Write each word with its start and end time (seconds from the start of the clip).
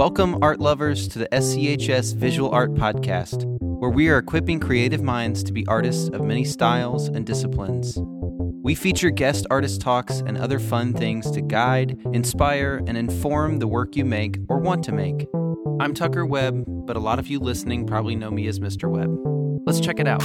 Welcome, 0.00 0.42
art 0.42 0.60
lovers, 0.60 1.06
to 1.08 1.18
the 1.18 1.28
SCHS 1.28 2.14
Visual 2.14 2.50
Art 2.52 2.72
Podcast, 2.72 3.44
where 3.60 3.90
we 3.90 4.08
are 4.08 4.16
equipping 4.16 4.58
creative 4.58 5.02
minds 5.02 5.44
to 5.44 5.52
be 5.52 5.66
artists 5.66 6.08
of 6.08 6.22
many 6.22 6.42
styles 6.42 7.08
and 7.08 7.26
disciplines. 7.26 7.98
We 8.62 8.74
feature 8.74 9.10
guest 9.10 9.46
artist 9.50 9.82
talks 9.82 10.20
and 10.20 10.38
other 10.38 10.58
fun 10.58 10.94
things 10.94 11.30
to 11.32 11.42
guide, 11.42 12.00
inspire, 12.14 12.82
and 12.86 12.96
inform 12.96 13.58
the 13.58 13.68
work 13.68 13.94
you 13.94 14.06
make 14.06 14.38
or 14.48 14.58
want 14.58 14.82
to 14.84 14.92
make. 14.92 15.26
I'm 15.80 15.92
Tucker 15.92 16.24
Webb, 16.24 16.64
but 16.66 16.96
a 16.96 17.00
lot 17.00 17.18
of 17.18 17.28
you 17.28 17.38
listening 17.38 17.86
probably 17.86 18.16
know 18.16 18.30
me 18.30 18.46
as 18.46 18.58
Mr. 18.58 18.88
Webb. 18.88 19.14
Let's 19.66 19.80
check 19.80 20.00
it 20.00 20.08
out. 20.08 20.22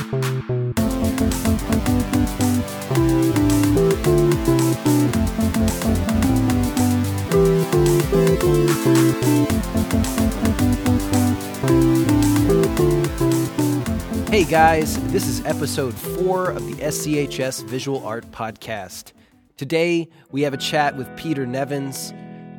Hey 14.29 14.43
guys, 14.43 15.01
this 15.11 15.27
is 15.27 15.45
episode 15.45 15.93
four 15.93 16.49
of 16.49 16.65
the 16.67 16.73
SCHS 16.83 17.63
Visual 17.65 18.05
Art 18.05 18.29
Podcast. 18.31 19.13
Today 19.55 20.09
we 20.31 20.41
have 20.41 20.53
a 20.53 20.57
chat 20.57 20.97
with 20.97 21.07
Peter 21.15 21.45
Nevins. 21.45 22.13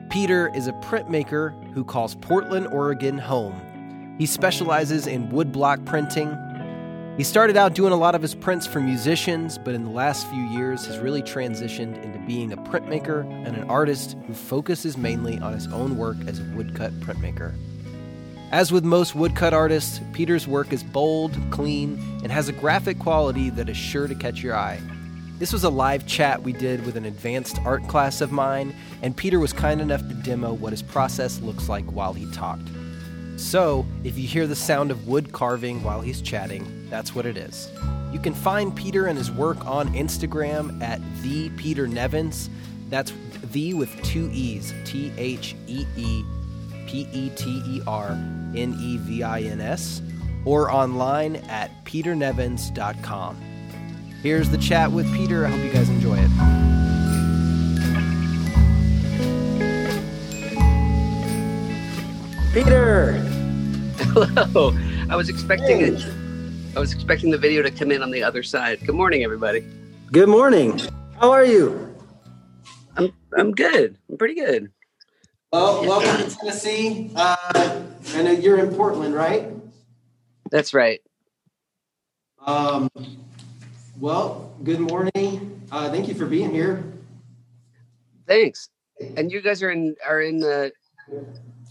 Peter 0.08 0.50
is 0.54 0.66
a 0.66 0.72
printmaker 0.74 1.52
who 1.74 1.84
calls 1.84 2.14
Portland, 2.14 2.66
Oregon 2.68 3.18
home. 3.18 4.16
He 4.18 4.24
specializes 4.24 5.06
in 5.06 5.28
woodblock 5.28 5.84
printing. 5.84 6.28
He 7.16 7.24
started 7.24 7.56
out 7.56 7.72
doing 7.72 7.94
a 7.94 7.96
lot 7.96 8.14
of 8.14 8.20
his 8.20 8.34
prints 8.34 8.66
for 8.66 8.78
musicians, 8.78 9.56
but 9.56 9.74
in 9.74 9.84
the 9.84 9.90
last 9.90 10.28
few 10.28 10.42
years 10.42 10.84
has 10.84 10.98
really 10.98 11.22
transitioned 11.22 12.02
into 12.04 12.18
being 12.26 12.52
a 12.52 12.58
printmaker 12.58 13.22
and 13.46 13.56
an 13.56 13.70
artist 13.70 14.18
who 14.26 14.34
focuses 14.34 14.98
mainly 14.98 15.38
on 15.38 15.54
his 15.54 15.66
own 15.68 15.96
work 15.96 16.18
as 16.26 16.40
a 16.40 16.44
woodcut 16.54 16.92
printmaker. 17.00 17.54
As 18.52 18.70
with 18.70 18.84
most 18.84 19.14
woodcut 19.14 19.54
artists, 19.54 19.98
Peter's 20.12 20.46
work 20.46 20.74
is 20.74 20.82
bold, 20.82 21.34
clean, 21.50 21.98
and 22.23 22.30
has 22.30 22.50
a 22.50 22.52
graphic 22.52 22.98
quality 22.98 23.48
that 23.48 23.70
is 23.70 23.78
sure 23.78 24.06
to 24.08 24.14
catch 24.14 24.42
your 24.42 24.54
eye. 24.54 24.78
This 25.38 25.54
was 25.54 25.64
a 25.64 25.70
live 25.70 26.06
chat 26.06 26.42
we 26.42 26.52
did 26.52 26.84
with 26.84 26.96
an 26.96 27.06
advanced 27.06 27.56
art 27.64 27.88
class 27.88 28.20
of 28.20 28.30
mine, 28.30 28.74
and 29.01 29.16
Peter 29.16 29.40
was 29.40 29.54
kind 29.54 29.80
enough 29.80 30.06
to 30.06 30.14
demo 30.14 30.52
what 30.52 30.74
his 30.74 30.82
process 30.82 31.40
looks 31.40 31.70
like 31.70 31.86
while 31.86 32.12
he 32.12 32.30
talked. 32.32 32.68
So, 33.36 33.86
if 34.04 34.18
you 34.18 34.28
hear 34.28 34.46
the 34.46 34.54
sound 34.54 34.90
of 34.90 35.08
wood 35.08 35.32
carving 35.32 35.82
while 35.82 36.02
he's 36.02 36.23
chatting, 36.23 36.76
that's 36.88 37.15
what 37.15 37.26
it 37.26 37.37
is. 37.37 37.70
You 38.12 38.18
can 38.18 38.34
find 38.34 38.74
Peter 38.74 39.06
and 39.06 39.18
his 39.18 39.30
work 39.30 39.65
on 39.66 39.88
Instagram 39.95 40.80
at 40.82 41.01
the 41.23 41.51
Peter 41.51 41.87
Nevins. 41.87 42.48
That's 42.88 43.12
the 43.52 43.74
with 43.74 43.90
two 44.02 44.30
E's, 44.32 44.73
T 44.84 45.12
H 45.16 45.54
E 45.66 45.87
E 45.96 46.24
P 46.87 47.09
E 47.12 47.30
T 47.30 47.62
E 47.66 47.82
R 47.87 48.10
N 48.54 48.76
E 48.80 48.96
V 48.98 49.23
I 49.23 49.40
N 49.40 49.60
S, 49.60 50.01
or 50.45 50.70
online 50.70 51.37
at 51.48 51.84
peternevins.com. 51.84 53.37
Here's 54.23 54.48
the 54.48 54.59
chat 54.59 54.90
with 54.90 55.12
Peter. 55.14 55.46
I 55.46 55.51
hope 55.51 55.64
you 55.64 55.73
guys 55.73 55.88
enjoy 55.88 56.16
it. 56.18 56.30
Peter! 62.54 63.12
Hello. 63.98 64.72
I 65.10 65.16
was 65.16 65.28
expecting 65.28 65.81
it. 65.82 66.25
I 66.77 66.78
was 66.78 66.93
expecting 66.93 67.31
the 67.31 67.38
video 67.38 67.62
to 67.62 67.71
come 67.71 67.91
in 67.91 68.03
on 68.03 68.10
the 68.10 68.22
other 68.22 68.43
side. 68.43 68.81
Good 68.84 68.94
morning, 68.94 69.25
everybody. 69.25 69.65
Good 70.12 70.28
morning. 70.28 70.78
How 71.19 71.32
are 71.32 71.43
you? 71.47 71.97
I'm 72.99 73.15
I'm 73.34 73.53
good. 73.53 73.97
I'm 74.10 74.19
pretty 74.19 74.34
good. 74.34 74.71
Well, 75.50 75.87
welcome 75.87 76.28
to 76.28 76.37
Tennessee. 76.37 77.10
Uh, 77.16 77.82
I 78.15 78.22
know 78.22 78.31
you're 78.31 78.59
in 78.59 78.75
Portland, 78.75 79.15
right? 79.15 79.49
That's 80.50 80.75
right. 80.75 81.00
Um, 82.44 82.91
well, 83.99 84.54
good 84.62 84.81
morning. 84.81 85.62
Uh, 85.72 85.91
thank 85.91 86.09
you 86.09 86.15
for 86.15 86.26
being 86.26 86.50
here. 86.50 86.84
Thanks. 88.26 88.69
And 89.16 89.32
you 89.32 89.41
guys 89.41 89.62
are 89.62 89.70
in 89.70 89.97
are 90.06 90.20
in 90.20 90.44
uh, 90.44 90.69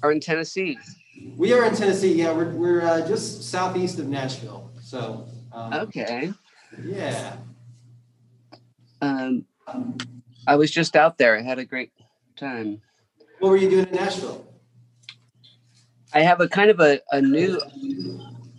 are 0.02 0.12
in 0.12 0.20
Tennessee. 0.20 0.80
We 1.38 1.54
are 1.54 1.64
in 1.64 1.76
Tennessee. 1.76 2.14
Yeah, 2.14 2.34
we're 2.34 2.50
we're 2.50 2.82
uh, 2.82 3.08
just 3.08 3.44
southeast 3.44 4.00
of 4.00 4.08
Nashville. 4.08 4.72
So, 4.96 5.26
um, 5.52 5.74
Okay. 5.74 6.34
yeah. 6.84 7.36
Um, 9.02 9.46
I 10.48 10.56
was 10.56 10.72
just 10.72 10.96
out 10.96 11.18
there. 11.18 11.38
I 11.38 11.42
had 11.42 11.60
a 11.60 11.66
great 11.66 11.92
time. 12.38 12.82
What 13.40 13.50
were 13.50 13.58
you 13.58 13.70
doing 13.70 13.86
in 13.88 13.96
Nashville? 13.96 14.46
I 16.14 16.22
have 16.22 16.40
a 16.40 16.48
kind 16.48 16.70
of 16.70 16.80
a, 16.80 17.00
a 17.12 17.22
new 17.22 17.62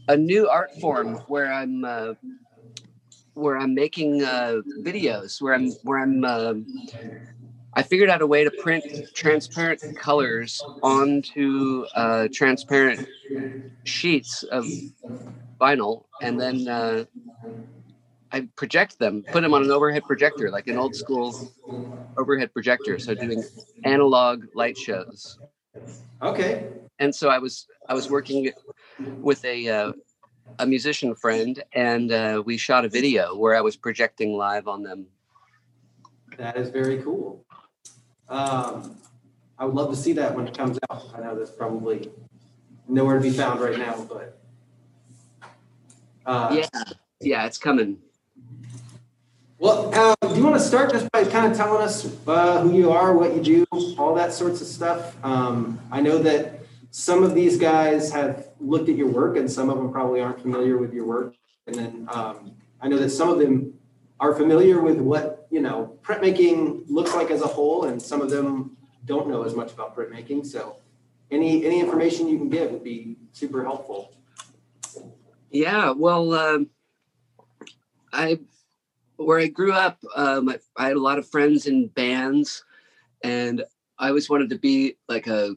a 0.09 0.17
new 0.17 0.49
art 0.49 0.75
form 0.75 1.19
where 1.27 1.53
I'm 1.53 1.85
uh, 1.85 2.15
where 3.35 3.57
I'm 3.59 3.75
making 3.75 4.23
uh, 4.23 4.61
videos 4.81 5.41
where 5.41 5.55
I'm 5.55 5.77
where 5.83 5.99
I'm 5.99 6.25
uh, 6.25 6.55
I 7.75 7.83
figured 7.83 8.09
out 8.11 8.23
a 8.23 8.27
way 8.27 8.45
to 8.45 8.51
print 8.51 8.85
transparent 9.15 9.81
colors 9.95 10.67
onto 10.83 11.85
uh, 11.95 12.29
transparent 12.33 13.03
sheets 13.85 14.43
of 14.45 14.73
vinyl 15.61 16.05
and 16.21 16.41
then 16.41 16.69
uh, 16.69 17.05
I 18.33 18.49
project 18.57 18.99
them, 18.99 19.25
put 19.31 19.43
them 19.43 19.55
on 19.55 19.63
an 19.63 19.71
overhead 19.71 20.07
projector, 20.07 20.51
like 20.51 20.69
an 20.69 20.77
old 20.79 20.95
school 20.97 21.39
overhead 22.19 22.53
projector. 22.53 22.99
So 22.99 23.15
doing 23.15 23.45
analog 23.85 24.45
light 24.55 24.77
shows 24.77 25.39
Okay. 26.23 26.69
and 26.99 27.15
so 27.15 27.29
I 27.29 27.39
was 27.39 27.67
I 27.89 27.95
was 27.95 28.09
working 28.11 28.51
with 29.23 29.45
a 29.45 29.69
uh, 29.69 29.93
a 30.59 30.67
musician 30.67 31.15
friend, 31.15 31.63
and 31.75 32.13
uh, 32.13 32.43
we 32.45 32.57
shot 32.57 32.85
a 32.85 32.89
video 32.89 33.37
where 33.37 33.57
I 33.57 33.61
was 33.61 33.77
projecting 33.77 34.37
live 34.37 34.69
on 34.69 34.83
them. 34.83 35.07
That 36.39 36.57
is 36.57 36.71
very 36.71 37.03
cool. 37.03 37.45
Um, 38.29 38.97
I 39.59 39.65
would 39.65 39.75
love 39.75 39.91
to 39.91 39.97
see 39.97 40.13
that 40.15 40.35
when 40.35 40.47
it 40.49 40.57
comes 40.57 40.79
out. 40.91 41.05
I 41.15 41.21
know 41.21 41.37
that's 41.39 41.51
probably 41.51 42.11
nowhere 42.89 43.17
to 43.17 43.23
be 43.23 43.31
found 43.31 43.61
right 43.61 43.79
now, 43.79 44.07
but 44.09 44.39
uh, 46.27 46.49
Yeah, 46.53 46.83
yeah, 47.21 47.47
it's 47.47 47.59
coming. 47.59 47.99
Well, 49.59 49.91
uh, 49.95 50.15
do 50.29 50.35
you 50.35 50.45
want 50.45 50.57
to 50.57 50.61
start 50.61 50.93
just 50.93 51.11
by 51.13 51.25
kind 51.25 51.51
of 51.51 51.57
telling 51.57 51.83
us 51.83 52.07
uh, 52.27 52.61
who 52.61 52.77
you 52.77 52.93
are, 52.93 53.15
what 53.15 53.35
you 53.35 53.43
do, 53.43 53.67
all 53.97 54.15
that 54.15 54.35
sorts 54.35 54.61
of 54.61 54.67
stuff? 54.67 55.17
Um, 55.25 55.81
I 55.91 56.03
know 56.03 56.19
that 56.19 56.61
some 56.91 57.23
of 57.23 57.35
these 57.35 57.57
guys 57.57 58.13
have 58.13 58.49
looked 58.61 58.91
at 58.91 58.97
your 58.97 59.09
work, 59.09 59.39
and 59.39 59.51
some 59.51 59.71
of 59.71 59.79
them 59.79 59.91
probably 59.91 60.21
aren't 60.21 60.43
familiar 60.43 60.77
with 60.77 60.93
your 60.93 61.07
work. 61.07 61.35
And 61.67 61.75
then 61.75 62.09
um, 62.11 62.53
I 62.83 62.89
know 62.89 62.99
that 62.99 63.11
some 63.11 63.31
of 63.31 63.39
them 63.39 63.75
are 64.21 64.35
familiar 64.35 64.81
with 64.81 64.99
what 64.99 65.47
you 65.51 65.61
know 65.61 65.99
printmaking 66.03 66.85
looks 66.89 67.15
like 67.15 67.31
as 67.31 67.41
a 67.41 67.47
whole, 67.47 67.85
and 67.85 68.01
some 68.01 68.21
of 68.21 68.31
them 68.31 68.77
don't 69.07 69.29
know 69.29 69.43
as 69.43 69.55
much 69.55 69.73
about 69.73 69.97
printmaking. 69.97 70.45
So, 70.45 70.77
any 71.31 71.65
any 71.65 71.81
information 71.81 72.29
you 72.29 72.37
can 72.37 72.51
give 72.51 72.71
would 72.73 72.85
be 72.85 73.17
super 73.33 73.65
helpful. 73.65 74.13
Yeah, 75.51 75.91
well, 75.93 76.35
um, 76.35 76.71
I 78.13 78.41
where 79.17 79.39
I 79.39 79.47
grew 79.47 79.73
up, 79.73 79.99
um, 80.15 80.49
I, 80.49 80.59
I 80.77 80.89
had 80.89 80.97
a 80.97 81.01
lot 81.01 81.19
of 81.19 81.29
friends 81.29 81.67
in 81.67 81.89
bands, 81.89 82.65
and 83.23 83.65
I 83.99 84.09
always 84.09 84.29
wanted 84.29 84.51
to 84.51 84.59
be 84.59 84.97
like 85.09 85.27
a 85.27 85.55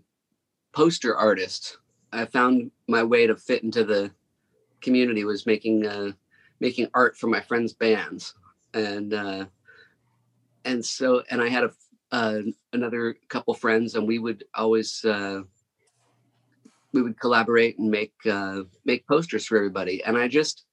poster 0.71 1.15
artist. 1.15 1.77
I 2.13 2.25
found 2.25 2.71
my 2.87 3.03
way 3.03 3.27
to 3.27 3.35
fit 3.35 3.63
into 3.63 3.83
the 3.83 4.11
community 4.81 5.25
was 5.25 5.45
making 5.45 5.85
uh, 5.85 6.11
making 6.59 6.87
art 6.93 7.17
for 7.17 7.27
my 7.27 7.41
friends' 7.41 7.73
bands, 7.73 8.35
and 8.73 9.13
uh, 9.13 9.45
and 10.65 10.85
so 10.85 11.23
and 11.29 11.41
I 11.41 11.49
had 11.49 11.65
a 11.65 11.71
uh, 12.11 12.41
another 12.73 13.15
couple 13.27 13.53
friends, 13.53 13.95
and 13.95 14.07
we 14.07 14.19
would 14.19 14.43
always 14.55 15.03
uh, 15.05 15.41
we 16.93 17.01
would 17.01 17.19
collaborate 17.19 17.77
and 17.77 17.89
make 17.89 18.13
uh, 18.29 18.63
make 18.85 19.07
posters 19.07 19.45
for 19.45 19.57
everybody. 19.57 20.03
And 20.03 20.17
I 20.17 20.27
just 20.27 20.65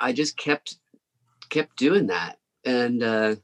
I 0.00 0.12
just 0.12 0.36
kept 0.36 0.76
kept 1.50 1.76
doing 1.76 2.06
that, 2.06 2.38
and 2.64 3.02
uh, 3.02 3.36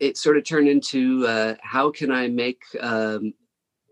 it 0.00 0.16
sort 0.16 0.36
of 0.36 0.44
turned 0.44 0.68
into 0.68 1.26
uh, 1.26 1.54
how 1.62 1.90
can 1.90 2.10
I 2.10 2.28
make 2.28 2.62
um, 2.80 3.34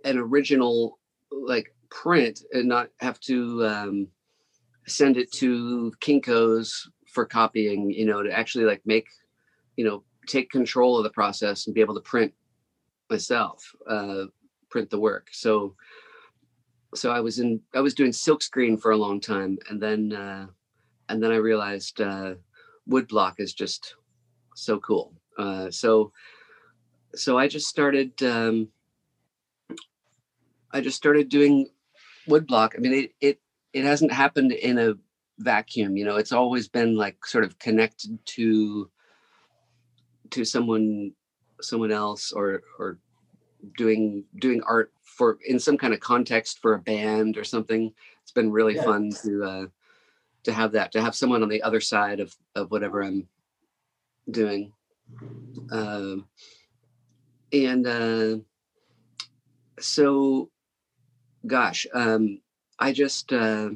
an 0.05 0.19
original 0.19 0.99
like 1.31 1.75
print 1.91 2.41
and 2.53 2.69
not 2.69 2.89
have 3.01 3.21
to 3.21 3.67
um, 3.67 4.09
send 4.87 5.17
it 5.17 5.31
to 5.33 5.93
Kinkos 6.01 6.73
for 7.13 7.25
copying. 7.25 7.91
You 7.91 8.07
know, 8.07 8.23
to 8.23 8.33
actually 8.33 8.65
like 8.65 8.83
make 8.85 9.07
you 9.77 9.85
know 9.85 10.03
take 10.27 10.51
control 10.51 10.99
of 10.99 11.05
the 11.05 11.11
process 11.11 11.67
and 11.67 11.75
be 11.75 11.81
able 11.81 11.95
to 11.95 12.01
print 12.01 12.33
myself, 13.09 13.75
uh, 13.89 14.25
print 14.71 14.91
the 14.91 14.99
work. 14.99 15.29
So 15.33 15.75
so 16.95 17.11
I 17.11 17.21
was 17.21 17.39
in 17.39 17.61
I 17.75 17.81
was 17.81 17.95
doing 17.95 18.13
silkscreen 18.13 18.81
for 18.81 18.91
a 18.91 18.97
long 18.97 19.21
time, 19.21 19.59
and 19.69 19.81
then 19.81 20.13
uh, 20.13 20.47
and 21.09 21.23
then 21.23 21.31
I 21.31 21.37
realized 21.37 22.01
uh, 22.01 22.35
woodblock 22.89 23.35
is 23.39 23.55
just 23.55 23.95
so 24.55 24.79
cool. 24.81 25.15
Uh, 25.39 25.71
so 25.71 26.13
so 27.15 27.39
I 27.39 27.49
just 27.49 27.69
started 27.69 28.21
um, 28.23 28.69
I 30.73 30.81
just 30.81 30.97
started 30.97 31.29
doing 31.29 31.69
woodblock. 32.29 32.75
I 32.77 32.79
mean, 32.79 32.93
it 32.93 33.13
it 33.21 33.41
it 33.73 33.85
hasn't 33.85 34.13
happened 34.13 34.53
in 34.53 34.79
a 34.79 34.95
vacuum. 35.39 35.97
You 35.97 36.05
know, 36.05 36.17
it's 36.17 36.33
always 36.33 36.69
been 36.69 36.97
like 36.97 37.25
sort 37.25 37.45
of 37.45 37.59
connected 37.59 38.19
to 38.37 38.91
to 40.31 40.45
someone 40.45 41.13
someone 41.61 41.93
else 41.93 42.33
or 42.33 42.63
or 42.79 42.99
doing 43.77 44.25
doing 44.41 44.63
art 44.67 44.93
for 45.21 45.39
in 45.45 45.61
some 45.61 45.77
kind 45.77 45.93
of 45.93 46.01
context 46.01 46.61
for 46.61 46.73
a 46.73 46.79
band 46.79 47.37
or 47.37 47.45
something. 47.45 47.93
It's 48.23 48.33
been 48.33 48.51
really 48.51 48.77
yeah. 48.77 48.85
fun 48.85 49.11
to 49.23 49.45
uh, 49.45 49.67
to 50.45 50.53
have 50.55 50.73
that 50.73 50.93
to 50.93 51.03
have 51.03 51.15
someone 51.15 51.43
on 51.43 51.51
the 51.51 51.63
other 51.63 51.83
side 51.83 52.21
of 52.21 52.35
of 52.55 52.71
whatever 52.71 53.03
I'm 53.03 53.29
doing. 54.31 54.73
Um, 55.71 56.27
and 57.53 57.87
uh, 57.87 58.37
so, 59.79 60.49
gosh, 61.47 61.87
um, 61.93 62.41
I 62.79 62.95
just 62.95 63.31
uh, 63.31 63.69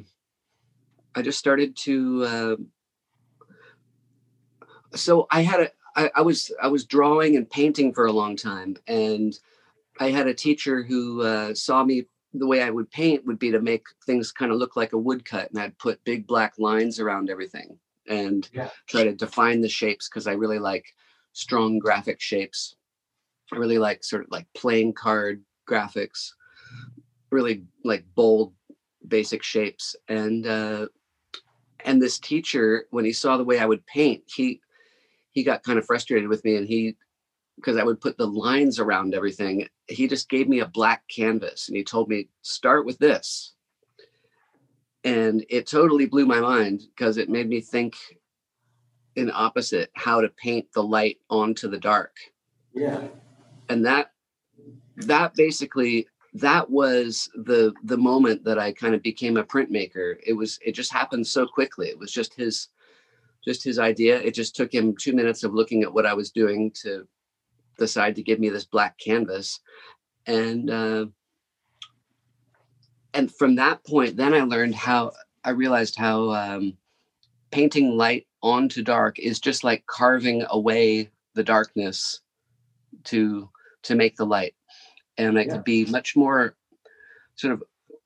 I 1.13 1.21
just 1.21 1.37
started 1.37 1.77
to. 1.83 2.23
Uh, 2.23 2.55
so 4.95 5.27
I 5.29 5.43
had 5.43 5.59
a 5.59 5.69
I, 5.95 6.09
I 6.15 6.21
was 6.23 6.51
I 6.59 6.69
was 6.69 6.85
drawing 6.85 7.35
and 7.35 7.47
painting 7.47 7.93
for 7.93 8.07
a 8.07 8.11
long 8.11 8.35
time, 8.35 8.77
and 8.87 9.37
I 9.99 10.09
had 10.09 10.27
a 10.27 10.33
teacher 10.33 10.83
who 10.83 11.21
uh, 11.21 11.53
saw 11.53 11.83
me 11.83 12.05
the 12.33 12.47
way 12.47 12.61
I 12.61 12.69
would 12.69 12.91
paint 12.91 13.25
would 13.25 13.39
be 13.39 13.51
to 13.51 13.61
make 13.61 13.85
things 14.05 14.31
kind 14.31 14.51
of 14.51 14.57
look 14.57 14.75
like 14.75 14.93
a 14.93 14.97
woodcut, 14.97 15.49
and 15.49 15.59
I'd 15.59 15.77
put 15.77 16.03
big 16.03 16.27
black 16.27 16.53
lines 16.57 16.99
around 16.99 17.29
everything 17.29 17.77
and 18.07 18.47
yeah. 18.53 18.69
try 18.87 19.03
to 19.03 19.13
define 19.13 19.61
the 19.61 19.69
shapes 19.69 20.09
because 20.09 20.27
I 20.27 20.33
really 20.33 20.59
like 20.59 20.85
strong 21.33 21.79
graphic 21.79 22.21
shapes. 22.21 22.75
I 23.53 23.57
really 23.57 23.77
like 23.77 24.03
sort 24.03 24.23
of 24.23 24.31
like 24.31 24.47
playing 24.53 24.93
card 24.93 25.43
graphics, 25.69 26.31
really 27.31 27.63
like 27.83 28.05
bold, 28.15 28.53
basic 29.07 29.43
shapes. 29.43 29.95
And 30.07 30.45
uh, 30.45 30.87
and 31.83 32.01
this 32.01 32.19
teacher, 32.19 32.85
when 32.89 33.05
he 33.05 33.13
saw 33.13 33.37
the 33.37 33.43
way 33.43 33.59
I 33.59 33.65
would 33.65 33.85
paint, 33.85 34.23
he 34.27 34.61
he 35.31 35.43
got 35.43 35.63
kind 35.63 35.77
of 35.77 35.85
frustrated 35.85 36.29
with 36.29 36.43
me, 36.43 36.55
and 36.57 36.67
he 36.67 36.95
because 37.55 37.77
I 37.77 37.83
would 37.83 38.01
put 38.01 38.17
the 38.17 38.27
lines 38.27 38.79
around 38.79 39.13
everything. 39.13 39.67
He 39.87 40.07
just 40.07 40.29
gave 40.29 40.47
me 40.47 40.59
a 40.59 40.67
black 40.67 41.03
canvas 41.07 41.67
and 41.67 41.77
he 41.77 41.83
told 41.83 42.09
me, 42.09 42.29
start 42.41 42.85
with 42.85 42.97
this. 42.97 43.53
And 45.03 45.45
it 45.49 45.67
totally 45.67 46.07
blew 46.07 46.25
my 46.25 46.39
mind 46.39 46.81
because 46.95 47.17
it 47.17 47.29
made 47.29 47.47
me 47.47 47.61
think 47.61 47.95
in 49.15 49.31
opposite 49.31 49.91
how 49.93 50.21
to 50.21 50.29
paint 50.29 50.67
the 50.73 50.83
light 50.83 51.17
onto 51.29 51.69
the 51.69 51.77
dark. 51.77 52.15
Yeah. 52.73 53.01
And 53.69 53.85
that 53.85 54.11
that 54.97 55.33
basically 55.35 56.07
that 56.33 56.69
was 56.69 57.29
the 57.35 57.73
the 57.83 57.97
moment 57.97 58.43
that 58.43 58.59
I 58.59 58.73
kind 58.73 58.93
of 58.93 59.01
became 59.01 59.37
a 59.37 59.43
printmaker. 59.43 60.15
It 60.25 60.33
was 60.33 60.59
it 60.65 60.73
just 60.73 60.91
happened 60.91 61.25
so 61.25 61.47
quickly. 61.47 61.87
It 61.87 61.97
was 61.97 62.11
just 62.11 62.33
his 62.33 62.69
just 63.43 63.63
his 63.63 63.79
idea. 63.79 64.19
It 64.19 64.33
just 64.33 64.55
took 64.55 64.73
him 64.73 64.95
two 64.95 65.13
minutes 65.13 65.43
of 65.43 65.53
looking 65.53 65.83
at 65.83 65.93
what 65.93 66.05
I 66.05 66.13
was 66.13 66.31
doing 66.31 66.71
to 66.81 67.07
decide 67.77 68.15
to 68.15 68.23
give 68.23 68.39
me 68.39 68.49
this 68.49 68.65
black 68.65 68.97
canvas 68.97 69.59
and 70.25 70.69
uh, 70.69 71.05
and 73.13 73.33
from 73.33 73.55
that 73.55 73.83
point 73.85 74.17
then 74.17 74.33
i 74.33 74.41
learned 74.41 74.75
how 74.75 75.11
i 75.43 75.49
realized 75.49 75.95
how 75.95 76.31
um, 76.31 76.77
painting 77.51 77.95
light 77.97 78.27
onto 78.41 78.83
dark 78.83 79.19
is 79.19 79.39
just 79.39 79.63
like 79.63 79.85
carving 79.87 80.43
away 80.49 81.09
the 81.33 81.43
darkness 81.43 82.21
to 83.03 83.49
to 83.83 83.95
make 83.95 84.15
the 84.15 84.25
light 84.25 84.55
and 85.17 85.37
it 85.37 85.47
yeah. 85.47 85.53
could 85.53 85.63
be 85.63 85.85
much 85.85 86.15
more 86.15 86.55
sort 87.35 87.53
of 87.53 87.63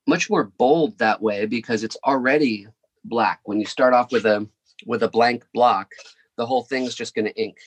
much 0.08 0.30
more 0.30 0.46
bold 0.58 0.98
that 0.98 1.22
way 1.22 1.46
because 1.46 1.84
it's 1.84 1.98
already 2.06 2.68
black 3.06 3.40
when 3.46 3.60
you 3.60 3.66
start 3.66 3.94
off 3.94 4.12
with 4.12 4.26
a 4.26 4.48
with 4.86 5.04
a 5.04 5.08
blank 5.08 5.46
block 5.54 5.92
the 6.38 6.46
whole 6.46 6.64
thing's 6.64 6.96
just 6.96 7.16
going 7.16 7.26
to 7.26 7.42
ink 7.42 7.58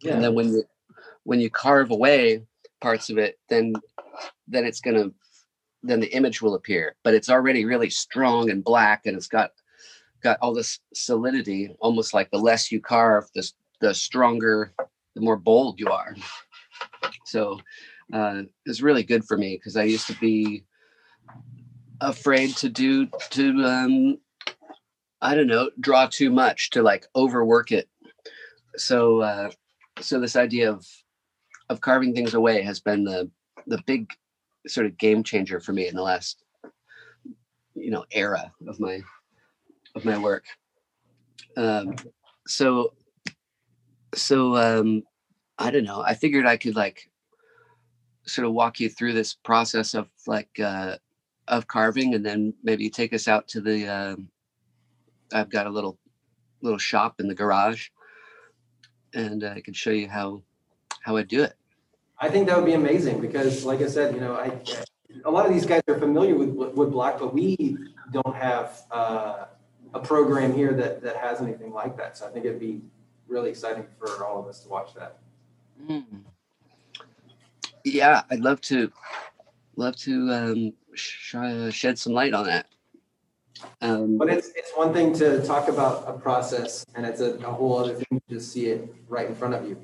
yeah. 0.00 0.14
and 0.14 0.24
then 0.24 0.34
when 0.34 0.52
you 0.52 0.64
when 1.28 1.40
you 1.40 1.50
carve 1.50 1.90
away 1.90 2.42
parts 2.80 3.10
of 3.10 3.18
it, 3.18 3.38
then 3.50 3.74
then 4.46 4.64
it's 4.64 4.80
gonna 4.80 5.10
then 5.82 6.00
the 6.00 6.10
image 6.16 6.40
will 6.40 6.54
appear. 6.54 6.96
But 7.04 7.12
it's 7.12 7.28
already 7.28 7.66
really 7.66 7.90
strong 7.90 8.48
and 8.48 8.64
black, 8.64 9.02
and 9.04 9.14
it's 9.14 9.28
got 9.28 9.50
got 10.22 10.38
all 10.40 10.54
this 10.54 10.80
solidity, 10.94 11.76
almost 11.80 12.14
like 12.14 12.30
the 12.30 12.38
less 12.38 12.72
you 12.72 12.80
carve, 12.80 13.28
the 13.34 13.46
the 13.82 13.92
stronger, 13.92 14.72
the 15.14 15.20
more 15.20 15.36
bold 15.36 15.78
you 15.78 15.88
are. 15.88 16.16
So 17.26 17.60
uh, 18.10 18.44
it's 18.64 18.80
really 18.80 19.02
good 19.02 19.22
for 19.26 19.36
me 19.36 19.56
because 19.56 19.76
I 19.76 19.82
used 19.82 20.06
to 20.06 20.18
be 20.18 20.64
afraid 22.00 22.56
to 22.56 22.70
do 22.70 23.06
to 23.32 23.64
um, 23.66 24.18
I 25.20 25.34
don't 25.34 25.46
know 25.46 25.68
draw 25.78 26.06
too 26.06 26.30
much 26.30 26.70
to 26.70 26.82
like 26.82 27.04
overwork 27.14 27.70
it. 27.70 27.86
So 28.78 29.20
uh, 29.20 29.50
so 30.00 30.20
this 30.20 30.34
idea 30.34 30.70
of 30.70 30.86
of 31.68 31.80
carving 31.80 32.14
things 32.14 32.34
away 32.34 32.62
has 32.62 32.80
been 32.80 33.04
the 33.04 33.30
the 33.66 33.82
big 33.86 34.10
sort 34.66 34.86
of 34.86 34.98
game 34.98 35.22
changer 35.22 35.60
for 35.60 35.72
me 35.72 35.88
in 35.88 35.94
the 35.94 36.02
last 36.02 36.44
you 37.74 37.90
know 37.90 38.04
era 38.10 38.52
of 38.66 38.80
my 38.80 39.00
of 39.94 40.04
my 40.04 40.18
work. 40.18 40.44
Um 41.56 41.96
so 42.46 42.92
so 44.14 44.56
um 44.56 45.02
i 45.58 45.70
don't 45.70 45.84
know. 45.84 46.02
I 46.02 46.14
figured 46.14 46.46
i 46.46 46.56
could 46.56 46.76
like 46.76 47.10
sort 48.26 48.46
of 48.46 48.52
walk 48.52 48.80
you 48.80 48.88
through 48.88 49.14
this 49.14 49.34
process 49.34 49.94
of 49.94 50.08
like 50.26 50.50
uh 50.60 50.96
of 51.48 51.66
carving 51.66 52.14
and 52.14 52.24
then 52.24 52.52
maybe 52.62 52.90
take 52.90 53.12
us 53.12 53.26
out 53.26 53.48
to 53.48 53.60
the 53.60 53.86
uh, 53.86 54.16
i've 55.32 55.50
got 55.50 55.66
a 55.66 55.70
little 55.70 55.98
little 56.60 56.78
shop 56.78 57.20
in 57.20 57.26
the 57.26 57.34
garage 57.34 57.88
and 59.14 59.44
i 59.44 59.60
can 59.60 59.72
show 59.72 59.90
you 59.90 60.08
how 60.08 60.42
how 61.08 61.16
I 61.16 61.22
do 61.22 61.42
it. 61.42 61.54
I 62.18 62.28
think 62.28 62.46
that 62.48 62.56
would 62.56 62.66
be 62.66 62.74
amazing 62.74 63.20
because, 63.20 63.64
like 63.64 63.80
I 63.80 63.86
said, 63.86 64.14
you 64.14 64.20
know, 64.20 64.34
I 64.34 64.52
a 65.24 65.30
lot 65.30 65.46
of 65.46 65.52
these 65.52 65.64
guys 65.64 65.80
are 65.88 65.98
familiar 65.98 66.34
with 66.34 66.54
woodblock, 66.54 67.18
but 67.18 67.32
we 67.32 67.78
don't 68.12 68.36
have 68.36 68.82
uh, 68.90 69.46
a 69.94 70.00
program 70.00 70.52
here 70.52 70.74
that 70.74 71.02
that 71.02 71.16
has 71.16 71.40
anything 71.40 71.72
like 71.72 71.96
that. 71.96 72.18
So 72.18 72.26
I 72.26 72.30
think 72.30 72.44
it'd 72.44 72.60
be 72.60 72.82
really 73.26 73.48
exciting 73.50 73.86
for 73.98 74.24
all 74.24 74.38
of 74.38 74.46
us 74.46 74.60
to 74.60 74.68
watch 74.68 74.94
that. 74.94 75.18
Mm. 75.88 76.04
Yeah, 77.84 78.22
I'd 78.30 78.40
love 78.40 78.60
to 78.62 78.92
love 79.76 79.96
to 79.96 80.12
um, 80.32 80.72
sh- 80.94 81.34
uh, 81.34 81.70
shed 81.70 81.98
some 81.98 82.12
light 82.12 82.34
on 82.34 82.44
that. 82.46 82.66
Um, 83.80 84.18
but 84.18 84.28
it's 84.28 84.48
it's 84.56 84.72
one 84.74 84.92
thing 84.92 85.14
to 85.14 85.42
talk 85.46 85.68
about 85.68 86.04
a 86.06 86.12
process, 86.12 86.84
and 86.94 87.06
it's 87.06 87.20
a, 87.20 87.34
a 87.38 87.50
whole 87.50 87.78
other 87.78 87.94
thing 87.94 88.20
to 88.28 88.40
see 88.40 88.66
it 88.66 88.94
right 89.08 89.26
in 89.26 89.34
front 89.34 89.54
of 89.54 89.66
you. 89.66 89.76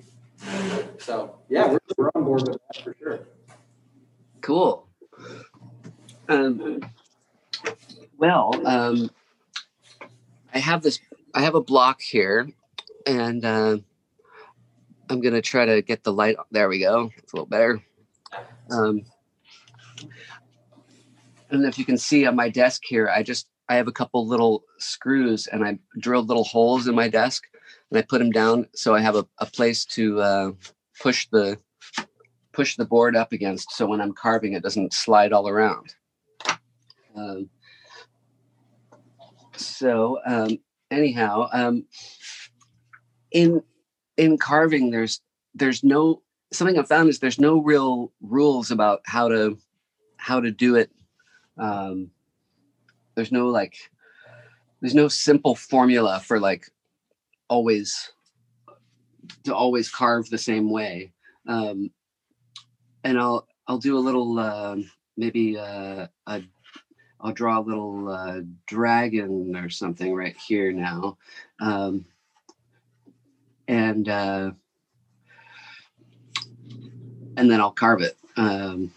So 0.98 1.36
yeah, 1.48 1.68
we're, 1.70 1.78
we're 1.96 2.10
on 2.14 2.24
board 2.24 2.48
with 2.48 2.58
that 2.72 2.82
for 2.82 2.96
sure. 2.98 3.20
Cool. 4.40 4.88
Um, 6.28 6.80
well, 8.18 8.66
um, 8.66 9.10
I 10.52 10.58
have 10.58 10.82
this. 10.82 11.00
I 11.34 11.42
have 11.42 11.54
a 11.54 11.60
block 11.60 12.00
here, 12.00 12.48
and 13.06 13.44
uh, 13.44 13.78
I'm 15.08 15.20
gonna 15.20 15.42
try 15.42 15.66
to 15.66 15.82
get 15.82 16.04
the 16.04 16.12
light. 16.12 16.36
There 16.50 16.68
we 16.68 16.80
go. 16.80 17.10
It's 17.16 17.32
a 17.32 17.36
little 17.36 17.46
better. 17.46 17.82
Um, 18.70 19.02
I 20.00 21.52
don't 21.52 21.62
know 21.62 21.68
if 21.68 21.78
you 21.78 21.84
can 21.84 21.98
see 21.98 22.26
on 22.26 22.36
my 22.36 22.48
desk 22.48 22.82
here. 22.84 23.08
I 23.08 23.22
just 23.22 23.48
I 23.68 23.76
have 23.76 23.88
a 23.88 23.92
couple 23.92 24.26
little 24.26 24.64
screws, 24.78 25.46
and 25.46 25.64
I 25.64 25.78
drilled 25.98 26.28
little 26.28 26.44
holes 26.44 26.86
in 26.86 26.94
my 26.94 27.08
desk 27.08 27.44
and 27.94 28.02
I 28.02 28.06
put 28.08 28.18
them 28.18 28.30
down 28.30 28.66
so 28.74 28.94
I 28.94 29.00
have 29.00 29.14
a, 29.14 29.26
a 29.38 29.46
place 29.46 29.84
to 29.86 30.20
uh, 30.20 30.52
push 31.00 31.28
the 31.30 31.58
push 32.52 32.76
the 32.76 32.84
board 32.84 33.16
up 33.16 33.32
against 33.32 33.70
so 33.72 33.86
when 33.86 34.00
I'm 34.00 34.12
carving 34.12 34.52
it 34.52 34.62
doesn't 34.62 34.92
slide 34.92 35.32
all 35.32 35.48
around. 35.48 35.94
Um, 37.16 37.48
so 39.56 40.18
um, 40.26 40.58
anyhow, 40.90 41.48
um, 41.52 41.84
in 43.30 43.62
in 44.16 44.38
carving, 44.38 44.90
there's 44.90 45.20
there's 45.54 45.84
no 45.84 46.22
something 46.52 46.78
I've 46.78 46.88
found 46.88 47.08
is 47.08 47.20
there's 47.20 47.40
no 47.40 47.58
real 47.58 48.12
rules 48.20 48.70
about 48.70 49.02
how 49.04 49.28
to 49.28 49.58
how 50.16 50.40
to 50.40 50.50
do 50.50 50.74
it. 50.74 50.90
Um, 51.58 52.10
there's 53.14 53.32
no 53.32 53.48
like 53.48 53.76
there's 54.80 54.94
no 54.94 55.08
simple 55.08 55.54
formula 55.54 56.20
for 56.20 56.40
like 56.40 56.68
always 57.54 58.10
to 59.44 59.54
always 59.54 59.88
carve 59.90 60.28
the 60.28 60.44
same 60.50 60.68
way. 60.70 61.12
Um, 61.46 61.90
and 63.04 63.16
I'll 63.18 63.46
I'll 63.68 63.78
do 63.78 63.96
a 63.96 64.06
little 64.08 64.38
uh, 64.38 64.76
maybe 65.16 65.56
uh, 65.56 66.06
a 66.26 66.42
I'll 67.20 67.32
draw 67.32 67.58
a 67.60 67.68
little 67.70 68.08
uh, 68.08 68.40
dragon 68.66 69.56
or 69.56 69.70
something 69.70 70.12
right 70.14 70.36
here 70.36 70.72
now, 70.72 71.16
um, 71.60 72.04
and 73.68 74.08
uh, 74.08 74.50
and 77.36 77.50
then 77.50 77.60
I'll 77.60 77.78
carve 77.84 78.02
it. 78.02 78.16
Um, 78.36 78.90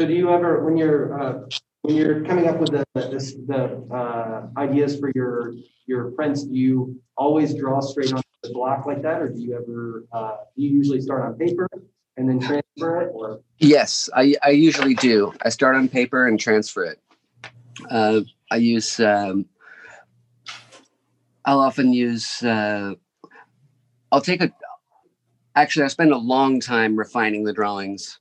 So 0.00 0.06
do 0.06 0.14
you 0.14 0.30
ever, 0.30 0.64
when 0.64 0.78
you're 0.78 1.20
uh, 1.20 1.44
when 1.82 1.96
you're 1.96 2.24
coming 2.24 2.46
up 2.46 2.58
with 2.58 2.70
the 2.70 2.84
the 2.94 3.94
uh, 3.94 4.48
ideas 4.58 4.98
for 4.98 5.10
your 5.14 5.54
your 5.86 6.10
prints, 6.12 6.44
do 6.44 6.54
you 6.54 7.00
always 7.16 7.54
draw 7.54 7.80
straight 7.80 8.12
on 8.12 8.22
the 8.42 8.50
block 8.52 8.86
like 8.86 9.02
that, 9.02 9.22
or 9.22 9.28
do 9.28 9.40
you 9.40 9.54
ever 9.54 10.04
uh, 10.12 10.36
do 10.56 10.62
you 10.62 10.70
usually 10.70 11.00
start 11.00 11.24
on 11.24 11.34
paper 11.34 11.68
and 12.16 12.28
then 12.28 12.38
transfer 12.38 13.00
it, 13.02 13.10
or? 13.14 13.40
Yes, 13.58 14.08
I 14.14 14.34
I 14.42 14.50
usually 14.50 14.94
do. 14.94 15.32
I 15.42 15.48
start 15.48 15.76
on 15.76 15.88
paper 15.88 16.26
and 16.26 16.38
transfer 16.38 16.84
it. 16.84 17.00
Uh, 17.90 18.20
I 18.50 18.56
use. 18.56 19.00
Um, 19.00 19.46
I'll 21.44 21.60
often 21.60 21.92
use. 21.92 22.42
Uh, 22.42 22.94
I'll 24.12 24.20
take 24.20 24.42
a. 24.42 24.52
Actually, 25.56 25.86
I 25.86 25.88
spend 25.88 26.12
a 26.12 26.18
long 26.18 26.60
time 26.60 26.94
refining 26.94 27.44
the 27.44 27.52
drawings. 27.52 28.20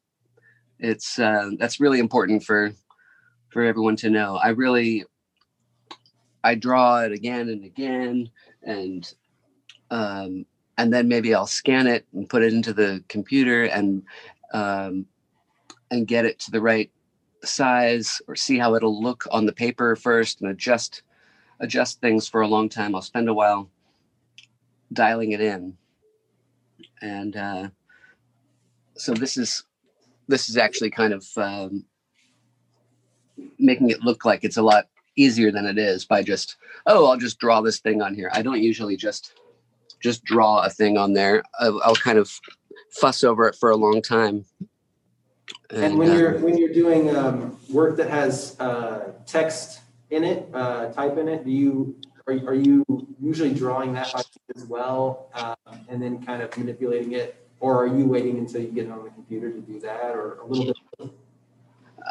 It's 0.79 1.19
uh, 1.19 1.51
that's 1.59 1.81
really 1.81 1.99
important 1.99 2.43
for 2.43 2.71
for 3.49 3.63
everyone 3.63 3.95
to 3.97 4.09
know. 4.09 4.35
I 4.35 4.49
really 4.49 5.05
I 6.43 6.55
draw 6.55 7.01
it 7.01 7.11
again 7.11 7.49
and 7.49 7.65
again 7.65 8.29
and 8.63 9.13
um, 9.91 10.45
and 10.77 10.93
then 10.93 11.07
maybe 11.07 11.33
I'll 11.33 11.47
scan 11.47 11.87
it 11.87 12.05
and 12.13 12.29
put 12.29 12.43
it 12.43 12.53
into 12.53 12.73
the 12.73 13.03
computer 13.07 13.65
and 13.65 14.03
um, 14.53 15.05
and 15.91 16.07
get 16.07 16.25
it 16.25 16.39
to 16.39 16.51
the 16.51 16.61
right 16.61 16.91
size 17.43 18.21
or 18.27 18.35
see 18.35 18.57
how 18.57 18.75
it'll 18.75 19.01
look 19.01 19.25
on 19.31 19.45
the 19.45 19.53
paper 19.53 19.95
first 19.95 20.41
and 20.41 20.49
adjust 20.51 21.03
adjust 21.59 21.99
things 21.99 22.27
for 22.27 22.41
a 22.41 22.47
long 22.47 22.69
time. 22.69 22.95
I'll 22.95 23.01
spend 23.01 23.27
a 23.29 23.33
while 23.33 23.69
dialing 24.93 25.31
it 25.31 25.41
in. 25.41 25.77
And 27.01 27.35
uh, 27.35 27.69
so 28.95 29.13
this 29.13 29.37
is 29.37 29.63
this 30.27 30.49
is 30.49 30.57
actually 30.57 30.91
kind 30.91 31.13
of 31.13 31.25
um, 31.37 31.85
making 33.57 33.89
it 33.89 34.01
look 34.01 34.25
like 34.25 34.43
it's 34.43 34.57
a 34.57 34.61
lot 34.61 34.87
easier 35.15 35.51
than 35.51 35.65
it 35.65 35.77
is 35.77 36.05
by 36.05 36.23
just 36.23 36.55
oh 36.85 37.07
i'll 37.07 37.17
just 37.17 37.39
draw 37.39 37.61
this 37.61 37.79
thing 37.79 38.01
on 38.01 38.13
here. 38.13 38.29
I 38.33 38.41
don't 38.41 38.61
usually 38.61 38.95
just 38.95 39.33
just 39.99 40.23
draw 40.23 40.63
a 40.63 40.69
thing 40.69 40.97
on 40.97 41.13
there. 41.13 41.43
I'll, 41.59 41.81
I'll 41.83 41.95
kind 41.95 42.17
of 42.17 42.31
fuss 42.91 43.23
over 43.23 43.47
it 43.47 43.55
for 43.55 43.69
a 43.69 43.75
long 43.75 44.01
time. 44.01 44.45
And, 45.71 45.83
and 45.83 45.97
when 45.97 46.11
uh, 46.11 46.15
you're 46.15 46.39
when 46.39 46.57
you're 46.57 46.73
doing 46.73 47.15
um, 47.15 47.57
work 47.71 47.97
that 47.97 48.09
has 48.09 48.59
uh, 48.59 49.11
text 49.25 49.81
in 50.09 50.23
it 50.23 50.49
uh, 50.53 50.87
type 50.87 51.17
in 51.17 51.27
it 51.27 51.45
do 51.45 51.51
you 51.51 51.95
are, 52.27 52.33
are 52.49 52.53
you 52.53 52.85
usually 53.21 53.53
drawing 53.53 53.93
that 53.93 54.13
as 54.55 54.65
well 54.65 55.29
uh, 55.33 55.55
and 55.87 56.01
then 56.01 56.23
kind 56.23 56.41
of 56.41 56.55
manipulating 56.57 57.13
it? 57.13 57.35
Or 57.59 57.83
are 57.83 57.87
you 57.87 58.05
waiting 58.05 58.37
until 58.37 58.61
you 58.61 58.69
get 58.69 58.85
it 58.85 58.91
on 58.91 59.03
the 59.03 59.09
computer 59.09 59.51
to 59.51 59.59
do 59.59 59.79
that 59.81 60.15
or 60.15 60.35
a 60.35 60.45
little 60.45 60.73
bit 60.97 61.11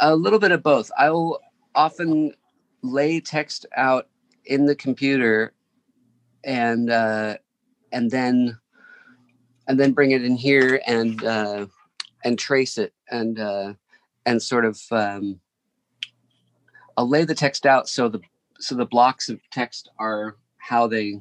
a 0.00 0.14
little 0.14 0.38
bit 0.38 0.52
of 0.52 0.62
both. 0.62 0.90
I'll 0.97 1.40
often 1.75 2.35
lay 2.83 3.21
text 3.21 3.66
out 3.76 4.09
in 4.45 4.66
the 4.66 4.75
computer 4.75 5.52
and 6.45 6.90
uh, 6.90 7.37
and 7.92 8.11
then 8.11 8.59
and 9.66 9.78
then 9.78 9.92
bring 9.92 10.12
it 10.12 10.25
in 10.25 10.37
here 10.37 10.80
and 10.87 11.23
uh, 11.25 11.66
and 12.25 12.38
trace 12.38 12.78
it 12.78 12.92
and 13.11 13.38
uh, 13.38 13.75
and 14.26 14.42
sort 14.42 14.64
of 14.64 14.80
um, 14.90 15.40
I'll 16.97 17.09
lay 17.09 17.25
the 17.25 17.35
text 17.35 17.66
out 17.66 17.88
so 17.88 18.09
the 18.09 18.21
so 18.61 18.75
the 18.75 18.87
blocks 18.87 19.28
of 19.28 19.40
text 19.50 19.88
are 19.99 20.37
how 20.59 20.87
they 20.87 21.21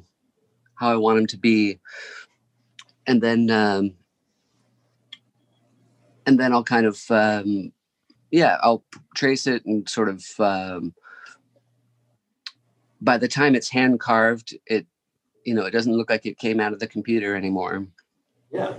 how 0.74 0.90
I 0.90 0.96
want 0.96 1.18
them 1.18 1.26
to 1.28 1.36
be, 1.36 1.78
and 3.06 3.20
then 3.20 3.50
um, 3.50 3.94
and 6.26 6.38
then 6.38 6.52
I'll 6.52 6.64
kind 6.64 6.86
of 6.86 7.00
um, 7.10 7.72
yeah, 8.30 8.58
I'll 8.62 8.84
trace 9.14 9.46
it 9.46 9.64
and 9.64 9.88
sort 9.88 10.08
of. 10.08 10.24
Um, 10.38 10.94
by 13.00 13.16
the 13.16 13.28
time 13.28 13.54
it's 13.54 13.68
hand 13.68 14.00
carved, 14.00 14.56
it 14.66 14.86
you 15.44 15.54
know 15.54 15.64
it 15.64 15.70
doesn't 15.70 15.96
look 15.96 16.10
like 16.10 16.26
it 16.26 16.38
came 16.38 16.60
out 16.60 16.72
of 16.72 16.80
the 16.80 16.86
computer 16.86 17.36
anymore. 17.36 17.86
Yeah. 18.50 18.74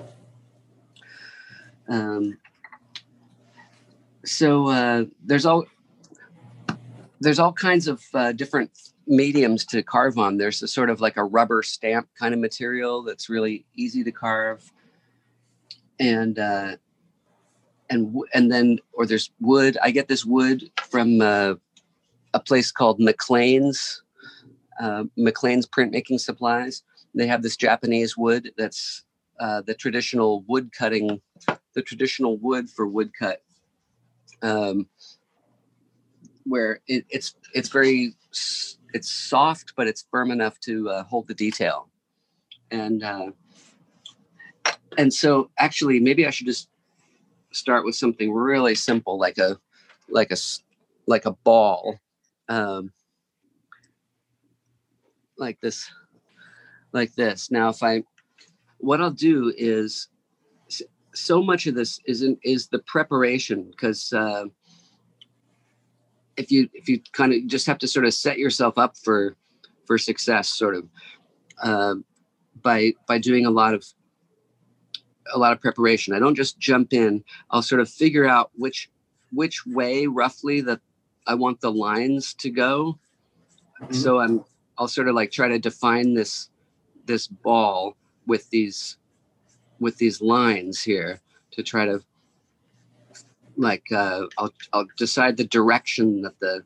Um, 1.88 2.38
so 4.26 4.68
uh, 4.68 5.06
there's 5.24 5.46
all 5.46 5.66
there's 7.20 7.40
all 7.40 7.54
kinds 7.54 7.88
of 7.88 8.04
uh, 8.14 8.32
different 8.32 8.72
mediums 9.08 9.66
to 9.66 9.82
carve 9.82 10.18
on. 10.18 10.38
There's 10.38 10.62
a 10.62 10.68
sort 10.68 10.90
of 10.90 11.02
like 11.02 11.18
a 11.18 11.24
rubber 11.24 11.64
stamp 11.64 12.08
kind 12.18 12.34
of 12.34 12.40
material 12.40 13.04
that's 13.04 13.30
really 13.30 13.66
easy 13.76 14.04
to 14.04 14.12
carve, 14.12 14.72
and 16.00 16.38
uh, 16.38 16.76
and 17.90 18.16
and 18.34 18.52
then 18.52 18.80
or 18.94 19.06
there's 19.06 19.32
wood. 19.40 19.78
I 19.82 19.92
get 19.92 20.08
this 20.08 20.26
wood 20.26 20.72
from 20.90 21.22
uh, 21.22 21.56
a 22.34 22.40
place 22.40 22.72
called 22.72 23.00
McClain's, 23.00 24.04
uh, 24.80 25.06
McClain's 25.18 25.68
printmaking 25.68 26.20
supplies. 26.20 26.84
They 27.16 27.28
have 27.28 27.42
this 27.42 27.58
Japanese 27.58 28.16
wood 28.16 28.52
that's 28.58 29.04
uh, 29.40 29.62
the 29.62 29.74
traditional 29.74 30.44
wood 30.48 30.72
cutting, 30.72 31.22
the 31.74 31.82
traditional 31.82 32.38
wood 32.38 32.70
for 32.70 32.88
woodcut, 32.88 33.42
um, 34.42 34.88
where 36.44 36.82
it, 36.88 37.06
it's 37.10 37.36
it's 37.54 37.70
very 37.70 38.16
it's 38.94 39.10
soft, 39.10 39.74
but 39.76 39.88
it's 39.88 40.06
firm 40.12 40.32
enough 40.32 40.60
to 40.62 40.90
uh, 40.90 41.04
hold 41.04 41.28
the 41.28 41.34
detail, 41.34 41.90
and 42.70 43.04
uh, 43.04 43.32
and 44.98 45.14
so 45.14 45.50
actually 45.58 46.00
maybe 46.00 46.28
I 46.28 46.30
should 46.30 46.48
just 46.48 46.69
start 47.52 47.86
with 47.86 47.96
something 47.96 48.32
really 48.32 48.76
simple 48.76 49.18
like 49.18 49.38
a 49.38 49.58
like 50.10 50.32
a 50.32 50.38
like 51.08 51.26
a 51.26 51.32
ball 51.32 52.00
um, 52.48 52.92
like 55.38 55.60
this 55.62 55.90
like 56.92 57.14
this. 57.14 57.52
Now 57.52 57.70
if 57.70 57.84
i 57.84 58.04
what 58.80 59.02
i'll 59.02 59.12
do 59.12 59.54
is 59.58 60.08
so 61.14 61.44
much 61.44 61.68
of 61.68 61.76
this 61.76 62.00
isn't 62.06 62.40
is 62.44 62.68
the 62.68 62.80
preparation 62.80 63.70
because 63.72 64.14
uh, 64.14 64.46
if 66.38 66.52
you 66.52 66.70
if 66.74 66.88
you 66.88 67.02
kind 67.12 67.34
of 67.34 67.46
just 67.48 67.68
have 67.68 67.78
to 67.80 67.88
sort 67.88 68.06
of 68.06 68.14
set 68.14 68.38
yourself 68.38 68.78
up 68.78 68.96
for 68.98 69.36
for 69.86 69.98
success 69.98 70.48
sort 70.48 70.76
of 70.76 70.88
uh, 71.62 71.96
by 72.62 72.94
by 73.08 73.18
doing 73.18 73.46
a 73.46 73.52
lot 73.52 73.74
of 73.74 73.84
a 75.34 75.38
lot 75.38 75.54
of 75.54 75.62
preparation. 75.62 76.14
I 76.14 76.20
don't 76.20 76.36
just 76.36 76.60
jump 76.60 76.94
in. 76.94 77.24
I'll 77.52 77.62
sort 77.62 77.82
of 77.82 77.90
figure 77.90 78.28
out 78.28 78.52
which 78.56 78.90
which 79.32 79.66
way 79.66 80.08
roughly 80.08 80.62
that 80.62 80.80
I 81.28 81.36
want 81.36 81.62
the 81.62 81.72
lines 81.72 82.34
to 82.36 82.50
go. 82.50 82.98
Mm-hmm. 83.82 83.94
So 83.94 84.20
I'm 84.20 84.44
I'll 84.78 84.88
sort 84.88 85.08
of 85.08 85.16
like 85.16 85.32
try 85.32 85.48
to 85.48 85.60
define 85.60 86.14
this 86.14 86.50
this 87.06 87.28
ball 87.28 87.96
with 88.26 88.50
these 88.50 88.98
with 89.80 89.98
these 89.98 90.22
lines 90.22 90.82
here 90.82 91.22
to 91.52 91.64
try 91.64 91.86
to 91.86 92.02
like 93.58 93.92
uh, 93.92 94.26
I'll 94.38 94.54
I'll 94.74 94.88
decide 94.98 95.38
the 95.38 95.46
direction 95.46 96.22
that 96.22 96.40
the 96.40 96.64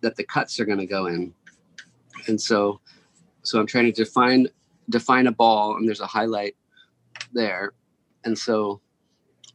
that 0.00 0.16
the 0.16 0.24
cuts 0.24 0.60
are 0.60 0.64
going 0.64 0.78
to 0.78 0.86
go 0.86 1.06
in, 1.06 1.32
and 2.26 2.40
so 2.40 2.80
so 3.42 3.58
I'm 3.58 3.66
trying 3.66 3.86
to 3.86 3.92
define 3.92 4.48
define 4.90 5.26
a 5.26 5.32
ball, 5.32 5.76
and 5.76 5.88
there's 5.88 6.00
a 6.00 6.06
highlight 6.06 6.54
there, 7.32 7.72
and 8.24 8.36
so 8.38 8.80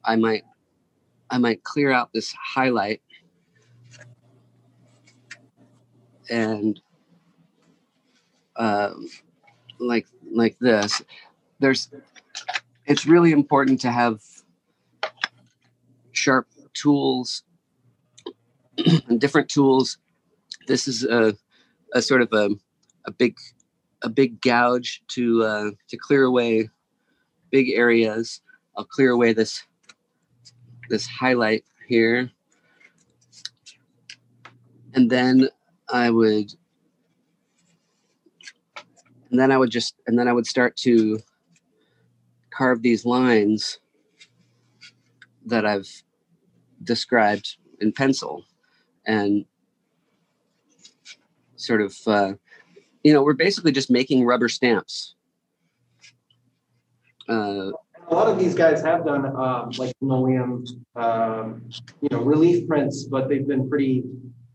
I 0.03 0.15
might 0.15 0.43
I 1.29 1.37
might 1.37 1.63
clear 1.63 1.91
out 1.91 2.11
this 2.13 2.33
highlight 2.33 3.01
and 6.29 6.79
um, 8.55 9.07
like 9.79 10.07
like 10.31 10.57
this. 10.59 11.01
There's 11.59 11.89
it's 12.85 13.05
really 13.05 13.31
important 13.31 13.81
to 13.81 13.91
have 13.91 14.21
sharp 16.11 16.47
tools 16.73 17.43
and 18.77 19.19
different 19.21 19.49
tools. 19.49 19.97
This 20.67 20.87
is 20.87 21.03
a, 21.03 21.35
a 21.93 22.01
sort 22.01 22.21
of 22.21 22.29
a, 22.33 22.49
a 23.05 23.11
big 23.11 23.37
a 24.01 24.09
big 24.09 24.41
gouge 24.41 25.01
to 25.09 25.43
uh, 25.43 25.69
to 25.89 25.97
clear 25.97 26.23
away 26.23 26.69
big 27.51 27.69
areas 27.69 28.41
I'll 28.75 28.85
clear 28.85 29.11
away 29.11 29.33
this 29.33 29.63
this 30.89 31.07
highlight 31.07 31.63
here. 31.87 32.31
And 34.93 35.09
then 35.09 35.49
I 35.89 36.09
would 36.09 36.53
and 39.31 39.39
then 39.39 39.51
I 39.51 39.57
would 39.57 39.71
just 39.71 39.95
and 40.05 40.17
then 40.17 40.27
I 40.27 40.33
would 40.33 40.45
start 40.45 40.75
to 40.77 41.19
carve 42.51 42.83
these 42.83 43.03
lines 43.03 43.79
that 45.45 45.65
I've 45.65 45.89
described 46.83 47.57
in 47.81 47.91
pencil 47.91 48.45
and 49.07 49.45
sort 51.55 51.81
of 51.81 51.97
uh, 52.05 52.33
you 53.03 53.11
know 53.11 53.23
we're 53.23 53.33
basically 53.33 53.71
just 53.71 53.89
making 53.89 54.23
rubber 54.23 54.49
stamps 54.49 55.15
uh, 57.27 57.71
a 58.13 58.15
lot 58.15 58.27
of 58.27 58.37
these 58.37 58.53
guys 58.53 58.81
have 58.83 59.03
done 59.05 59.25
um, 59.35 59.71
like 59.77 59.91
linoleum, 59.99 60.63
um, 60.95 61.67
you 61.99 62.09
know, 62.11 62.19
relief 62.19 62.67
prints, 62.67 63.05
but 63.05 63.27
they've 63.27 63.47
been 63.47 63.67
pretty 63.67 64.03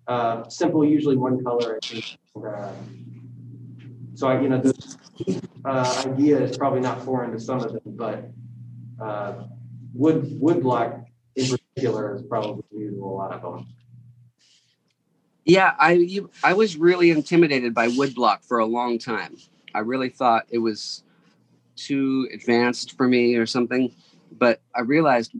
uh, 0.07 0.49
simple, 0.49 0.85
usually 0.85 1.17
one 1.17 1.43
color. 1.43 1.79
I 1.83 1.87
think. 1.87 2.05
Uh, 2.37 2.71
so 4.15 4.29
I, 4.29 4.41
you 4.41 4.49
know, 4.49 4.61
the 4.61 5.43
uh, 5.65 6.05
idea 6.07 6.41
is 6.41 6.57
probably 6.57 6.81
not 6.81 7.05
foreign 7.05 7.33
to 7.33 7.41
some 7.41 7.61
of 7.61 7.73
them, 7.73 7.83
but 7.85 8.31
uh, 9.03 9.45
wood 9.93 10.39
woodblock 10.41 11.05
in 11.35 11.49
particular 11.49 12.15
is 12.15 12.23
probably 12.23 12.63
new 12.71 12.91
to 12.91 13.05
a 13.05 13.07
lot 13.07 13.33
of 13.33 13.43
them. 13.43 13.67
Yeah, 15.45 15.75
I 15.79 15.93
you, 15.93 16.31
I 16.45 16.53
was 16.53 16.77
really 16.77 17.11
intimidated 17.11 17.75
by 17.75 17.89
woodblock 17.89 18.45
for 18.45 18.59
a 18.59 18.67
long 18.67 18.99
time. 18.99 19.37
I 19.75 19.81
really 19.81 20.11
thought 20.11 20.47
it 20.49 20.59
was 20.59 21.03
too 21.79 22.29
advanced 22.33 22.97
for 22.97 23.09
me 23.09 23.37
or 23.37 23.47
something. 23.47 23.95
But 24.33 24.61
I 24.75 24.81
realized 24.81 25.33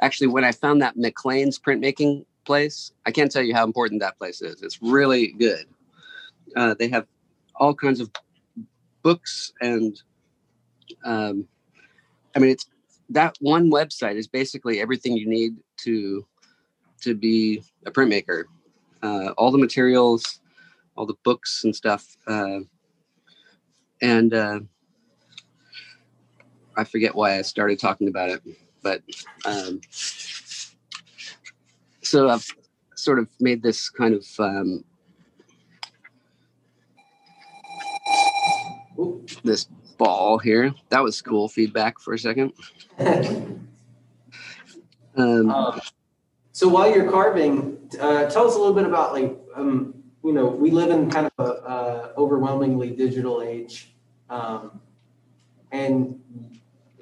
actually 0.00 0.28
when 0.28 0.44
I 0.44 0.52
found 0.52 0.82
that 0.82 0.96
McClain's 0.96 1.58
printmaking 1.58 2.24
place, 2.44 2.92
I 3.06 3.10
can't 3.10 3.30
tell 3.30 3.42
you 3.42 3.54
how 3.54 3.64
important 3.64 4.00
that 4.00 4.18
place 4.18 4.40
is. 4.42 4.62
It's 4.62 4.80
really 4.80 5.32
good. 5.32 5.66
Uh, 6.56 6.74
they 6.78 6.88
have 6.88 7.06
all 7.56 7.74
kinds 7.74 8.00
of 8.00 8.10
books 9.02 9.52
and 9.60 10.00
um, 11.04 11.46
I 12.34 12.38
mean 12.38 12.50
it's 12.50 12.66
that 13.10 13.36
one 13.40 13.70
website 13.70 14.16
is 14.16 14.26
basically 14.26 14.80
everything 14.80 15.16
you 15.16 15.28
need 15.28 15.56
to 15.78 16.26
to 17.02 17.14
be 17.14 17.62
a 17.86 17.90
printmaker. 17.90 18.44
Uh, 19.02 19.30
all 19.38 19.50
the 19.50 19.58
materials, 19.58 20.40
all 20.96 21.06
the 21.06 21.16
books 21.22 21.62
and 21.64 21.74
stuff, 21.74 22.16
uh, 22.26 22.58
and 24.02 24.34
uh, 24.34 24.60
I 26.78 26.84
forget 26.84 27.12
why 27.12 27.36
I 27.36 27.42
started 27.42 27.80
talking 27.80 28.06
about 28.06 28.30
it, 28.30 28.40
but 28.82 29.02
um, 29.44 29.80
so 32.02 32.28
I've 32.28 32.46
sort 32.94 33.18
of 33.18 33.28
made 33.40 33.64
this 33.64 33.90
kind 33.90 34.14
of 34.14 34.24
um, 34.38 34.84
this 39.42 39.66
ball 39.98 40.38
here. 40.38 40.72
That 40.90 41.02
was 41.02 41.20
cool 41.20 41.48
feedback 41.48 41.98
for 41.98 42.14
a 42.14 42.18
second. 42.18 42.52
um, 43.00 43.68
um, 45.16 45.80
so 46.52 46.68
while 46.68 46.94
you're 46.94 47.10
carving, 47.10 47.76
uh, 48.00 48.26
tell 48.30 48.46
us 48.46 48.54
a 48.54 48.58
little 48.58 48.72
bit 48.72 48.86
about 48.86 49.12
like 49.14 49.36
um, 49.56 49.94
you 50.22 50.32
know 50.32 50.46
we 50.46 50.70
live 50.70 50.90
in 50.90 51.10
kind 51.10 51.26
of 51.26 51.44
a 51.44 51.50
uh, 51.68 52.12
overwhelmingly 52.16 52.90
digital 52.90 53.42
age, 53.42 53.96
um, 54.30 54.80
and 55.72 56.20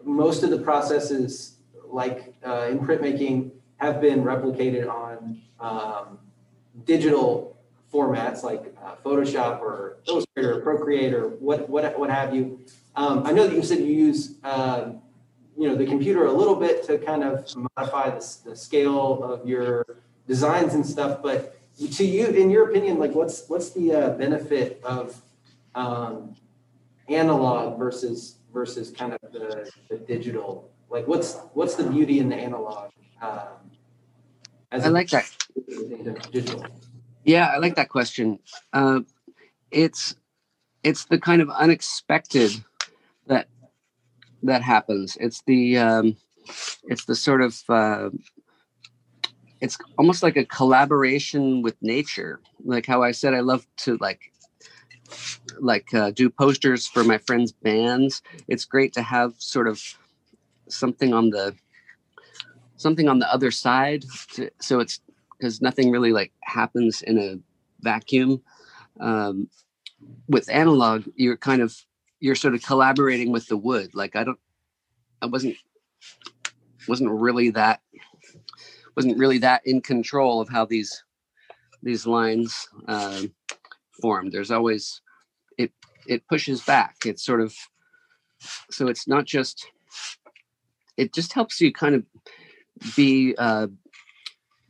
most 0.06 0.42
of 0.42 0.50
the 0.50 0.58
processes, 0.58 1.56
like 1.84 2.34
uh, 2.46 2.68
in 2.70 2.78
printmaking, 2.78 3.50
have 3.78 4.00
been 4.00 4.22
replicated 4.22 4.88
on 4.88 5.42
um, 5.60 6.18
digital 6.84 7.56
formats 7.92 8.42
like 8.42 8.74
uh, 8.82 8.94
Photoshop 9.04 9.60
or 9.60 9.98
Illustrator 10.08 10.58
or 10.58 10.60
Procreate 10.60 11.12
or 11.12 11.28
what 11.28 11.68
what 11.68 11.98
what 11.98 12.10
have 12.10 12.34
you. 12.34 12.60
Um, 12.94 13.26
I 13.26 13.32
know 13.32 13.46
that 13.46 13.54
you 13.54 13.62
said 13.62 13.78
you 13.80 13.86
use 13.86 14.36
uh, 14.44 14.92
you 15.56 15.68
know 15.68 15.74
the 15.74 15.86
computer 15.86 16.26
a 16.26 16.32
little 16.32 16.56
bit 16.56 16.84
to 16.84 16.98
kind 16.98 17.22
of 17.22 17.46
modify 17.76 18.10
the, 18.10 18.36
the 18.44 18.56
scale 18.56 19.22
of 19.22 19.46
your 19.46 19.84
designs 20.26 20.74
and 20.74 20.86
stuff, 20.86 21.22
but 21.22 21.58
to 21.92 22.04
you, 22.04 22.26
in 22.28 22.50
your 22.50 22.70
opinion, 22.70 22.98
like 22.98 23.14
what's 23.14 23.48
what's 23.48 23.70
the 23.70 23.92
uh, 23.92 24.10
benefit 24.10 24.80
of 24.82 25.20
um, 25.74 26.34
analog 27.08 27.78
versus 27.78 28.36
versus 28.56 28.90
kind 28.90 29.12
of 29.12 29.20
the, 29.32 29.70
the 29.90 29.98
digital? 29.98 30.70
Like, 30.88 31.06
what's 31.06 31.36
what's 31.52 31.74
the 31.74 31.84
beauty 31.84 32.20
in 32.20 32.30
the 32.30 32.36
analog? 32.36 32.90
Um, 33.20 33.70
I 34.72 34.88
like 34.88 35.10
that. 35.10 35.30
Digital. 36.32 36.64
Yeah, 37.24 37.48
I 37.54 37.58
like 37.58 37.74
that 37.76 37.90
question. 37.90 38.38
Uh, 38.72 39.00
it's 39.70 40.16
it's 40.82 41.04
the 41.04 41.18
kind 41.18 41.42
of 41.42 41.50
unexpected 41.50 42.52
that 43.26 43.46
that 44.42 44.62
happens. 44.62 45.18
It's 45.20 45.42
the 45.46 45.76
um, 45.76 46.16
it's 46.84 47.04
the 47.04 47.14
sort 47.14 47.42
of 47.42 47.62
uh, 47.68 48.08
it's 49.60 49.76
almost 49.98 50.22
like 50.22 50.38
a 50.38 50.46
collaboration 50.46 51.60
with 51.60 51.76
nature. 51.82 52.40
Like 52.64 52.86
how 52.86 53.02
I 53.02 53.10
said, 53.10 53.34
I 53.34 53.40
love 53.40 53.66
to 53.84 53.98
like 54.00 54.32
like 55.60 55.92
uh, 55.94 56.10
do 56.10 56.30
posters 56.30 56.86
for 56.86 57.04
my 57.04 57.18
friends' 57.18 57.52
bands. 57.52 58.22
It's 58.48 58.64
great 58.64 58.92
to 58.94 59.02
have 59.02 59.34
sort 59.38 59.68
of 59.68 59.82
something 60.68 61.14
on 61.14 61.30
the 61.30 61.54
something 62.76 63.08
on 63.08 63.18
the 63.18 63.32
other 63.32 63.50
side. 63.50 64.04
To, 64.34 64.50
so 64.60 64.80
it's 64.80 65.00
because 65.38 65.60
nothing 65.60 65.90
really 65.90 66.12
like 66.12 66.32
happens 66.42 67.02
in 67.02 67.18
a 67.18 67.38
vacuum. 67.80 68.42
Um, 69.00 69.48
with 70.28 70.48
analog, 70.50 71.04
you're 71.14 71.36
kind 71.36 71.62
of 71.62 71.76
you're 72.20 72.34
sort 72.34 72.54
of 72.54 72.62
collaborating 72.62 73.32
with 73.32 73.46
the 73.48 73.56
wood. 73.56 73.94
Like 73.94 74.16
I 74.16 74.24
don't, 74.24 74.38
I 75.20 75.26
wasn't 75.26 75.56
wasn't 76.88 77.10
really 77.10 77.50
that 77.50 77.80
wasn't 78.96 79.18
really 79.18 79.38
that 79.38 79.62
in 79.66 79.80
control 79.80 80.40
of 80.40 80.48
how 80.48 80.64
these 80.64 81.04
these 81.82 82.06
lines 82.06 82.68
uh, 82.88 83.22
formed. 84.00 84.32
There's 84.32 84.50
always 84.50 85.00
it 85.58 85.72
it 86.06 86.26
pushes 86.28 86.62
back. 86.62 86.96
It's 87.04 87.24
sort 87.24 87.40
of 87.40 87.54
so 88.70 88.88
it's 88.88 89.08
not 89.08 89.24
just 89.24 89.66
it 90.96 91.12
just 91.12 91.32
helps 91.32 91.60
you 91.60 91.72
kind 91.72 91.94
of 91.94 92.04
be 92.94 93.34
uh, 93.36 93.68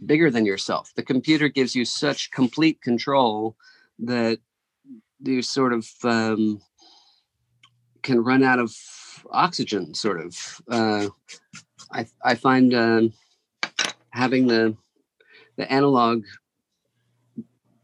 bigger 0.04 0.30
than 0.30 0.44
yourself. 0.44 0.92
The 0.94 1.02
computer 1.02 1.48
gives 1.48 1.74
you 1.74 1.84
such 1.84 2.30
complete 2.30 2.80
control 2.80 3.56
that 4.00 4.38
you 5.20 5.42
sort 5.42 5.72
of 5.72 5.88
um, 6.04 6.60
can 8.02 8.22
run 8.22 8.42
out 8.42 8.58
of 8.58 8.74
oxygen. 9.30 9.94
Sort 9.94 10.20
of. 10.20 10.60
Uh, 10.68 11.08
I 11.92 12.06
I 12.24 12.34
find 12.34 12.74
uh, 12.74 13.02
having 14.10 14.46
the 14.46 14.76
the 15.56 15.70
analog 15.72 16.24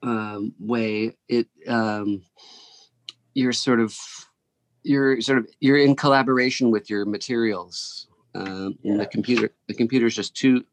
um, 0.02 0.54
way, 0.58 1.16
it 1.28 1.48
um, 1.68 2.22
you're 3.34 3.52
sort 3.52 3.80
of 3.80 3.96
you're 4.82 5.20
sort 5.20 5.38
of 5.38 5.46
you're 5.60 5.78
in 5.78 5.96
collaboration 5.96 6.70
with 6.70 6.90
your 6.90 7.04
materials. 7.04 8.08
Um, 8.34 8.78
yeah. 8.82 8.96
the 8.96 9.06
computer, 9.06 9.50
the 9.68 9.74
computer 9.74 10.06
is 10.06 10.16
just 10.16 10.34
too 10.34 10.64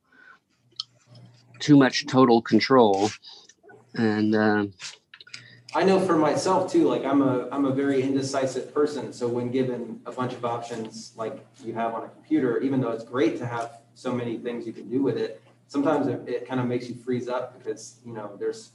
too 1.60 1.76
much 1.76 2.08
total 2.08 2.42
control, 2.42 3.10
and 3.96 4.34
uh, 4.34 4.66
I 5.76 5.84
know 5.84 6.00
for 6.00 6.18
myself 6.18 6.72
too. 6.72 6.88
Like 6.88 7.06
I'm 7.06 7.22
a 7.22 7.48
I'm 7.52 7.66
a 7.66 7.72
very 7.72 8.02
indecisive 8.02 8.74
person. 8.74 9.14
So 9.14 9.28
when 9.28 9.52
given 9.52 10.00
a 10.06 10.12
bunch 10.12 10.34
of 10.34 10.46
options 10.46 11.14
like 11.16 11.46
you 11.64 11.74
have 11.74 11.94
on 11.94 12.04
a 12.04 12.10
computer, 12.10 12.60
even 12.60 12.82
though 12.82 12.92
it's 12.92 13.04
great 13.04 13.38
to 13.40 13.46
have 13.46 13.80
so 13.94 14.14
many 14.14 14.38
things 14.38 14.66
you 14.66 14.74
can 14.74 14.90
do 14.90 15.04
with 15.04 15.18
it, 15.18 15.42
sometimes 15.68 16.08
it, 16.08 16.28
it 16.28 16.48
kind 16.48 16.60
of 16.60 16.68
makes 16.68 16.90
you 16.90 16.96
freeze 16.96 17.28
up 17.28 17.58
because 17.58 18.00
you 18.06 18.14
know 18.14 18.36
there's 18.40 18.72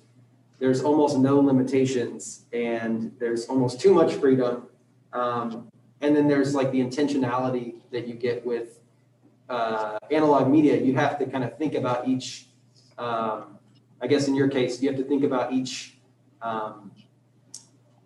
there's 0.58 0.82
almost 0.82 1.18
no 1.18 1.40
limitations 1.40 2.46
and 2.52 3.12
there's 3.18 3.46
almost 3.46 3.80
too 3.80 3.92
much 3.92 4.14
freedom. 4.14 4.68
Um, 5.12 5.68
and 6.00 6.14
then 6.14 6.28
there's 6.28 6.54
like 6.54 6.70
the 6.70 6.80
intentionality 6.80 7.76
that 7.90 8.06
you 8.06 8.14
get 8.14 8.44
with 8.44 8.80
uh, 9.48 9.98
analog 10.10 10.48
media. 10.48 10.76
You 10.76 10.94
have 10.94 11.18
to 11.18 11.26
kind 11.26 11.44
of 11.44 11.56
think 11.58 11.74
about 11.74 12.08
each, 12.08 12.48
um, 12.98 13.58
I 14.00 14.06
guess 14.06 14.28
in 14.28 14.34
your 14.34 14.48
case, 14.48 14.82
you 14.82 14.88
have 14.88 14.98
to 14.98 15.04
think 15.04 15.24
about 15.24 15.52
each 15.52 15.98
um, 16.42 16.90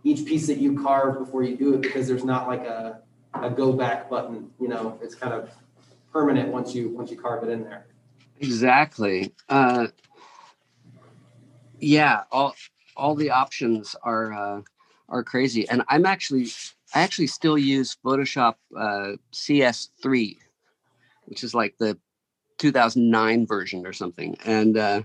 each 0.05 0.25
piece 0.25 0.47
that 0.47 0.59
you 0.59 0.81
carve 0.81 1.19
before 1.19 1.43
you 1.43 1.57
do 1.57 1.75
it 1.75 1.83
because 1.83 2.07
there's 2.07 2.25
not 2.25 2.47
like 2.47 2.65
a, 2.65 3.01
a 3.35 3.51
go 3.51 3.73
back 3.73 4.09
button. 4.09 4.51
You 4.61 4.69
know, 4.69 4.99
it's 5.03 5.15
kind 5.15 5.35
of 5.35 5.51
permanent 6.13 6.51
once 6.51 6.75
you 6.75 6.91
once 6.91 7.11
you 7.11 7.19
carve 7.19 7.43
it 7.43 7.51
in 7.51 7.65
there. 7.65 7.87
Exactly. 8.41 9.35
Uh, 9.49 9.89
yeah, 11.81 12.23
all 12.31 12.55
all 12.97 13.15
the 13.15 13.31
options 13.31 13.95
are 14.03 14.33
uh, 14.33 14.61
are 15.09 15.23
crazy, 15.23 15.69
and 15.69 15.83
I'm 15.89 16.07
actually 16.07 16.49
I 16.95 17.01
actually 17.01 17.27
still 17.29 17.59
use 17.59 17.97
Photoshop 18.05 18.55
uh, 18.77 19.17
CS3, 19.33 20.37
which 21.27 21.45
is 21.45 21.55
like 21.55 21.77
the 21.79 21.99
2009 22.59 23.47
version 23.47 23.87
or 23.87 23.93
something. 23.93 24.37
And 24.45 24.77
uh, 24.77 25.03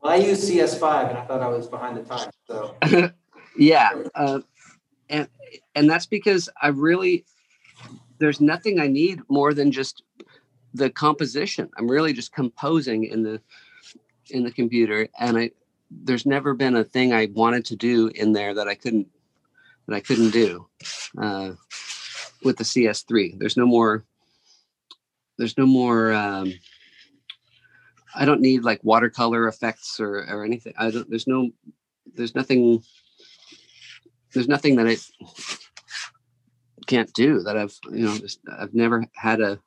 well, 0.00 0.12
I 0.12 0.16
use 0.16 0.48
CS5, 0.48 1.10
and 1.10 1.18
I 1.18 1.24
thought 1.24 1.42
I 1.42 1.48
was 1.48 1.66
behind 1.66 1.96
the 1.96 2.02
times. 2.02 2.32
So 2.46 2.76
yeah, 3.58 3.90
uh, 4.14 4.40
and 5.08 5.28
and 5.74 5.90
that's 5.90 6.06
because 6.06 6.48
I 6.60 6.68
really 6.68 7.24
there's 8.18 8.40
nothing 8.40 8.80
I 8.80 8.86
need 8.86 9.20
more 9.28 9.52
than 9.52 9.70
just 9.72 10.02
the 10.74 10.90
composition. 10.90 11.70
I'm 11.76 11.90
really 11.90 12.12
just 12.12 12.32
composing 12.32 13.04
in 13.04 13.22
the 13.22 13.40
in 14.30 14.42
the 14.42 14.50
computer, 14.50 15.08
and 15.18 15.38
I 15.38 15.50
there's 15.90 16.26
never 16.26 16.54
been 16.54 16.76
a 16.76 16.84
thing 16.84 17.12
I 17.12 17.28
wanted 17.32 17.64
to 17.66 17.76
do 17.76 18.08
in 18.08 18.32
there 18.32 18.54
that 18.54 18.68
I 18.68 18.74
couldn't 18.74 19.08
that 19.86 19.94
I 19.94 20.00
couldn't 20.00 20.30
do 20.30 20.66
uh, 21.16 21.52
with 22.42 22.56
the 22.56 22.64
CS3. 22.64 23.38
There's 23.38 23.56
no 23.56 23.66
more 23.66 24.04
there's 25.38 25.56
no 25.58 25.66
more 25.66 26.12
um, 26.12 26.52
I 28.14 28.24
don't 28.24 28.40
need 28.40 28.64
like 28.64 28.80
watercolor 28.82 29.46
effects 29.46 30.00
or 30.00 30.18
or 30.28 30.44
anything. 30.44 30.74
I 30.78 30.90
don't 30.90 31.08
there's 31.08 31.26
no 31.26 31.50
there's 32.14 32.34
nothing 32.34 32.82
there's 34.32 34.48
nothing 34.48 34.76
that 34.76 34.86
I 34.86 34.96
can't 36.86 37.12
do 37.14 37.40
that 37.42 37.56
I've 37.56 37.74
you 37.90 38.06
know 38.06 38.18
just, 38.18 38.40
I've 38.58 38.74
never 38.74 39.04
had 39.14 39.40
a 39.40 39.58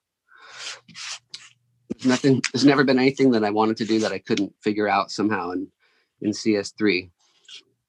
nothing 2.06 2.42
there's 2.54 2.66
never 2.66 2.84
been 2.84 3.00
anything 3.00 3.32
that 3.32 3.44
I 3.44 3.50
wanted 3.50 3.78
to 3.78 3.86
do 3.86 4.00
that 4.00 4.12
I 4.12 4.20
couldn't 4.20 4.54
figure 4.62 4.88
out 4.88 5.12
somehow 5.12 5.52
in 5.52 5.68
in 6.22 6.32
CS3. 6.32 7.10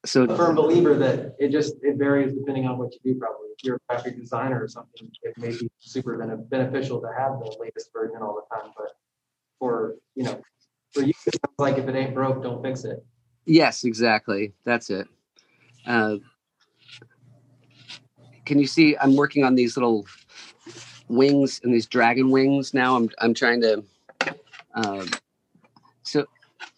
So 0.05 0.23
a 0.23 0.35
firm 0.35 0.55
believer 0.55 0.95
that 0.95 1.35
it 1.37 1.51
just 1.51 1.75
it 1.83 1.97
varies 1.97 2.33
depending 2.33 2.65
on 2.65 2.79
what 2.79 2.91
you 2.93 3.13
do. 3.13 3.19
Probably 3.19 3.49
if 3.55 3.63
you're 3.63 3.75
a 3.75 3.79
graphic 3.87 4.17
designer 4.19 4.63
or 4.63 4.67
something, 4.67 5.11
it 5.21 5.37
may 5.37 5.51
be 5.51 5.69
super 5.79 6.17
beneficial 6.49 6.99
to 7.01 7.07
have 7.17 7.33
the 7.39 7.55
latest 7.59 7.91
version 7.93 8.17
all 8.21 8.35
the 8.35 8.55
time. 8.55 8.71
But 8.75 8.87
for 9.59 9.95
you 10.15 10.23
know, 10.23 10.41
for 10.91 11.03
you, 11.03 11.13
it's 11.27 11.37
like 11.59 11.77
if 11.77 11.87
it 11.87 11.95
ain't 11.95 12.15
broke, 12.15 12.41
don't 12.41 12.63
fix 12.63 12.83
it. 12.83 13.05
Yes, 13.45 13.83
exactly. 13.83 14.53
That's 14.65 14.89
it. 14.89 15.07
Uh, 15.85 16.17
can 18.45 18.57
you 18.57 18.67
see? 18.67 18.97
I'm 18.97 19.15
working 19.15 19.43
on 19.43 19.53
these 19.53 19.77
little 19.77 20.07
wings 21.07 21.61
and 21.63 21.71
these 21.71 21.85
dragon 21.85 22.31
wings 22.31 22.73
now. 22.73 22.95
I'm 22.95 23.09
I'm 23.19 23.35
trying 23.35 23.61
to. 23.61 23.83
Um, 24.73 25.09
so 26.03 26.25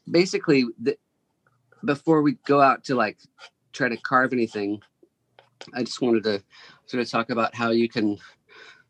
basically, 0.10 0.66
the, 0.82 0.98
before 1.86 2.22
we 2.22 2.38
go 2.46 2.62
out 2.62 2.84
to 2.86 2.96
like 2.96 3.18
try 3.74 3.90
to 3.90 3.98
carve 3.98 4.34
anything, 4.34 4.82
I 5.74 5.84
just 5.84 6.02
wanted 6.02 6.24
to 6.24 6.44
sort 6.86 7.02
of 7.02 7.10
talk 7.10 7.30
about 7.30 7.56
how 7.56 7.72
you 7.72 7.90
can 7.90 8.18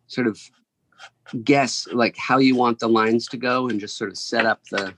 sort 0.08 0.28
of 0.28 0.40
guess 1.44 1.88
like 1.92 2.18
how 2.18 2.38
you 2.38 2.56
want 2.56 2.80
the 2.80 2.90
lines 2.90 3.28
to 3.28 3.38
go 3.38 3.68
and 3.70 3.80
just 3.80 3.98
sort 3.98 4.12
of 4.12 4.18
set 4.18 4.46
up 4.46 4.62
the 4.72 4.94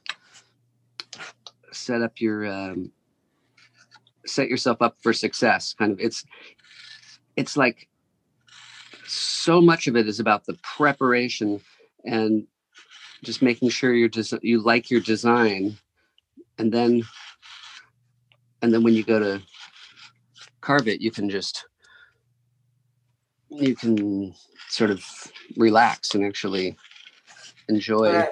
set 1.72 2.02
up 2.02 2.20
your 2.20 2.46
um, 2.46 2.92
set 4.26 4.50
yourself 4.50 4.82
up 4.82 4.98
for 5.02 5.14
success 5.14 5.74
kind 5.74 5.92
of. 5.92 6.00
It's 6.00 6.26
it's 7.36 7.58
like 7.58 7.88
so 9.08 9.62
much 9.62 9.88
of 9.88 9.96
it 9.96 10.08
is 10.08 10.20
about 10.20 10.46
the 10.46 10.58
preparation 10.64 11.62
and 12.06 12.48
just 13.24 13.42
making 13.42 13.70
sure 13.70 13.94
you're 13.94 14.10
des- 14.10 14.40
you 14.42 14.62
like 14.62 14.90
your 14.90 15.02
design 15.02 15.78
and 16.58 16.72
then 16.72 17.04
and 18.66 18.74
then 18.74 18.82
when 18.82 18.96
you 18.96 19.04
go 19.04 19.20
to 19.20 19.42
carve 20.60 20.88
it 20.88 21.00
you 21.00 21.12
can 21.12 21.30
just 21.30 21.66
you 23.50 23.76
can 23.76 24.34
sort 24.70 24.90
of 24.90 25.06
relax 25.56 26.16
and 26.16 26.26
actually 26.26 26.76
enjoy 27.70 28.10
I, 28.10 28.30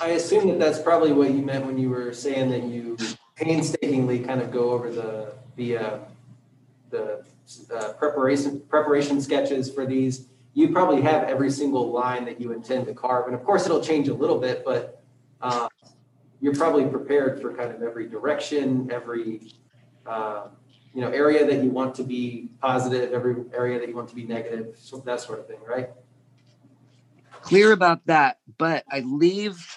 I 0.00 0.08
assume 0.10 0.48
that 0.48 0.58
that's 0.58 0.80
probably 0.80 1.12
what 1.12 1.30
you 1.30 1.42
meant 1.42 1.66
when 1.66 1.76
you 1.76 1.90
were 1.90 2.14
saying 2.14 2.50
that 2.50 2.64
you 2.64 2.96
painstakingly 3.36 4.20
kind 4.20 4.40
of 4.40 4.50
go 4.50 4.70
over 4.70 4.90
the 4.90 5.34
the 5.56 5.76
uh, 5.76 5.98
the 6.90 7.22
uh, 7.74 7.92
preparation 7.92 8.60
preparation 8.68 9.20
sketches 9.20 9.70
for 9.70 9.86
these. 9.86 10.26
You 10.54 10.70
probably 10.70 11.02
have 11.02 11.24
every 11.24 11.50
single 11.50 11.90
line 11.92 12.24
that 12.24 12.40
you 12.40 12.52
intend 12.52 12.86
to 12.86 12.94
carve, 12.94 13.26
and 13.26 13.34
of 13.34 13.44
course 13.44 13.66
it'll 13.66 13.82
change 13.82 14.08
a 14.08 14.14
little 14.14 14.38
bit, 14.38 14.64
but 14.64 15.02
uh, 15.40 15.68
you're 16.40 16.54
probably 16.54 16.86
prepared 16.86 17.40
for 17.40 17.54
kind 17.54 17.72
of 17.74 17.82
every 17.82 18.08
direction, 18.08 18.90
every 18.92 19.52
uh, 20.06 20.48
you 20.94 21.00
know 21.00 21.10
area 21.10 21.46
that 21.46 21.62
you 21.62 21.70
want 21.70 21.94
to 21.96 22.02
be 22.02 22.48
positive, 22.60 23.12
every 23.12 23.36
area 23.52 23.78
that 23.78 23.88
you 23.88 23.96
want 23.96 24.08
to 24.08 24.14
be 24.14 24.24
negative, 24.24 24.76
so 24.78 24.98
that 24.98 25.20
sort 25.20 25.40
of 25.40 25.46
thing, 25.46 25.58
right? 25.66 25.90
Clear 27.40 27.72
about 27.72 28.04
that, 28.06 28.38
but 28.56 28.84
I 28.90 29.00
leave 29.00 29.76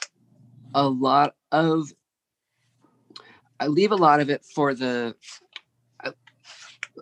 a 0.73 0.87
lot 0.87 1.35
of 1.51 1.91
I 3.59 3.67
leave 3.67 3.91
a 3.91 3.95
lot 3.95 4.19
of 4.19 4.29
it 4.29 4.43
for 4.43 4.73
the 4.73 5.15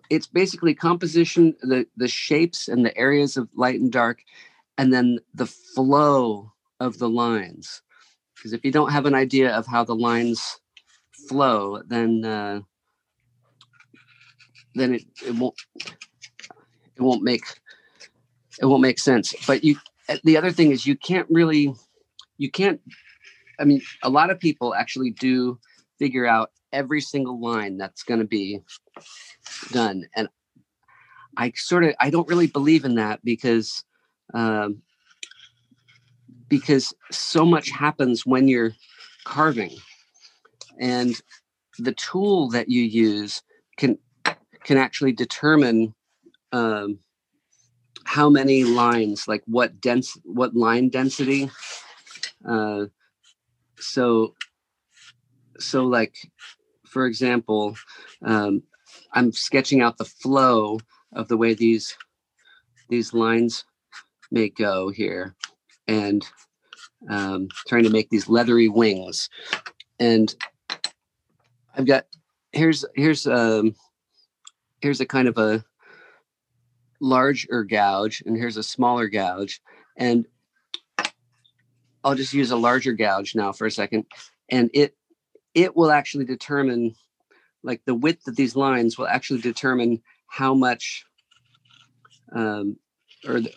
it's 0.10 0.28
basically 0.28 0.74
composition 0.74 1.56
the 1.62 1.86
the 1.98 2.08
shapes 2.08 2.68
and 2.68 2.86
the 2.86 2.96
areas 2.98 3.38
of 3.38 3.50
light 3.56 3.80
and 3.80 3.92
dark 3.92 4.24
and 4.78 4.94
then 4.94 5.20
the 5.34 5.46
flow 5.46 6.52
of 6.80 6.98
the 7.00 7.10
lines 7.10 7.82
because 8.40 8.54
if 8.54 8.64
you 8.64 8.72
don't 8.72 8.92
have 8.92 9.06
an 9.06 9.14
idea 9.14 9.54
of 9.56 9.68
how 9.68 9.84
the 9.84 9.96
lines 9.96 10.60
flow 11.28 11.82
then 11.88 12.24
uh, 12.24 12.60
then 14.76 14.96
it, 14.96 15.04
it 15.26 15.36
won't 15.36 15.56
it 15.76 17.02
won't 17.02 17.22
make 17.24 17.44
it 18.62 18.66
won't 18.66 18.82
make 18.82 19.00
sense. 19.00 19.34
But 19.46 19.64
you 19.64 19.78
the 20.24 20.38
other 20.38 20.52
thing 20.52 20.72
is 20.72 20.88
you 20.88 20.96
can't 20.96 21.28
really 21.30 21.74
you 22.38 22.50
can't 22.50 22.82
i 23.60 23.64
mean 23.64 23.82
a 24.02 24.10
lot 24.10 24.32
of 24.32 24.40
people 24.40 24.74
actually 24.74 25.12
do 25.12 25.60
figure 26.00 26.26
out 26.26 26.52
every 26.72 27.02
single 27.02 27.40
line 27.40 27.78
that's 27.78 28.04
going 28.04 28.20
to 28.20 28.26
be 28.26 28.60
done. 29.72 30.06
And 30.16 30.30
i 31.38 31.52
sort 31.56 31.84
of 31.84 31.94
i 32.00 32.10
don't 32.10 32.28
really 32.28 32.48
believe 32.48 32.86
in 32.86 32.96
that 32.96 33.24
because 33.24 33.84
um, 34.34 34.82
because 36.50 36.94
so 37.12 37.46
much 37.46 37.70
happens 37.70 38.26
when 38.26 38.48
you're 38.48 38.74
carving. 39.24 39.76
And 40.80 41.20
the 41.78 41.94
tool 41.94 42.50
that 42.50 42.70
you 42.70 42.82
use 42.84 43.42
can 43.78 43.98
can 44.64 44.78
actually 44.78 45.14
determine 45.14 45.94
um, 46.52 47.00
how 48.04 48.30
many 48.30 48.64
lines 48.64 49.28
like 49.28 49.44
what 49.46 49.80
dense 49.80 50.18
what 50.24 50.56
line 50.56 50.90
density 50.90 51.50
uh, 52.48 52.86
so 53.80 54.34
so 55.60 55.86
like 55.86 56.16
for 56.86 57.06
example 57.06 57.76
um, 58.24 58.64
i'm 59.14 59.32
sketching 59.32 59.82
out 59.82 59.98
the 59.98 60.06
flow 60.06 60.80
of 61.14 61.28
the 61.28 61.38
way 61.38 61.54
these 61.54 61.96
these 62.90 63.14
lines 63.14 63.64
may 64.32 64.50
go 64.50 64.90
here 64.90 65.36
and 65.90 66.24
um, 67.10 67.48
trying 67.68 67.84
to 67.84 67.90
make 67.90 68.10
these 68.10 68.30
leathery 68.30 68.70
wings. 68.70 69.30
And 70.00 70.34
i've 71.76 71.86
got 71.86 72.06
here's 72.52 72.86
here's 72.96 73.28
um 73.28 73.76
here's 74.82 75.02
a 75.02 75.06
kind 75.06 75.28
of 75.28 75.38
a 75.38 75.64
larger 77.02 77.64
gouge 77.64 78.22
and 78.26 78.36
here's 78.38 78.58
a 78.58 78.64
smaller 78.64 79.10
gouge. 79.10 79.62
And 79.98 80.26
i'll 82.04 82.16
just 82.16 82.34
use 82.34 82.52
a 82.52 82.56
larger 82.56 82.94
gouge 82.94 83.36
now 83.36 83.52
for 83.52 83.66
a 83.66 83.72
second. 83.72 84.06
And 84.50 84.70
it 84.74 84.96
it 85.54 85.76
will 85.76 85.92
actually 85.92 86.26
determine 86.26 86.96
like 87.64 87.82
the 87.86 87.96
width 87.96 88.28
of 88.28 88.36
these 88.36 88.56
lines 88.56 88.98
will 88.98 89.08
actually 89.08 89.42
determine 89.42 90.02
how 90.28 90.54
much 90.54 91.04
um, 92.34 92.78
or 93.28 93.42
the, 93.42 93.52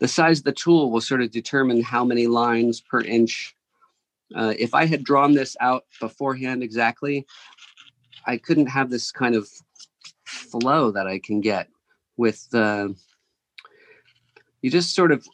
the 0.00 0.08
size 0.08 0.38
of 0.38 0.44
the 0.44 0.52
tool 0.52 0.90
will 0.90 1.00
sort 1.00 1.22
of 1.22 1.30
determine 1.30 1.82
how 1.82 2.04
many 2.04 2.26
lines 2.26 2.80
per 2.80 3.00
inch. 3.00 3.54
Uh, 4.34 4.54
if 4.58 4.74
i 4.74 4.86
had 4.86 5.02
drawn 5.02 5.32
this 5.32 5.56
out 5.60 5.86
beforehand 5.98 6.62
exactly 6.62 7.26
i 8.28 8.36
couldn't 8.36 8.68
have 8.68 8.88
this 8.88 9.10
kind 9.10 9.34
of 9.34 9.48
flow 10.24 10.92
that 10.92 11.08
i 11.08 11.18
can 11.18 11.40
get 11.40 11.66
with 12.16 12.46
uh, 12.54 12.88
you 14.62 14.70
just 14.70 14.94
sort 14.94 15.10
of 15.10 15.26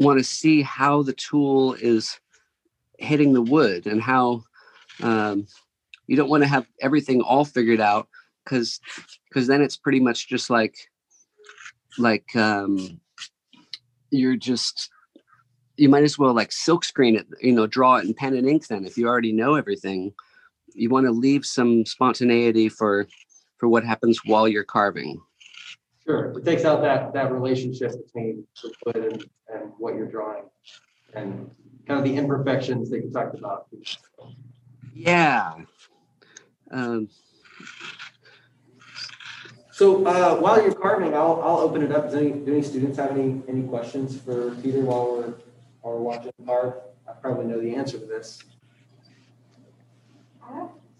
want 0.00 0.18
to 0.18 0.24
see 0.24 0.62
how 0.62 1.02
the 1.02 1.12
tool 1.12 1.74
is 1.74 2.18
hitting 2.98 3.32
the 3.32 3.42
wood 3.42 3.86
and 3.86 4.02
how 4.02 4.42
um, 5.02 5.46
you 6.06 6.16
don't 6.16 6.30
want 6.30 6.42
to 6.42 6.48
have 6.48 6.66
everything 6.80 7.20
all 7.20 7.44
figured 7.44 7.80
out 7.80 8.08
because 8.44 8.80
because 9.28 9.46
then 9.46 9.62
it's 9.62 9.76
pretty 9.76 10.00
much 10.00 10.28
just 10.28 10.50
like 10.50 10.76
like 11.98 12.34
um, 12.36 13.00
you're 14.10 14.36
just 14.36 14.90
you 15.76 15.88
might 15.88 16.04
as 16.04 16.18
well 16.18 16.34
like 16.34 16.52
silk 16.52 16.84
screen 16.84 17.16
it 17.16 17.26
you 17.40 17.52
know 17.52 17.66
draw 17.66 17.96
it 17.96 18.04
in 18.04 18.14
pen 18.14 18.34
and 18.34 18.48
ink 18.48 18.66
then 18.66 18.84
if 18.84 18.96
you 18.98 19.06
already 19.06 19.32
know 19.32 19.54
everything. 19.54 20.12
You 20.72 20.88
want 20.88 21.06
to 21.06 21.10
leave 21.12 21.44
some 21.44 21.84
spontaneity 21.84 22.68
for 22.68 23.08
for 23.58 23.68
what 23.68 23.84
happens 23.84 24.20
while 24.24 24.46
you're 24.46 24.64
carving. 24.64 25.20
Sure, 26.06 26.32
it 26.38 26.44
takes 26.44 26.64
out 26.64 26.80
that, 26.80 27.12
that 27.12 27.30
relationship 27.30 27.92
between 28.04 28.46
the 28.62 28.72
wood 28.86 28.96
and, 28.96 29.30
and 29.52 29.72
what 29.78 29.94
you're 29.94 30.10
drawing 30.10 30.44
and 31.14 31.50
kind 31.86 31.98
of 31.98 32.04
the 32.04 32.16
imperfections 32.16 32.90
that 32.90 33.04
you 33.04 33.10
talked 33.10 33.38
about. 33.38 33.66
yeah. 34.94 35.54
Um, 36.70 37.08
So 39.80 40.04
uh, 40.04 40.36
while 40.36 40.60
you're 40.60 40.74
carving, 40.74 41.14
I'll, 41.14 41.40
I'll 41.42 41.60
open 41.60 41.80
it 41.80 41.90
up. 41.90 42.04
Does 42.04 42.14
any, 42.14 42.32
do 42.32 42.52
any 42.52 42.60
students 42.60 42.98
have 42.98 43.12
any, 43.12 43.40
any 43.48 43.62
questions 43.62 44.20
for 44.20 44.54
Peter 44.56 44.80
while 44.80 45.10
we're, 45.10 45.34
while 45.80 45.94
we're 45.94 46.00
watching 46.00 46.32
carve? 46.44 46.74
I 47.08 47.12
probably 47.12 47.46
know 47.46 47.58
the 47.58 47.74
answer 47.74 47.98
to 47.98 48.04
this. 48.04 48.40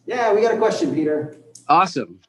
Yeah, 0.07 0.33
we 0.33 0.40
got 0.40 0.55
a 0.55 0.57
question, 0.57 0.95
Peter. 0.95 1.37
awesome 1.69 2.21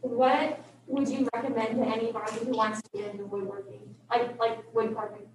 What 0.00 0.58
would 0.88 1.08
you 1.08 1.28
recommend 1.34 1.76
to 1.76 1.86
anybody 1.86 2.44
who 2.44 2.50
wants 2.50 2.82
to 2.82 2.90
get 2.92 3.12
into 3.12 3.26
woodworking, 3.26 3.94
like 4.10 4.40
like 4.40 4.74
wood 4.74 4.92
carving? 4.92 5.28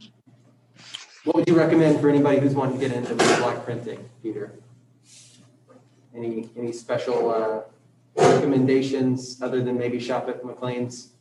what 1.24 1.38
would 1.38 1.48
you 1.48 1.56
recommend 1.56 2.02
for 2.02 2.10
anybody 2.10 2.42
who's 2.42 2.56
wanting 2.56 2.78
to 2.78 2.90
get 2.90 2.94
into 2.94 3.16
block 3.16 3.64
printing, 3.64 4.04
Peter? 4.22 4.52
Any 6.14 6.50
any 6.58 6.74
special 6.74 7.32
uh, 7.32 7.62
recommendations 8.18 9.42
other 9.42 9.64
than 9.64 9.78
maybe 9.78 10.00
shop 10.00 10.30
at 10.30 10.44
McClain's? 10.44 11.12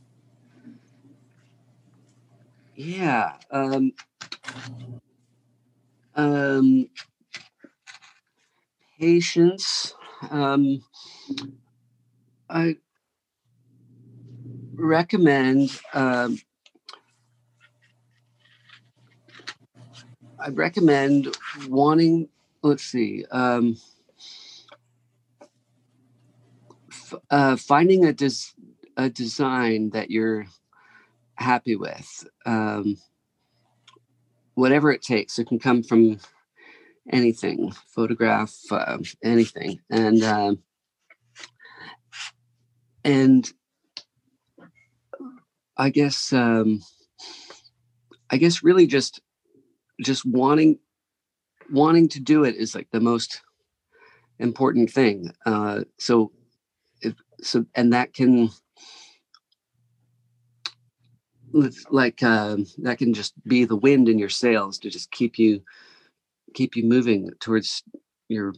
Yeah. 2.75 3.35
Um, 3.51 3.93
um, 6.15 6.89
patience. 8.99 9.95
Um, 10.31 10.83
I 12.49 12.77
recommend. 14.77 15.81
Um, 15.93 16.39
I 20.39 20.49
recommend 20.51 21.37
wanting. 21.69 22.29
Let's 22.63 22.85
see. 22.85 23.25
Um, 23.31 23.77
uh, 27.31 27.57
finding 27.57 28.05
a 28.05 28.13
des- 28.13 28.55
a 28.97 29.09
design 29.09 29.91
that 29.91 30.11
you're 30.11 30.47
happy 31.37 31.77
with. 31.77 32.27
Um, 32.47 32.97
whatever 34.55 34.91
it 34.93 35.03
takes. 35.03 35.39
It 35.39 35.49
can 35.49 35.59
come 35.59 35.83
from 35.83 36.19
anything, 37.13 37.73
photograph, 37.89 38.55
uh, 38.71 38.99
anything, 39.23 39.81
and 39.91 40.23
um, 40.23 40.59
and 43.05 43.53
I 45.77 45.91
guess 45.91 46.33
um, 46.33 46.81
I 48.31 48.37
guess 48.37 48.63
really 48.63 48.87
just 48.87 49.21
just 50.01 50.25
wanting 50.25 50.79
wanting 51.71 52.09
to 52.11 52.21
do 52.21 52.45
it 52.45 52.57
is 52.57 52.75
like 52.75 52.89
the 52.91 53.01
most 53.01 53.43
important 54.39 54.91
thing. 54.91 55.33
Uh, 55.47 55.83
so 55.99 56.33
so 57.45 57.65
and 57.75 57.93
that 57.93 58.13
can 58.15 58.51
like 61.91 62.23
uh, 62.23 62.57
that 62.79 62.99
can 62.99 63.15
just 63.15 63.35
be 63.47 63.65
the 63.65 63.77
wind 63.77 64.09
in 64.09 64.19
your 64.19 64.29
sails 64.29 64.79
to 64.79 64.91
just 64.91 65.11
keep 65.13 65.39
you 65.39 65.63
keep 66.55 66.77
you 66.77 66.85
moving 66.85 67.31
towards 67.41 67.83
your 68.29 68.55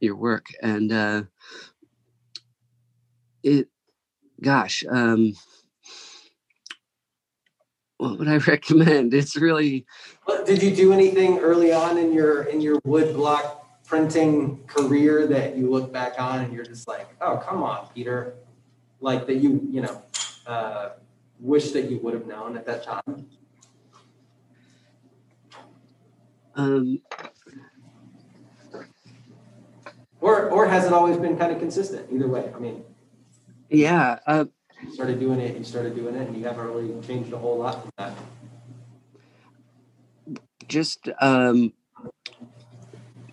your 0.00 0.16
work. 0.16 0.46
And 0.62 0.92
uh 0.92 1.22
it 3.42 3.68
gosh 4.42 4.84
um 4.90 5.34
what 7.98 8.18
would 8.18 8.28
i 8.28 8.36
recommend? 8.46 9.14
It's 9.14 9.36
really 9.36 9.86
did 10.44 10.62
you 10.62 10.74
do 10.74 10.92
anything 10.92 11.38
early 11.38 11.72
on 11.72 11.96
in 11.96 12.12
your 12.12 12.42
in 12.44 12.60
your 12.60 12.78
wood 12.84 13.14
block 13.14 13.55
printing 13.86 14.58
career 14.66 15.26
that 15.26 15.56
you 15.56 15.70
look 15.70 15.92
back 15.92 16.14
on 16.18 16.40
and 16.40 16.52
you're 16.52 16.64
just 16.64 16.88
like 16.88 17.08
oh 17.20 17.36
come 17.36 17.62
on 17.62 17.88
peter 17.94 18.34
like 19.00 19.26
that 19.26 19.36
you 19.36 19.66
you 19.70 19.80
know 19.80 20.02
uh 20.46 20.90
wish 21.40 21.72
that 21.72 21.90
you 21.90 21.98
would 21.98 22.14
have 22.14 22.26
known 22.26 22.56
at 22.56 22.66
that 22.66 22.82
time? 22.82 23.26
Um, 26.54 27.00
or 30.20 30.48
or 30.48 30.66
has 30.66 30.86
it 30.86 30.92
always 30.92 31.18
been 31.18 31.36
kind 31.36 31.52
of 31.52 31.58
consistent? 31.58 32.10
Either 32.10 32.28
way, 32.28 32.50
I 32.54 32.58
mean. 32.58 32.82
Yeah. 33.68 34.18
Uh, 34.26 34.46
you 34.82 34.92
started 34.94 35.20
doing 35.20 35.40
it. 35.40 35.56
You 35.56 35.64
started 35.64 35.94
doing 35.94 36.14
it, 36.14 36.28
and 36.28 36.36
you 36.36 36.44
haven't 36.44 36.66
really 36.66 37.06
changed 37.06 37.32
a 37.32 37.38
whole 37.38 37.58
lot 37.58 37.82
from 37.82 37.90
that. 37.98 38.12
Just 40.66 41.08
um, 41.20 41.72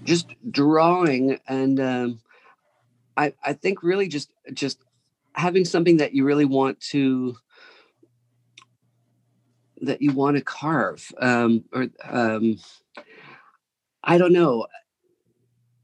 just 0.03 0.33
drawing, 0.51 1.39
and 1.47 1.79
um, 1.79 2.19
I 3.17 3.33
I 3.43 3.53
think 3.53 3.83
really 3.83 4.07
just 4.07 4.31
just 4.53 4.79
having 5.33 5.65
something 5.65 5.97
that 5.97 6.13
you 6.13 6.25
really 6.25 6.45
want 6.45 6.79
to 6.79 7.35
that 9.81 10.01
you 10.01 10.11
want 10.11 10.37
to 10.37 10.43
carve 10.43 11.11
um, 11.19 11.63
or 11.73 11.87
um, 12.09 12.57
i 14.03 14.17
don't 14.17 14.33
know. 14.33 14.65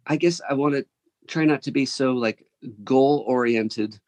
I 0.07 0.15
guess 0.15 0.41
i 0.49 0.53
want 0.53 0.75
to 0.75 0.85
try 1.27 1.45
not 1.45 1.61
to 1.63 1.71
be 1.71 1.85
so 1.85 2.13
like 2.13 2.45
goal 2.83 3.23
oriented 3.27 3.99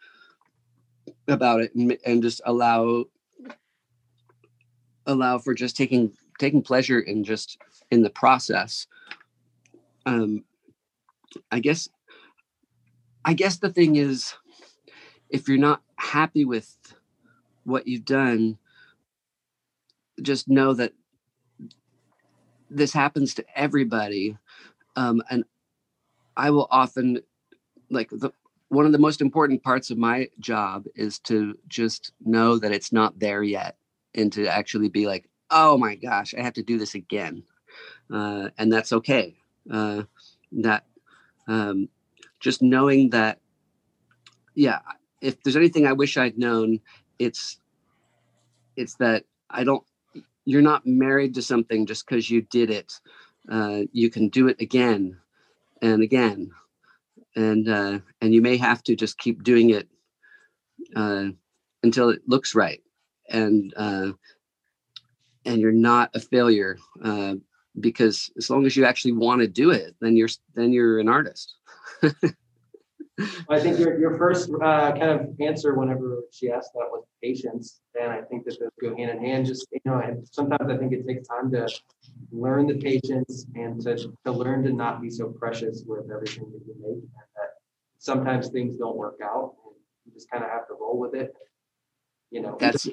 about 1.27 1.61
it 1.61 1.73
and, 1.75 1.97
and 2.05 2.23
just 2.23 2.41
allow 2.45 3.05
allow 5.05 5.37
for 5.37 5.53
just 5.53 5.75
taking 5.77 6.11
taking 6.39 6.61
pleasure 6.61 6.99
in 6.99 7.23
just 7.23 7.59
in 7.91 8.01
the 8.01 8.09
process 8.09 8.87
um 10.05 10.43
i 11.51 11.59
guess 11.59 11.89
i 13.25 13.33
guess 13.33 13.57
the 13.57 13.69
thing 13.71 13.95
is 13.95 14.33
if 15.29 15.47
you're 15.47 15.57
not 15.57 15.81
happy 15.95 16.45
with 16.45 16.75
what 17.63 17.87
you've 17.87 18.05
done 18.05 18.57
just 20.21 20.47
know 20.47 20.73
that 20.73 20.93
this 22.69 22.93
happens 22.93 23.33
to 23.33 23.45
everybody 23.55 24.37
um, 24.95 25.21
and 25.29 25.43
i 26.37 26.49
will 26.49 26.67
often 26.71 27.19
like 27.89 28.09
the 28.09 28.31
one 28.69 28.85
of 28.85 28.93
the 28.93 28.97
most 28.97 29.19
important 29.19 29.61
parts 29.61 29.91
of 29.91 29.97
my 29.97 30.29
job 30.39 30.85
is 30.95 31.19
to 31.19 31.57
just 31.67 32.13
know 32.23 32.57
that 32.57 32.71
it's 32.71 32.93
not 32.93 33.19
there 33.19 33.43
yet 33.43 33.75
and 34.15 34.31
to 34.31 34.47
actually 34.47 34.89
be 34.89 35.05
like 35.05 35.27
oh 35.49 35.77
my 35.77 35.95
gosh 35.95 36.33
i 36.33 36.41
have 36.41 36.53
to 36.53 36.63
do 36.63 36.77
this 36.77 36.95
again 36.95 37.43
uh, 38.13 38.49
and 38.57 38.71
that's 38.71 38.93
okay 38.93 39.35
uh, 39.69 40.03
that 40.51 40.85
um, 41.47 41.89
just 42.39 42.61
knowing 42.61 43.09
that 43.09 43.39
yeah 44.55 44.79
if 45.21 45.41
there's 45.43 45.55
anything 45.55 45.85
i 45.87 45.93
wish 45.93 46.17
i'd 46.17 46.37
known 46.37 46.79
it's 47.19 47.59
it's 48.75 48.95
that 48.95 49.23
i 49.49 49.63
don't 49.63 49.83
you're 50.45 50.61
not 50.61 50.85
married 50.85 51.33
to 51.35 51.41
something 51.41 51.85
just 51.85 52.05
because 52.05 52.29
you 52.29 52.41
did 52.41 52.69
it. 52.69 52.93
Uh, 53.49 53.81
you 53.91 54.09
can 54.09 54.29
do 54.29 54.47
it 54.47 54.59
again 54.59 55.17
and 55.81 56.03
again, 56.03 56.51
and 57.35 57.67
uh, 57.67 57.99
and 58.21 58.33
you 58.33 58.41
may 58.41 58.57
have 58.57 58.83
to 58.83 58.95
just 58.95 59.17
keep 59.17 59.43
doing 59.43 59.71
it 59.71 59.87
uh, 60.95 61.25
until 61.83 62.09
it 62.09 62.21
looks 62.27 62.53
right, 62.53 62.81
and 63.29 63.73
uh, 63.75 64.11
and 65.45 65.59
you're 65.59 65.71
not 65.71 66.11
a 66.13 66.19
failure 66.19 66.77
uh, 67.03 67.35
because 67.79 68.31
as 68.37 68.49
long 68.49 68.65
as 68.65 68.75
you 68.75 68.85
actually 68.85 69.13
want 69.13 69.41
to 69.41 69.47
do 69.47 69.71
it, 69.71 69.95
then 70.01 70.15
you're 70.15 70.29
then 70.55 70.71
you're 70.71 70.99
an 70.99 71.09
artist. 71.09 71.55
I 73.49 73.59
think 73.59 73.79
your, 73.79 73.99
your 73.99 74.17
first 74.17 74.49
uh, 74.61 74.91
kind 74.91 75.03
of 75.03 75.29
answer 75.39 75.75
whenever 75.75 76.21
she 76.31 76.49
asked 76.49 76.71
that 76.73 76.87
was 76.91 77.05
patience. 77.23 77.81
And 77.99 78.11
I 78.11 78.21
think 78.21 78.45
that 78.45 78.57
those 78.59 78.69
go 78.81 78.95
hand 78.95 79.11
in 79.11 79.23
hand. 79.23 79.45
Just, 79.45 79.67
you 79.71 79.79
know, 79.85 79.99
and 79.99 80.27
sometimes 80.29 80.69
I 80.69 80.77
think 80.77 80.93
it 80.93 81.05
takes 81.07 81.27
time 81.27 81.51
to 81.51 81.67
learn 82.31 82.67
the 82.67 82.75
patience 82.75 83.45
and 83.55 83.81
to, 83.81 84.11
to 84.25 84.31
learn 84.31 84.63
to 84.63 84.71
not 84.71 85.01
be 85.01 85.09
so 85.09 85.27
precious 85.29 85.83
with 85.85 86.09
everything 86.11 86.51
that 86.51 86.61
you 86.65 86.75
make. 86.79 87.03
And 87.03 87.27
that 87.35 87.49
sometimes 87.97 88.49
things 88.49 88.77
don't 88.77 88.97
work 88.97 89.19
out. 89.23 89.55
And 89.65 89.75
you 90.05 90.13
just 90.13 90.29
kind 90.29 90.43
of 90.43 90.49
have 90.49 90.67
to 90.67 90.73
roll 90.79 90.97
with 90.97 91.13
it. 91.13 91.33
You 92.31 92.41
know, 92.41 92.57
that's 92.59 92.87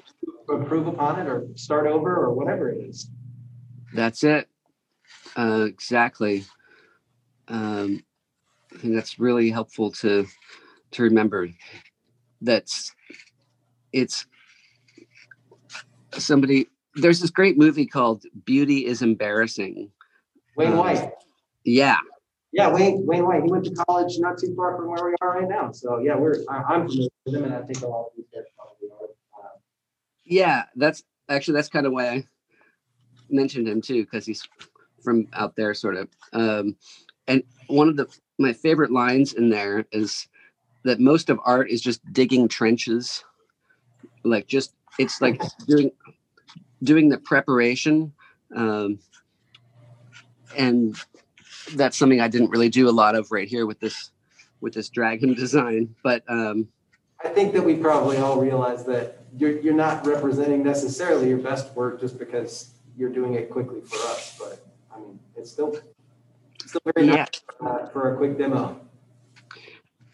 improve 0.49 0.89
upon 0.89 1.21
it 1.21 1.29
or 1.29 1.47
start 1.55 1.87
over 1.87 2.17
or 2.17 2.35
whatever 2.35 2.71
it 2.71 2.79
is. 2.79 3.09
That's 3.95 4.25
it. 4.25 4.49
Uh, 5.39 5.67
exactly. 5.67 6.45
Um, 7.47 8.03
I 8.75 8.79
think 8.79 8.95
that's 8.95 9.21
really 9.21 9.51
helpful 9.51 9.93
to 9.93 10.27
to 10.91 11.03
remember. 11.05 11.49
That's 12.43 12.93
it's 13.93 14.27
somebody. 16.13 16.67
There's 16.97 17.21
this 17.21 17.31
great 17.31 17.57
movie 17.57 17.87
called 17.87 18.25
Beauty 18.45 18.85
is 18.85 19.01
Embarrassing. 19.01 19.93
Wayne 20.57 20.73
um, 20.73 20.79
White. 20.79 21.13
Yeah. 21.65 21.99
Yeah, 22.51 22.73
Wayne 22.73 23.07
Wayne 23.07 23.25
White. 23.25 23.45
He 23.45 23.51
went 23.51 23.65
to 23.67 23.85
college 23.85 24.19
not 24.19 24.39
too 24.39 24.57
far 24.57 24.77
from 24.77 24.89
where 24.89 25.05
we 25.07 25.15
are 25.21 25.39
right 25.39 25.49
now. 25.49 25.71
So 25.71 26.01
yeah, 26.01 26.17
we're 26.17 26.43
I'm 26.49 26.89
familiar 26.89 27.09
with 27.27 27.35
him, 27.37 27.45
and 27.45 27.55
I 27.55 27.63
think 27.63 27.83
a 27.83 27.87
lot 27.87 28.07
of 28.07 28.13
these 28.17 28.27
guys 28.35 28.43
probably 28.57 28.89
are. 28.91 29.45
Uh, 29.45 29.59
yeah, 30.25 30.65
that's 30.75 31.05
actually 31.29 31.55
that's 31.55 31.69
kind 31.69 31.87
of 31.87 31.93
why 31.93 32.09
I 32.09 32.25
mentioned 33.31 33.69
him 33.69 33.81
too, 33.81 34.03
because 34.03 34.27
he's 34.27 34.43
from 35.09 35.27
out 35.33 35.57
there, 35.57 35.73
sort 35.73 35.97
of. 35.97 36.09
Um, 36.35 36.77
and 37.27 37.43
one 37.69 37.89
of 37.89 37.97
the 37.97 38.07
my 38.39 38.53
favorite 38.53 38.93
lines 38.93 39.33
in 39.33 39.49
there 39.49 39.87
is 39.91 40.29
that 40.85 41.01
most 41.01 41.31
of 41.31 41.41
art 41.45 41.71
is 41.71 41.81
just 41.81 42.01
digging 42.13 42.47
trenches 42.47 43.25
like 44.23 44.47
just 44.47 44.75
it's 44.99 45.21
like 45.21 45.41
doing 45.67 45.91
doing 46.83 47.09
the 47.09 47.19
preparation 47.19 48.13
um, 48.55 48.99
and 50.57 50.97
that's 51.75 51.99
something 51.99 52.21
i 52.21 52.29
didn't 52.29 52.51
really 52.51 52.69
do 52.69 52.89
a 52.89 52.91
lot 53.03 53.15
of 53.15 53.31
right 53.33 53.49
here 53.49 53.67
with 53.67 53.81
this 53.81 54.11
with 54.61 54.73
this 54.75 54.89
dragon 54.89 55.35
design 55.45 55.95
but 56.05 56.23
um, 56.29 56.69
i 57.25 57.29
think 57.29 57.53
that 57.53 57.65
we 57.65 57.75
probably 57.75 58.19
all 58.19 58.41
realize 58.41 58.85
that 58.85 59.25
you're, 59.37 59.59
you're 59.61 59.75
not 59.75 60.07
representing 60.07 60.63
necessarily 60.63 61.29
your 61.29 61.39
best 61.39 61.75
work 61.75 62.01
just 62.01 62.19
because 62.19 62.71
you're 62.99 63.11
doing 63.11 63.35
it 63.35 63.49
quickly 63.49 63.81
for 63.81 63.97
us, 64.09 64.37
but 64.39 64.67
I 64.99 65.01
mean, 65.01 65.19
it's 65.37 65.51
still 65.51 65.77
still 66.65 66.81
very 66.95 67.07
yeah. 67.07 67.17
nice 67.17 67.43
uh, 67.61 67.87
for 67.89 68.15
a 68.15 68.17
quick 68.17 68.39
demo. 68.39 68.81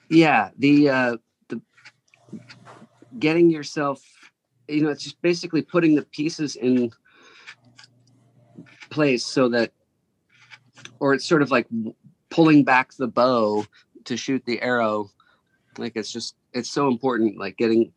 Yeah, 0.09 0.51
the 0.59 0.89
uh, 0.89 1.17
the 1.49 1.61
getting 3.19 3.51
yourself, 3.51 4.03
you 4.69 4.83
know, 4.83 4.91
it's 4.91 5.03
just 5.03 5.21
basically 5.23 5.63
putting 5.63 5.95
the 5.95 6.03
pieces 6.03 6.57
in 6.57 6.93
place 8.91 9.25
so 9.25 9.49
that, 9.49 9.73
or 11.01 11.15
it's 11.15 11.25
sort 11.25 11.43
of 11.43 11.51
like 11.51 11.67
pulling 12.31 12.65
back 12.65 12.93
the 12.95 13.09
bow 13.09 13.65
to 14.05 14.17
shoot 14.17 14.45
the 14.45 14.61
arrow. 14.61 15.11
Like 15.79 15.97
it's 15.97 16.13
just 16.13 16.37
it's 16.53 16.71
so 16.71 16.89
important. 16.89 17.39
Like 17.39 17.57
getting 17.57 17.93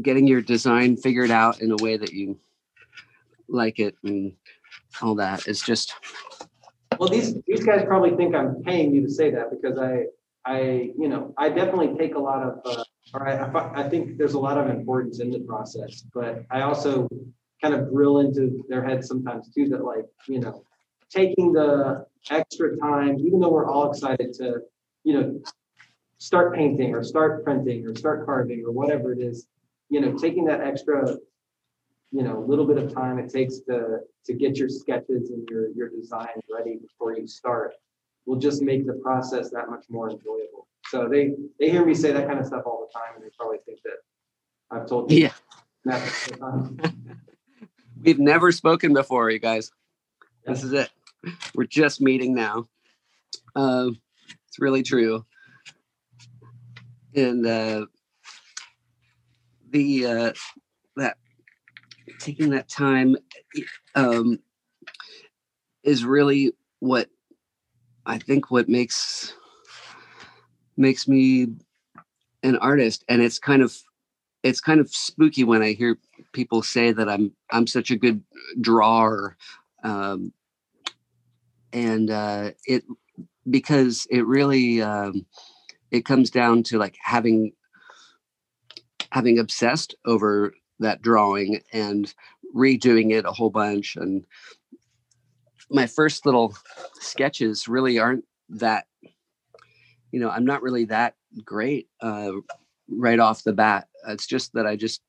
getting 0.00 0.26
your 0.26 0.40
design 0.40 0.96
figured 0.96 1.30
out 1.30 1.60
in 1.60 1.70
a 1.70 1.76
way 1.82 1.96
that 1.96 2.12
you 2.12 2.38
like 3.48 3.78
it 3.78 3.96
and 4.02 4.32
all 5.02 5.14
that 5.14 5.46
is 5.46 5.60
just 5.60 5.94
well 6.98 7.08
these 7.08 7.34
these 7.46 7.64
guys 7.64 7.84
probably 7.86 8.16
think 8.16 8.34
i'm 8.34 8.62
paying 8.62 8.94
you 8.94 9.02
to 9.02 9.10
say 9.10 9.30
that 9.30 9.50
because 9.50 9.78
i 9.78 10.04
i 10.44 10.90
you 10.98 11.08
know 11.08 11.34
i 11.38 11.48
definitely 11.48 11.96
take 11.98 12.14
a 12.14 12.18
lot 12.18 12.42
of 12.42 12.60
uh, 12.64 12.84
I, 13.14 13.82
I 13.82 13.88
think 13.88 14.18
there's 14.18 14.34
a 14.34 14.38
lot 14.38 14.58
of 14.58 14.68
importance 14.68 15.20
in 15.20 15.30
the 15.30 15.40
process 15.40 16.04
but 16.14 16.44
i 16.50 16.62
also 16.62 17.08
kind 17.62 17.74
of 17.74 17.90
drill 17.90 18.20
into 18.20 18.64
their 18.68 18.84
heads 18.84 19.08
sometimes 19.08 19.52
too 19.52 19.68
that 19.70 19.84
like 19.84 20.04
you 20.28 20.40
know 20.40 20.62
taking 21.10 21.52
the 21.52 22.06
extra 22.30 22.76
time 22.78 23.18
even 23.20 23.40
though 23.40 23.50
we're 23.50 23.70
all 23.70 23.90
excited 23.90 24.32
to 24.34 24.60
you 25.04 25.14
know 25.14 25.40
start 26.18 26.54
painting 26.54 26.94
or 26.94 27.02
start 27.02 27.44
printing 27.44 27.86
or 27.86 27.94
start 27.94 28.24
carving 28.24 28.64
or 28.64 28.72
whatever 28.72 29.12
it 29.12 29.20
is 29.20 29.46
you 29.88 30.00
know, 30.00 30.16
taking 30.18 30.44
that 30.46 30.60
extra, 30.60 31.16
you 32.14 32.22
know, 32.22 32.38
a 32.38 32.46
little 32.46 32.64
bit 32.64 32.78
of 32.78 32.94
time 32.94 33.18
it 33.18 33.28
takes 33.28 33.58
to 33.58 33.98
to 34.24 34.32
get 34.32 34.56
your 34.56 34.68
sketches 34.68 35.30
and 35.30 35.48
your 35.50 35.70
your 35.70 35.88
designs 35.88 36.44
ready 36.48 36.76
before 36.76 37.16
you 37.16 37.26
start 37.26 37.74
will 38.24 38.38
just 38.38 38.62
make 38.62 38.86
the 38.86 38.92
process 39.02 39.50
that 39.50 39.68
much 39.68 39.84
more 39.90 40.08
enjoyable. 40.08 40.68
So 40.86 41.08
they 41.08 41.32
they 41.58 41.70
hear 41.70 41.84
me 41.84 41.92
say 41.92 42.12
that 42.12 42.28
kind 42.28 42.38
of 42.38 42.46
stuff 42.46 42.62
all 42.66 42.86
the 42.86 42.92
time, 42.96 43.16
and 43.16 43.24
they 43.24 43.30
probably 43.36 43.58
think 43.66 43.80
that 43.82 43.96
I've 44.70 44.86
told 44.86 45.10
you. 45.10 45.28
Yeah. 45.86 46.00
We've 48.00 48.20
never 48.20 48.52
spoken 48.52 48.94
before, 48.94 49.30
you 49.30 49.40
guys. 49.40 49.72
Yeah. 50.46 50.52
This 50.52 50.62
is 50.62 50.72
it. 50.72 50.90
We're 51.56 51.64
just 51.64 52.00
meeting 52.00 52.32
now. 52.32 52.68
Uh, 53.56 53.90
it's 54.46 54.60
really 54.60 54.84
true. 54.84 55.24
And 57.16 57.44
uh, 57.44 57.86
the 59.70 60.06
uh, 60.06 60.32
that 60.96 61.16
taking 62.18 62.50
that 62.50 62.68
time 62.68 63.16
um, 63.94 64.38
is 65.82 66.04
really 66.04 66.52
what 66.80 67.08
I 68.06 68.18
think 68.18 68.50
what 68.50 68.68
makes 68.68 69.34
makes 70.76 71.06
me 71.08 71.48
an 72.42 72.56
artist, 72.56 73.04
and 73.08 73.22
it's 73.22 73.38
kind 73.38 73.62
of 73.62 73.74
it's 74.42 74.60
kind 74.60 74.80
of 74.80 74.90
spooky 74.90 75.44
when 75.44 75.62
I 75.62 75.72
hear 75.72 75.98
people 76.32 76.62
say 76.62 76.92
that 76.92 77.08
I'm 77.08 77.32
I'm 77.50 77.66
such 77.66 77.90
a 77.90 77.96
good 77.96 78.22
drawer, 78.60 79.36
um, 79.82 80.32
and 81.72 82.10
uh, 82.10 82.50
it 82.66 82.84
because 83.48 84.06
it 84.10 84.26
really 84.26 84.82
um, 84.82 85.26
it 85.90 86.04
comes 86.04 86.30
down 86.30 86.62
to 86.64 86.78
like 86.78 86.96
having 87.00 87.52
having 89.12 89.38
obsessed 89.38 89.94
over 90.04 90.52
that 90.80 91.02
drawing 91.02 91.60
and 91.72 92.14
redoing 92.54 93.12
it 93.12 93.24
a 93.24 93.32
whole 93.32 93.50
bunch 93.50 93.96
and 93.96 94.24
my 95.70 95.86
first 95.86 96.26
little 96.26 96.54
sketches 97.00 97.66
really 97.68 97.98
aren't 97.98 98.24
that 98.48 98.86
you 100.12 100.20
know 100.20 100.28
i'm 100.30 100.44
not 100.44 100.62
really 100.62 100.84
that 100.84 101.14
great 101.44 101.88
uh, 102.00 102.30
right 102.88 103.18
off 103.18 103.42
the 103.42 103.52
bat. 103.52 103.88
It's 104.06 104.26
just 104.26 104.52
that 104.52 104.66
i 104.66 104.76
just 104.76 105.00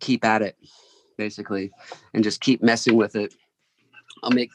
keep 0.00 0.24
at 0.24 0.42
it 0.42 0.56
basically 1.18 1.70
and 2.12 2.24
just 2.24 2.40
keep 2.40 2.62
messing 2.62 2.96
with 2.96 3.16
it. 3.16 3.34
I'll 4.22 4.30
make 4.30 4.50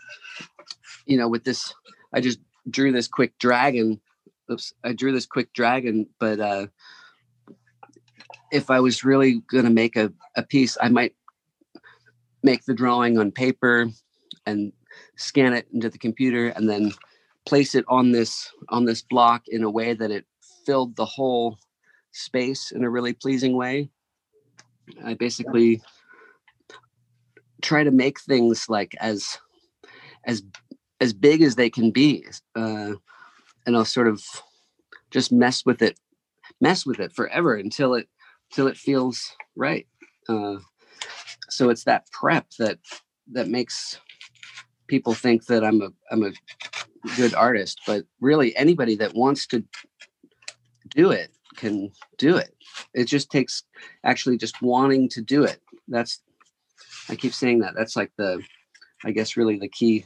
you 1.05 1.17
know 1.17 1.27
with 1.27 1.43
this 1.43 1.73
i 2.13 2.21
just 2.21 2.39
drew 2.69 2.91
this 2.91 3.07
quick 3.07 3.37
dragon 3.39 3.99
oops 4.51 4.73
i 4.83 4.93
drew 4.93 5.11
this 5.11 5.25
quick 5.25 5.51
dragon 5.53 6.07
but 6.19 6.39
uh 6.39 6.67
if 8.51 8.69
I 8.69 8.79
was 8.79 9.03
really 9.03 9.41
going 9.49 9.65
to 9.65 9.69
make 9.69 9.95
a, 9.95 10.11
a 10.35 10.43
piece, 10.43 10.77
I 10.81 10.89
might 10.89 11.15
make 12.43 12.65
the 12.65 12.73
drawing 12.73 13.17
on 13.17 13.31
paper 13.31 13.87
and 14.45 14.71
scan 15.15 15.53
it 15.53 15.67
into 15.73 15.89
the 15.89 15.97
computer 15.97 16.47
and 16.49 16.69
then 16.69 16.91
place 17.45 17.75
it 17.75 17.85
on 17.87 18.11
this 18.11 18.49
on 18.69 18.85
this 18.85 19.01
block 19.01 19.43
in 19.47 19.63
a 19.63 19.69
way 19.69 19.93
that 19.93 20.11
it 20.11 20.25
filled 20.65 20.95
the 20.95 21.05
whole 21.05 21.57
space 22.11 22.71
in 22.71 22.83
a 22.83 22.89
really 22.89 23.13
pleasing 23.13 23.55
way. 23.55 23.89
I 25.03 25.13
basically 25.13 25.81
try 27.61 27.83
to 27.83 27.91
make 27.91 28.19
things 28.19 28.67
like 28.69 28.95
as 28.99 29.37
as 30.25 30.43
as 31.01 31.13
big 31.13 31.41
as 31.41 31.55
they 31.55 31.69
can 31.69 31.91
be, 31.91 32.25
uh, 32.55 32.93
and 33.65 33.75
I'll 33.75 33.85
sort 33.85 34.07
of 34.07 34.23
just 35.11 35.31
mess 35.31 35.65
with 35.65 35.81
it, 35.81 35.97
mess 36.59 36.85
with 36.85 36.99
it 36.99 37.13
forever 37.13 37.55
until 37.55 37.93
it 37.93 38.07
till 38.51 38.67
it 38.67 38.77
feels 38.77 39.35
right. 39.55 39.87
Uh, 40.27 40.57
so 41.49 41.69
it's 41.69 41.83
that 41.85 42.09
prep 42.11 42.47
that 42.59 42.79
that 43.31 43.47
makes 43.47 43.99
people 44.87 45.13
think 45.13 45.45
that 45.45 45.63
I'm 45.63 45.81
a 45.81 45.89
I'm 46.11 46.23
a 46.23 46.31
good 47.15 47.33
artist, 47.33 47.81
but 47.87 48.03
really 48.19 48.55
anybody 48.55 48.95
that 48.97 49.13
wants 49.13 49.47
to 49.47 49.63
do 50.89 51.11
it 51.11 51.31
can 51.55 51.91
do 52.17 52.37
it. 52.37 52.55
It 52.93 53.05
just 53.05 53.29
takes 53.31 53.63
actually 54.03 54.37
just 54.37 54.61
wanting 54.61 55.09
to 55.09 55.21
do 55.21 55.43
it. 55.43 55.59
That's 55.87 56.21
I 57.09 57.15
keep 57.15 57.33
saying 57.33 57.59
that. 57.59 57.73
That's 57.75 57.95
like 57.95 58.11
the 58.17 58.43
I 59.03 59.11
guess 59.11 59.37
really 59.37 59.57
the 59.57 59.69
key. 59.69 60.05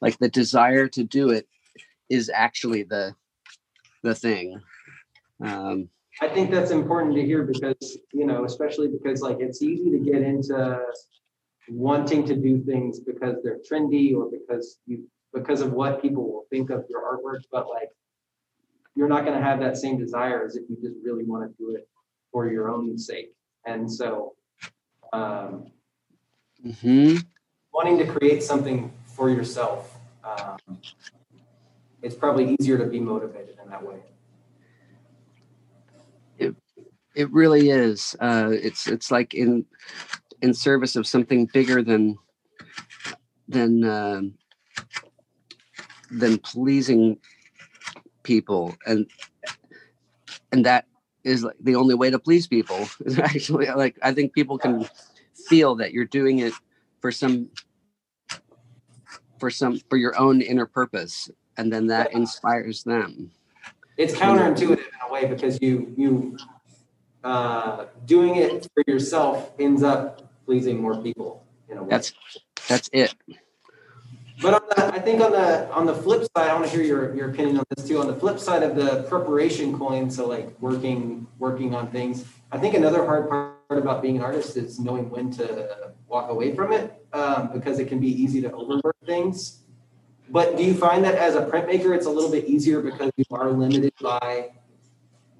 Like 0.00 0.18
the 0.18 0.28
desire 0.28 0.88
to 0.88 1.04
do 1.04 1.30
it 1.30 1.46
is 2.08 2.30
actually 2.32 2.84
the 2.84 3.14
the 4.02 4.14
thing. 4.14 4.60
Um, 5.42 5.88
I 6.20 6.28
think 6.28 6.50
that's 6.50 6.70
important 6.70 7.14
to 7.16 7.24
hear 7.24 7.42
because, 7.42 7.98
you 8.12 8.26
know, 8.26 8.44
especially 8.44 8.88
because 8.88 9.20
like 9.20 9.38
it's 9.40 9.62
easy 9.62 9.90
to 9.90 9.98
get 9.98 10.22
into 10.22 10.80
wanting 11.68 12.24
to 12.26 12.36
do 12.36 12.62
things 12.62 13.00
because 13.00 13.36
they're 13.42 13.58
trendy 13.58 14.14
or 14.14 14.30
because 14.30 14.78
you 14.86 15.08
because 15.32 15.60
of 15.60 15.72
what 15.72 16.00
people 16.00 16.22
will 16.22 16.46
think 16.50 16.70
of 16.70 16.84
your 16.88 17.02
artwork, 17.02 17.40
but 17.50 17.68
like 17.68 17.88
you're 18.94 19.08
not 19.08 19.24
going 19.24 19.36
to 19.36 19.44
have 19.44 19.58
that 19.58 19.76
same 19.76 19.98
desire 19.98 20.44
as 20.44 20.54
if 20.54 20.62
you 20.70 20.76
just 20.80 20.94
really 21.02 21.24
want 21.24 21.42
to 21.42 21.56
do 21.58 21.74
it 21.74 21.88
for 22.30 22.50
your 22.50 22.68
own 22.68 22.96
sake. 22.96 23.32
And 23.66 23.90
so 23.90 24.34
um, 25.12 25.66
mm-hmm. 26.64 27.16
wanting 27.72 27.98
to 27.98 28.06
create 28.06 28.44
something 28.44 28.92
for 29.06 29.28
yourself, 29.28 29.98
um, 30.22 30.78
it's 32.02 32.14
probably 32.14 32.56
easier 32.58 32.78
to 32.78 32.86
be 32.86 33.00
motivated 33.00 33.56
in 33.62 33.70
that 33.70 33.84
way. 33.84 33.96
It 37.14 37.32
really 37.32 37.70
is. 37.70 38.16
Uh, 38.20 38.50
it's 38.50 38.86
it's 38.86 39.10
like 39.10 39.34
in 39.34 39.64
in 40.42 40.52
service 40.52 40.96
of 40.96 41.06
something 41.06 41.46
bigger 41.52 41.82
than 41.82 42.18
than 43.48 43.84
uh, 43.84 44.22
than 46.10 46.38
pleasing 46.38 47.18
people, 48.22 48.74
and 48.86 49.06
and 50.52 50.66
that 50.66 50.86
is 51.22 51.44
like 51.44 51.56
the 51.60 51.76
only 51.76 51.94
way 51.94 52.10
to 52.10 52.18
please 52.18 52.46
people. 52.46 52.88
Actually, 53.18 53.66
like 53.66 53.96
I 54.02 54.12
think 54.12 54.32
people 54.32 54.58
can 54.58 54.88
feel 55.48 55.76
that 55.76 55.92
you're 55.92 56.04
doing 56.04 56.40
it 56.40 56.52
for 57.00 57.12
some 57.12 57.48
for 59.38 59.50
some 59.50 59.78
for 59.88 59.96
your 59.96 60.18
own 60.18 60.40
inner 60.40 60.66
purpose, 60.66 61.30
and 61.56 61.72
then 61.72 61.86
that 61.88 62.12
inspires 62.12 62.82
them. 62.82 63.30
It's 63.96 64.14
counterintuitive 64.14 64.78
in 64.78 65.08
a 65.08 65.12
way 65.12 65.26
because 65.26 65.58
you 65.60 65.94
you 65.96 66.36
uh, 67.24 67.86
doing 68.04 68.36
it 68.36 68.68
for 68.74 68.84
yourself 68.86 69.52
ends 69.58 69.82
up 69.82 70.22
pleasing 70.44 70.80
more 70.80 71.00
people 71.00 71.44
in 71.68 71.78
a 71.78 71.82
way. 71.82 71.88
That's 71.88 72.12
that's 72.68 72.90
it. 72.92 73.14
But 74.42 74.54
on 74.54 74.60
the, 74.68 74.94
I 74.94 74.98
think 74.98 75.22
on 75.22 75.32
the 75.32 75.70
on 75.72 75.86
the 75.86 75.94
flip 75.94 76.22
side, 76.36 76.50
I 76.50 76.54
want 76.54 76.66
to 76.66 76.70
hear 76.70 76.82
your, 76.82 77.14
your 77.14 77.30
opinion 77.30 77.58
on 77.58 77.64
this 77.74 77.86
too. 77.88 77.98
On 77.98 78.06
the 78.06 78.14
flip 78.14 78.38
side 78.38 78.62
of 78.62 78.76
the 78.76 79.04
preparation 79.04 79.78
coin, 79.78 80.10
so 80.10 80.26
like 80.28 80.54
working 80.60 81.26
working 81.38 81.74
on 81.74 81.90
things, 81.90 82.24
I 82.52 82.58
think 82.58 82.74
another 82.74 83.06
hard 83.06 83.28
part 83.28 83.54
about 83.70 84.02
being 84.02 84.16
an 84.16 84.22
artist 84.22 84.56
is 84.56 84.78
knowing 84.78 85.08
when 85.08 85.30
to 85.32 85.94
walk 86.08 86.30
away 86.30 86.54
from 86.54 86.72
it 86.72 87.06
um, 87.12 87.50
because 87.52 87.78
it 87.78 87.88
can 87.88 88.00
be 88.00 88.08
easy 88.08 88.40
to 88.42 88.52
overwork 88.52 88.96
things. 89.06 89.60
But 90.28 90.56
do 90.56 90.64
you 90.64 90.74
find 90.74 91.04
that 91.04 91.14
as 91.14 91.36
a 91.36 91.46
printmaker, 91.46 91.94
it's 91.94 92.06
a 92.06 92.10
little 92.10 92.30
bit 92.30 92.46
easier 92.46 92.80
because 92.80 93.12
you 93.16 93.24
are 93.30 93.50
limited 93.50 93.92
by 94.00 94.50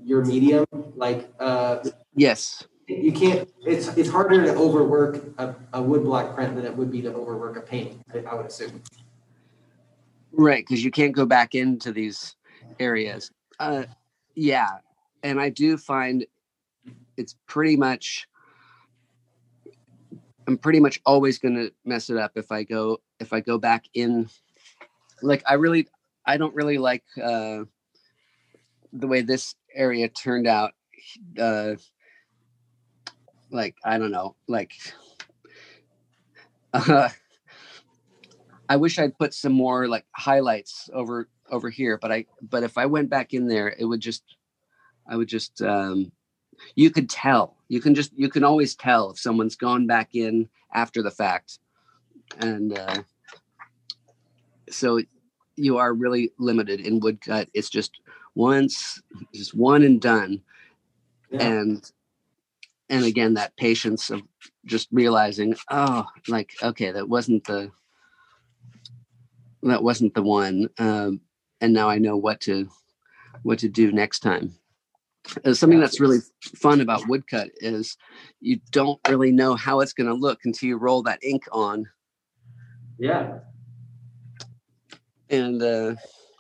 your 0.04 0.24
medium 0.24 0.66
like 0.96 1.28
uh 1.40 1.78
yes 2.14 2.66
you 2.86 3.12
can't. 3.12 3.48
It's 3.64 3.88
it's 3.96 4.10
harder 4.10 4.44
to 4.44 4.54
overwork 4.54 5.22
a, 5.38 5.54
a 5.72 5.80
woodblock 5.80 6.34
print 6.34 6.54
than 6.56 6.66
it 6.66 6.76
would 6.76 6.90
be 6.90 7.00
to 7.02 7.12
overwork 7.12 7.56
a 7.56 7.60
painting. 7.60 8.02
I, 8.12 8.18
I 8.18 8.34
would 8.34 8.46
assume. 8.46 8.82
Right, 10.32 10.64
because 10.66 10.84
you 10.84 10.90
can't 10.90 11.14
go 11.14 11.24
back 11.24 11.54
into 11.54 11.92
these 11.92 12.36
areas. 12.78 13.30
Uh, 13.58 13.84
yeah, 14.34 14.78
and 15.22 15.40
I 15.40 15.48
do 15.48 15.76
find 15.76 16.26
it's 17.16 17.36
pretty 17.46 17.76
much. 17.76 18.28
I'm 20.46 20.58
pretty 20.58 20.80
much 20.80 21.00
always 21.06 21.38
going 21.38 21.54
to 21.54 21.72
mess 21.86 22.10
it 22.10 22.18
up 22.18 22.32
if 22.34 22.52
I 22.52 22.64
go 22.64 22.98
if 23.18 23.32
I 23.32 23.40
go 23.40 23.56
back 23.56 23.86
in. 23.94 24.28
Like 25.22 25.42
I 25.46 25.54
really, 25.54 25.88
I 26.26 26.36
don't 26.36 26.54
really 26.54 26.76
like 26.76 27.04
uh, 27.22 27.64
the 28.92 29.06
way 29.06 29.22
this 29.22 29.54
area 29.74 30.08
turned 30.08 30.46
out. 30.46 30.72
Uh, 31.38 31.74
like 33.50 33.76
I 33.84 33.98
don't 33.98 34.12
know, 34.12 34.36
like. 34.48 34.72
Uh, 36.72 37.08
I 38.68 38.76
wish 38.76 38.98
I'd 38.98 39.16
put 39.16 39.34
some 39.34 39.52
more 39.52 39.86
like 39.86 40.06
highlights 40.12 40.88
over 40.92 41.28
over 41.50 41.70
here, 41.70 41.98
but 42.00 42.10
I 42.10 42.26
but 42.42 42.62
if 42.62 42.78
I 42.78 42.86
went 42.86 43.10
back 43.10 43.34
in 43.34 43.46
there, 43.46 43.74
it 43.78 43.84
would 43.84 44.00
just 44.00 44.24
I 45.06 45.16
would 45.16 45.28
just 45.28 45.60
um 45.62 46.12
you 46.74 46.90
could 46.90 47.10
tell. 47.10 47.56
You 47.68 47.80
can 47.80 47.94
just 47.94 48.12
you 48.14 48.28
can 48.28 48.44
always 48.44 48.74
tell 48.74 49.10
if 49.10 49.18
someone's 49.18 49.56
gone 49.56 49.86
back 49.86 50.14
in 50.14 50.48
after 50.72 51.02
the 51.02 51.10
fact. 51.10 51.58
And 52.38 52.76
uh 52.78 53.02
so 54.70 55.00
you 55.56 55.76
are 55.76 55.92
really 55.92 56.32
limited 56.38 56.80
in 56.80 57.00
woodcut. 57.00 57.48
It's 57.54 57.70
just 57.70 57.92
once 58.34 59.00
just 59.34 59.54
one 59.54 59.82
and 59.82 60.00
done. 60.00 60.42
Yeah. 61.30 61.42
And 61.42 61.92
and 62.88 63.04
again 63.04 63.34
that 63.34 63.56
patience 63.56 64.10
of 64.10 64.22
just 64.66 64.88
realizing, 64.92 65.56
oh, 65.70 66.06
like 66.28 66.52
okay, 66.62 66.92
that 66.92 67.08
wasn't 67.08 67.44
the 67.44 67.70
that 69.64 69.82
wasn't 69.82 70.14
the 70.14 70.22
one 70.22 70.68
um, 70.78 71.20
and 71.60 71.72
now 71.72 71.88
i 71.88 71.98
know 71.98 72.16
what 72.16 72.40
to 72.40 72.68
what 73.42 73.58
to 73.58 73.68
do 73.68 73.92
next 73.92 74.20
time 74.20 74.54
uh, 75.44 75.54
something 75.54 75.80
that's 75.80 76.00
really 76.00 76.18
fun 76.40 76.80
about 76.80 77.06
woodcut 77.08 77.48
is 77.56 77.96
you 78.40 78.60
don't 78.72 79.00
really 79.08 79.32
know 79.32 79.54
how 79.54 79.80
it's 79.80 79.92
going 79.92 80.06
to 80.06 80.14
look 80.14 80.40
until 80.44 80.68
you 80.68 80.76
roll 80.76 81.02
that 81.02 81.22
ink 81.22 81.44
on 81.52 81.88
Yeah. 82.98 83.38
and 85.30 85.62
uh, 85.62 85.94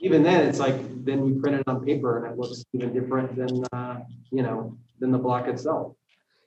Even 0.04 0.22
then, 0.22 0.46
it's 0.48 0.58
like 0.58 0.76
then 1.04 1.18
we 1.22 1.32
print 1.40 1.56
it 1.56 1.66
on 1.66 1.82
paper 1.84 2.24
and 2.26 2.34
it 2.34 2.38
looks 2.38 2.62
even 2.74 2.92
different 2.92 3.34
than 3.40 3.64
uh, 3.72 3.96
you 4.30 4.42
know 4.42 4.76
than 5.00 5.10
the 5.10 5.18
block 5.18 5.48
itself. 5.48 5.96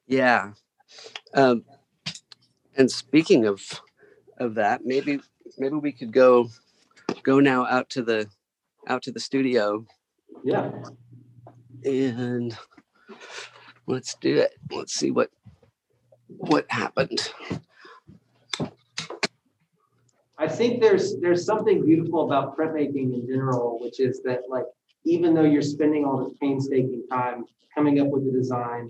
yeah 0.08 0.54
um, 1.34 1.66
and 2.78 2.90
speaking 2.92 3.46
of 3.46 3.60
of 4.38 4.54
that 4.56 4.82
maybe 4.86 5.20
maybe 5.58 5.76
we 5.76 5.92
could 5.92 6.14
go 6.14 6.50
go 7.24 7.40
now 7.40 7.66
out 7.66 7.90
to 7.90 8.02
the 8.04 8.28
out 8.88 9.02
to 9.04 9.12
the 9.12 9.20
studio 9.20 9.86
Yeah. 10.44 10.72
and 11.84 12.56
let's 13.88 14.14
do 14.16 14.38
it 14.38 14.52
let's 14.72 14.94
see 14.94 15.12
what 15.12 15.30
what 16.28 16.66
happened 16.70 17.34
I 20.38 20.48
think 20.48 20.82
there's 20.82 21.20
there's 21.20 21.46
something 21.46 21.84
beautiful 21.86 22.26
about 22.26 22.58
printmaking 22.58 23.14
in 23.14 23.28
general, 23.28 23.80
which 23.82 24.00
is 24.00 24.22
that 24.24 24.42
like 24.50 24.66
even 25.04 25.34
though 25.34 25.44
you're 25.44 25.62
spending 25.62 26.06
all 26.06 26.24
this 26.24 26.38
painstaking 26.40 27.04
time 27.12 27.46
coming 27.74 28.00
up 28.00 28.08
with 28.08 28.26
the 28.26 28.32
design 28.32 28.90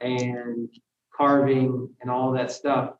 and 0.00 0.68
carving 1.14 1.88
and 2.00 2.10
all 2.10 2.32
that 2.32 2.50
stuff, 2.50 2.94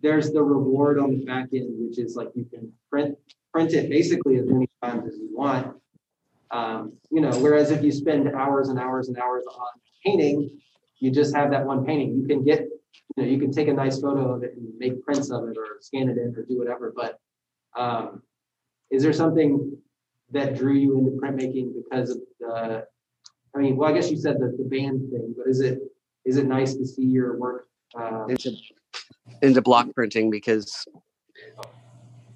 there's 0.00 0.30
the 0.30 0.42
reward 0.42 0.98
on 0.98 1.10
the 1.10 1.24
back 1.24 1.48
end, 1.52 1.74
which 1.78 1.98
is 1.98 2.16
like 2.16 2.28
you 2.34 2.44
can 2.44 2.72
print 2.90 3.16
print 3.52 3.72
it 3.72 3.90
basically 3.90 4.36
as 4.38 4.46
many 4.46 4.68
times 4.82 5.06
as 5.06 5.18
you 5.18 5.28
want. 5.32 5.76
Um, 6.50 6.94
you 7.10 7.20
know, 7.20 7.30
whereas 7.40 7.70
if 7.70 7.82
you 7.82 7.92
spend 7.92 8.28
hours 8.34 8.68
and 8.68 8.78
hours 8.78 9.08
and 9.08 9.18
hours 9.18 9.44
on 9.46 9.68
painting, 10.04 10.50
you 10.98 11.10
just 11.10 11.34
have 11.34 11.50
that 11.50 11.64
one 11.64 11.84
painting. 11.84 12.16
You 12.16 12.26
can 12.26 12.44
get, 12.44 12.66
you 13.16 13.22
know, 13.22 13.28
you 13.28 13.38
can 13.38 13.52
take 13.52 13.68
a 13.68 13.72
nice 13.72 14.00
photo 14.00 14.34
of 14.34 14.42
it 14.42 14.54
and 14.56 14.66
make 14.78 15.02
prints 15.02 15.30
of 15.30 15.48
it 15.48 15.56
or 15.56 15.78
scan 15.80 16.08
it 16.08 16.18
in 16.18 16.34
or 16.36 16.44
do 16.48 16.58
whatever. 16.58 16.92
But 16.94 17.18
um, 17.76 18.22
is 18.90 19.02
there 19.02 19.12
something 19.12 19.76
that 20.30 20.56
drew 20.56 20.74
you 20.74 20.98
into 20.98 21.12
printmaking 21.12 21.72
because 21.74 22.10
of 22.10 22.18
the? 22.40 22.86
I 23.54 23.60
mean, 23.60 23.76
well, 23.76 23.90
I 23.90 23.94
guess 23.94 24.10
you 24.10 24.18
said 24.18 24.36
the, 24.38 24.54
the 24.58 24.68
band 24.68 25.10
thing, 25.10 25.34
but 25.36 25.48
is 25.48 25.60
it 25.60 25.80
is 26.24 26.36
it 26.36 26.46
nice 26.46 26.74
to 26.74 26.86
see 26.86 27.04
your 27.04 27.38
work? 27.38 27.68
Uh, 27.98 28.26
into 28.26 28.52
into 29.42 29.62
block 29.62 29.88
printing 29.94 30.30
because 30.30 30.86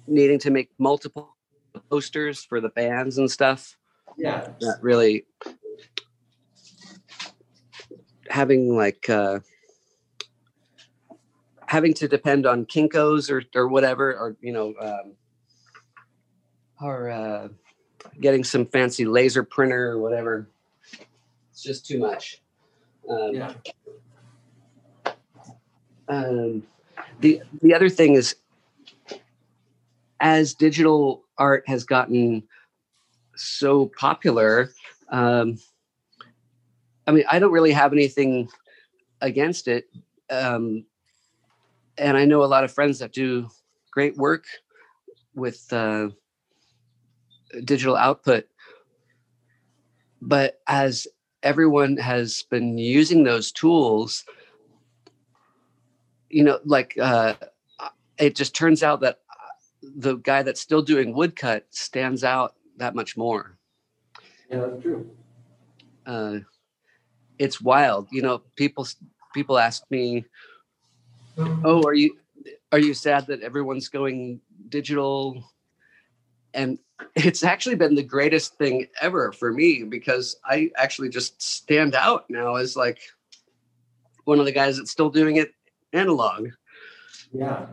needing 0.07 0.39
to 0.39 0.51
make 0.51 0.69
multiple 0.79 1.35
posters 1.89 2.43
for 2.43 2.59
the 2.59 2.69
bands 2.69 3.17
and 3.17 3.29
stuff 3.29 3.77
yeah, 4.17 4.47
that 4.59 4.77
really 4.81 5.25
having 8.29 8.75
like 8.75 9.09
uh 9.09 9.39
having 11.73 11.93
to 11.95 12.07
depend 12.07 12.45
on 12.45 12.65
kinkos 12.65 13.31
or 13.31 13.43
or 13.59 13.67
whatever 13.67 14.13
or 14.13 14.35
you 14.41 14.53
know 14.53 14.75
um 14.79 15.13
or 16.79 17.09
uh 17.09 17.47
getting 18.21 18.43
some 18.43 18.65
fancy 18.65 19.05
laser 19.05 19.43
printer 19.43 19.91
or 19.91 19.99
whatever. 19.99 20.47
It's 21.51 21.63
just 21.63 21.85
too 21.85 21.97
much. 21.97 22.41
Um, 23.09 23.33
yeah, 23.33 23.53
um, 26.07 26.63
the 27.21 27.41
the 27.63 27.73
other 27.73 27.89
thing 27.89 28.13
is 28.13 28.35
as 30.19 30.53
digital 30.53 31.23
art 31.37 31.63
has 31.67 31.83
gotten 31.83 32.43
so 33.35 33.91
popular 33.97 34.71
um, 35.09 35.57
i 37.07 37.11
mean 37.11 37.25
i 37.31 37.39
don't 37.39 37.51
really 37.51 37.71
have 37.71 37.91
anything 37.91 38.47
against 39.23 39.67
it. 39.67 39.89
Um, 40.29 40.85
and 41.97 42.17
i 42.17 42.25
know 42.25 42.43
a 42.43 42.45
lot 42.45 42.63
of 42.63 42.71
friends 42.71 42.99
that 42.99 43.13
do 43.13 43.47
great 43.91 44.15
work 44.17 44.45
with 45.35 45.71
uh, 45.73 46.09
digital 47.63 47.95
output. 47.95 48.45
But 50.21 50.61
as 50.67 51.07
everyone 51.41 51.97
has 51.97 52.43
been 52.49 52.77
using 52.77 53.23
those 53.23 53.51
tools 53.51 54.23
you 56.29 56.41
know 56.43 56.57
like 56.63 56.97
uh 56.99 57.33
it 58.17 58.33
just 58.33 58.55
turns 58.55 58.81
out 58.81 59.01
that 59.01 59.19
uh, 59.29 59.49
the 59.97 60.15
guy 60.15 60.41
that's 60.41 60.61
still 60.61 60.81
doing 60.81 61.13
woodcut 61.13 61.65
stands 61.71 62.23
out 62.23 62.55
that 62.77 62.95
much 62.95 63.17
more. 63.17 63.57
Yeah, 64.49 64.59
that's 64.59 64.81
true. 64.81 65.09
uh 66.05 66.39
it's 67.37 67.59
wild. 67.59 68.07
You 68.11 68.21
know 68.21 68.41
people 68.55 68.87
people 69.33 69.59
ask 69.59 69.83
me 69.89 70.25
oh 71.37 71.83
are 71.85 71.93
you 71.93 72.17
are 72.71 72.79
you 72.79 72.93
sad 72.93 73.27
that 73.27 73.41
everyone's 73.41 73.89
going 73.89 74.41
digital? 74.69 75.43
And 76.53 76.79
it's 77.15 77.43
actually 77.43 77.75
been 77.75 77.95
the 77.95 78.03
greatest 78.03 78.57
thing 78.57 78.87
ever 79.01 79.31
for 79.31 79.51
me 79.51 79.83
because 79.83 80.35
i 80.45 80.69
actually 80.77 81.09
just 81.09 81.41
stand 81.41 81.95
out 81.95 82.29
now 82.29 82.55
as 82.55 82.75
like 82.75 82.99
one 84.25 84.39
of 84.39 84.45
the 84.45 84.51
guys 84.51 84.77
that's 84.77 84.91
still 84.91 85.09
doing 85.09 85.37
it 85.37 85.53
analog. 85.91 86.49
Yeah, 87.31 87.65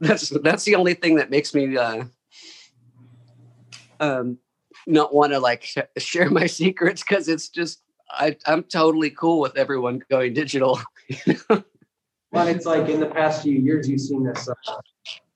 that's 0.00 0.28
that's 0.42 0.64
the 0.64 0.74
only 0.74 0.94
thing 0.94 1.16
that 1.16 1.30
makes 1.30 1.54
me 1.54 1.76
uh 1.76 2.04
um 3.98 4.38
not 4.86 5.14
want 5.14 5.32
to 5.32 5.38
like 5.38 5.62
sh- 5.62 5.78
share 5.98 6.30
my 6.30 6.46
secrets 6.46 7.02
because 7.02 7.28
it's 7.28 7.48
just 7.48 7.82
I, 8.10 8.36
I'm 8.46 8.64
totally 8.64 9.10
cool 9.10 9.40
with 9.40 9.56
everyone 9.56 10.02
going 10.10 10.34
digital. 10.34 10.80
well, 12.32 12.46
it's 12.48 12.66
like 12.66 12.88
in 12.88 13.00
the 13.00 13.06
past 13.06 13.42
few 13.42 13.58
years, 13.58 13.88
you've 13.88 14.00
seen 14.00 14.22
this, 14.24 14.48
uh, 14.48 14.54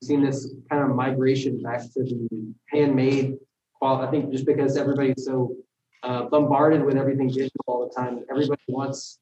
you've 0.01 0.07
seen 0.07 0.23
this 0.23 0.53
kind 0.69 0.83
of 0.89 0.95
migration 0.95 1.61
back 1.61 1.81
to 1.81 2.03
the 2.03 2.53
handmade. 2.71 3.37
quality. 3.79 4.07
I 4.07 4.11
think 4.11 4.31
just 4.31 4.45
because 4.45 4.77
everybody's 4.77 5.25
so 5.25 5.55
uh, 6.03 6.23
bombarded 6.29 6.83
with 6.85 6.95
everything 6.97 7.27
digital 7.27 7.63
all 7.67 7.87
the 7.87 7.93
time, 7.93 8.23
everybody 8.29 8.61
wants, 8.67 9.19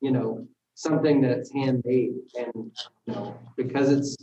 you 0.00 0.10
know, 0.10 0.46
something 0.74 1.22
that's 1.22 1.50
handmade, 1.52 2.12
and 2.38 2.70
you 3.06 3.14
know, 3.14 3.38
because 3.56 3.90
it's, 3.90 4.16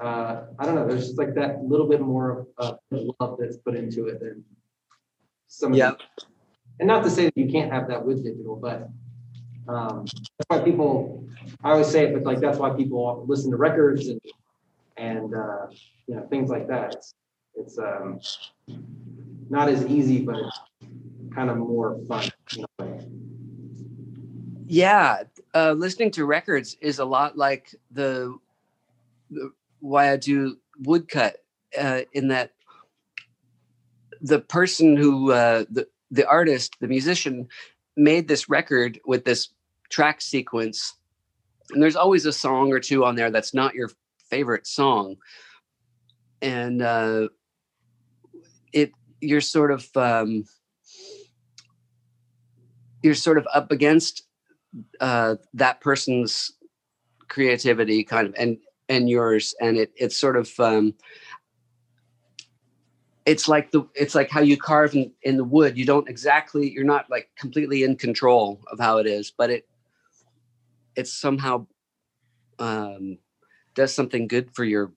uh, 0.00 0.42
I 0.58 0.64
don't 0.64 0.76
know, 0.76 0.86
there's 0.86 1.06
just 1.08 1.18
like 1.18 1.34
that 1.34 1.64
little 1.64 1.88
bit 1.88 2.00
more 2.00 2.30
of 2.30 2.46
uh, 2.58 2.74
love 3.20 3.36
that's 3.40 3.56
put 3.56 3.74
into 3.74 4.06
it 4.06 4.20
than 4.20 4.44
some. 5.48 5.72
of 5.72 5.72
the- 5.72 5.78
Yeah. 5.78 5.92
and 6.78 6.86
not 6.86 7.02
to 7.02 7.10
say 7.10 7.24
that 7.24 7.36
you 7.36 7.50
can't 7.50 7.72
have 7.72 7.88
that 7.88 8.04
with 8.06 8.22
digital, 8.22 8.54
but 8.54 8.88
um, 9.68 10.04
that's 10.04 10.48
why 10.48 10.58
people. 10.60 11.24
I 11.62 11.72
always 11.72 11.88
say 11.88 12.04
it, 12.04 12.14
but 12.14 12.24
like 12.24 12.40
that's 12.40 12.58
why 12.58 12.70
people 12.70 13.24
listen 13.26 13.50
to 13.50 13.56
records 13.56 14.08
and 14.08 14.20
and 14.96 15.34
uh, 15.34 15.66
you 16.06 16.16
know 16.16 16.26
things 16.28 16.50
like 16.50 16.68
that. 16.68 16.94
It's 16.94 17.14
it's 17.54 17.78
um, 17.78 18.20
not 19.50 19.68
as 19.68 19.84
easy, 19.86 20.20
but 20.20 20.36
kind 21.34 21.50
of 21.50 21.58
more 21.58 21.98
fun. 22.08 22.28
Yeah. 24.66 25.22
uh, 25.54 25.72
listening 25.72 26.10
to 26.12 26.24
records 26.24 26.76
is 26.80 26.98
a 26.98 27.04
lot 27.04 27.36
like 27.36 27.74
the, 27.90 28.36
the 29.30 29.52
why 29.80 30.12
I 30.12 30.16
do 30.16 30.58
woodcut 30.80 31.36
uh, 31.78 32.02
in 32.12 32.28
that 32.28 32.52
the 34.20 34.40
person 34.40 34.96
who 34.96 35.32
uh, 35.32 35.64
the 35.70 35.88
the 36.10 36.26
artist, 36.26 36.76
the 36.80 36.88
musician, 36.88 37.48
made 37.96 38.28
this 38.28 38.48
record 38.48 39.00
with 39.06 39.24
this 39.24 39.48
track 39.88 40.20
sequence, 40.20 40.94
and 41.70 41.82
there's 41.82 41.96
always 41.96 42.26
a 42.26 42.32
song 42.32 42.72
or 42.72 42.80
two 42.80 43.04
on 43.04 43.14
there 43.14 43.30
that's 43.30 43.54
not 43.54 43.74
your 43.74 43.90
favorite 44.30 44.66
song, 44.66 45.16
and 46.42 46.82
uh, 46.82 47.28
it 48.72 48.92
you're 49.20 49.40
sort 49.40 49.70
of 49.70 49.88
um, 49.96 50.44
you're 53.02 53.14
sort 53.14 53.38
of 53.38 53.46
up 53.54 53.70
against 53.70 54.24
uh, 55.00 55.36
that 55.54 55.80
person's 55.80 56.52
creativity, 57.28 58.04
kind 58.04 58.28
of, 58.28 58.34
and 58.38 58.58
and 58.88 59.08
yours, 59.08 59.54
and 59.60 59.76
it 59.76 59.92
it's 59.96 60.16
sort 60.16 60.36
of 60.36 60.50
um, 60.60 60.94
it's 63.28 63.46
like 63.46 63.70
the 63.72 63.86
it's 63.94 64.14
like 64.14 64.30
how 64.30 64.40
you 64.40 64.56
carve 64.56 64.94
in, 64.94 65.12
in 65.22 65.36
the 65.36 65.44
wood. 65.44 65.76
You 65.76 65.84
don't 65.84 66.08
exactly 66.08 66.70
you're 66.70 66.84
not 66.84 67.10
like 67.10 67.28
completely 67.38 67.82
in 67.82 67.96
control 67.96 68.60
of 68.72 68.80
how 68.80 68.96
it 68.96 69.06
is 69.06 69.30
but 69.30 69.50
it 69.50 69.68
it's 70.98 71.12
somehow 71.12 71.64
um 72.58 73.18
does 73.74 73.94
something 73.94 74.26
good 74.26 74.50
for 74.52 74.64
your 74.64 74.92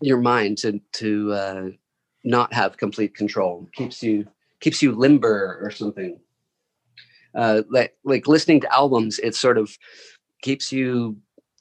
your 0.00 0.18
mind 0.18 0.56
to 0.56 0.80
to 0.92 1.32
uh 1.32 1.68
not 2.24 2.52
have 2.52 2.78
complete 2.78 3.14
control 3.14 3.68
keeps 3.74 4.02
you 4.02 4.26
keeps 4.60 4.82
you 4.82 4.92
limber 4.92 5.60
or 5.62 5.70
something. 5.70 6.18
Uh 7.34 7.62
like 7.68 7.94
like 8.04 8.26
listening 8.26 8.60
to 8.62 8.74
albums 8.74 9.18
it 9.18 9.34
sort 9.34 9.58
of 9.58 9.76
keeps 10.42 10.72
you 10.72 11.16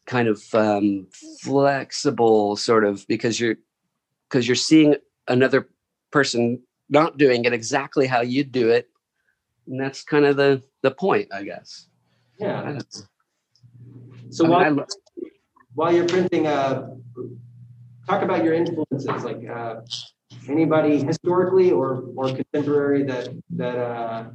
kind 0.05 0.29
of 0.29 0.41
um 0.53 1.07
flexible 1.41 2.55
sort 2.55 2.85
of 2.85 3.05
because 3.07 3.37
you're 3.37 3.57
because 4.29 4.47
you're 4.47 4.55
seeing 4.55 4.95
another 5.27 5.67
person 6.11 6.61
not 6.89 7.17
doing 7.17 7.43
it 7.43 7.51
exactly 7.51 8.07
how 8.07 8.21
you 8.21 8.43
do 8.45 8.69
it. 8.69 8.89
And 9.67 9.79
that's 9.79 10.03
kind 10.03 10.25
of 10.25 10.37
the 10.37 10.63
the 10.83 10.91
point 10.91 11.27
i 11.33 11.43
guess 11.43 11.87
yeah. 12.39 12.79
So 14.29 14.45
I 14.45 14.49
while, 14.49 14.79
I 14.79 14.85
while 15.73 15.93
you're 15.93 16.07
printing 16.07 16.47
uh 16.47 16.89
talk 18.07 18.21
about 18.21 18.43
your 18.43 18.53
influences 18.53 19.23
like 19.23 19.47
uh 19.47 19.81
anybody 20.47 21.03
historically 21.03 21.71
or 21.71 22.03
or 22.15 22.33
contemporary 22.33 23.03
that 23.03 23.29
that 23.51 23.77
uh 23.77 24.25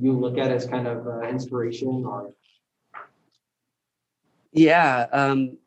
you 0.00 0.12
look 0.12 0.38
at 0.38 0.50
as 0.50 0.66
kind 0.66 0.86
of 0.86 1.06
uh, 1.06 1.22
inspiration 1.28 2.04
or? 2.04 2.32
Yeah 4.52 5.06
um 5.12 5.58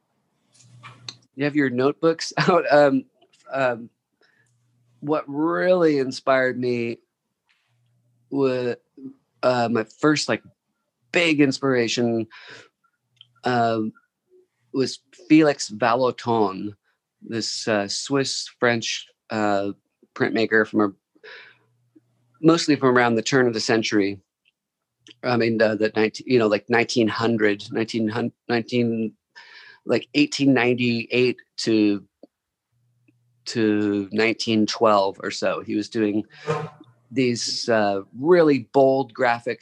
you 1.35 1.45
have 1.45 1.55
your 1.55 1.69
notebooks 1.69 2.33
out 2.37 2.65
um 2.71 3.05
um, 3.53 3.89
what 4.99 5.23
really 5.27 5.99
inspired 5.99 6.59
me 6.59 6.97
was 8.29 8.75
uh, 9.43 9.69
my 9.71 9.85
first 9.85 10.27
like 10.27 10.43
big 11.17 11.41
inspiration 11.41 12.27
um, 13.43 13.91
was 14.71 14.99
Felix 15.27 15.69
Vallotton, 15.69 16.75
this 17.23 17.67
uh, 17.67 17.87
Swiss 17.87 18.47
French 18.59 19.07
uh, 19.31 19.71
printmaker 20.13 20.67
from 20.67 20.81
a, 20.81 20.89
mostly 22.39 22.75
from 22.75 22.95
around 22.95 23.15
the 23.15 23.23
turn 23.23 23.47
of 23.47 23.55
the 23.55 23.59
century. 23.59 24.19
I 25.23 25.37
mean, 25.37 25.59
uh, 25.59 25.73
the 25.73 25.91
19, 25.95 26.27
you 26.27 26.37
know, 26.37 26.45
like 26.45 26.65
1900, 26.67 27.63
19, 27.71 28.31
19 28.47 29.13
like 29.87 30.07
1898 30.13 31.37
to 31.57 32.03
to 33.45 34.01
1912 34.11 35.19
or 35.23 35.31
so. 35.31 35.61
He 35.61 35.75
was 35.75 35.89
doing 35.89 36.25
these 37.09 37.67
uh, 37.69 38.01
really 38.19 38.69
bold 38.71 39.13
graphic 39.13 39.61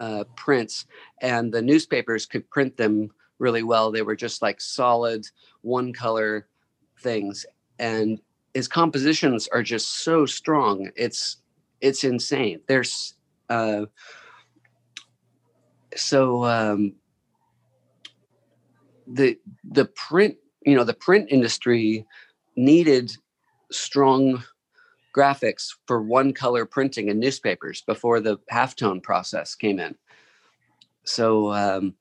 uh, 0.00 0.24
prints, 0.36 0.86
and 1.20 1.52
the 1.52 1.62
newspapers 1.62 2.26
could 2.26 2.48
print 2.50 2.76
them 2.76 3.10
really 3.38 3.62
well. 3.62 3.90
They 3.90 4.02
were 4.02 4.16
just 4.16 4.42
like 4.42 4.60
solid 4.60 5.26
one 5.62 5.92
color 5.92 6.48
things, 7.00 7.46
and 7.78 8.20
his 8.54 8.66
compositions 8.66 9.48
are 9.48 9.62
just 9.62 10.02
so 10.02 10.26
strong. 10.26 10.90
It's 10.96 11.36
it's 11.80 12.04
insane. 12.04 12.60
There's 12.66 13.14
uh, 13.48 13.86
so 15.96 16.44
um, 16.44 16.94
the 19.06 19.38
the 19.70 19.86
print 19.86 20.36
you 20.64 20.74
know 20.74 20.84
the 20.84 20.94
print 20.94 21.28
industry 21.30 22.06
needed 22.56 23.16
strong 23.70 24.42
graphics 25.14 25.74
for 25.86 26.02
one 26.02 26.32
color 26.32 26.64
printing 26.64 27.08
in 27.08 27.18
newspapers 27.18 27.82
before 27.82 28.20
the 28.20 28.38
halftone 28.52 29.02
process 29.02 29.54
came 29.54 29.78
in. 29.78 29.96
So 31.04 31.52
um, 31.52 31.94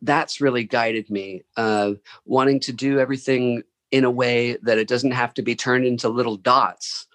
that's 0.00 0.40
really 0.40 0.64
guided 0.64 1.10
me, 1.10 1.42
uh, 1.56 1.92
wanting 2.24 2.60
to 2.60 2.72
do 2.72 2.98
everything 2.98 3.62
in 3.90 4.04
a 4.04 4.10
way 4.10 4.56
that 4.62 4.78
it 4.78 4.88
doesn't 4.88 5.12
have 5.12 5.34
to 5.34 5.42
be 5.42 5.54
turned 5.54 5.84
into 5.84 6.08
little 6.08 6.36
dots. 6.36 7.06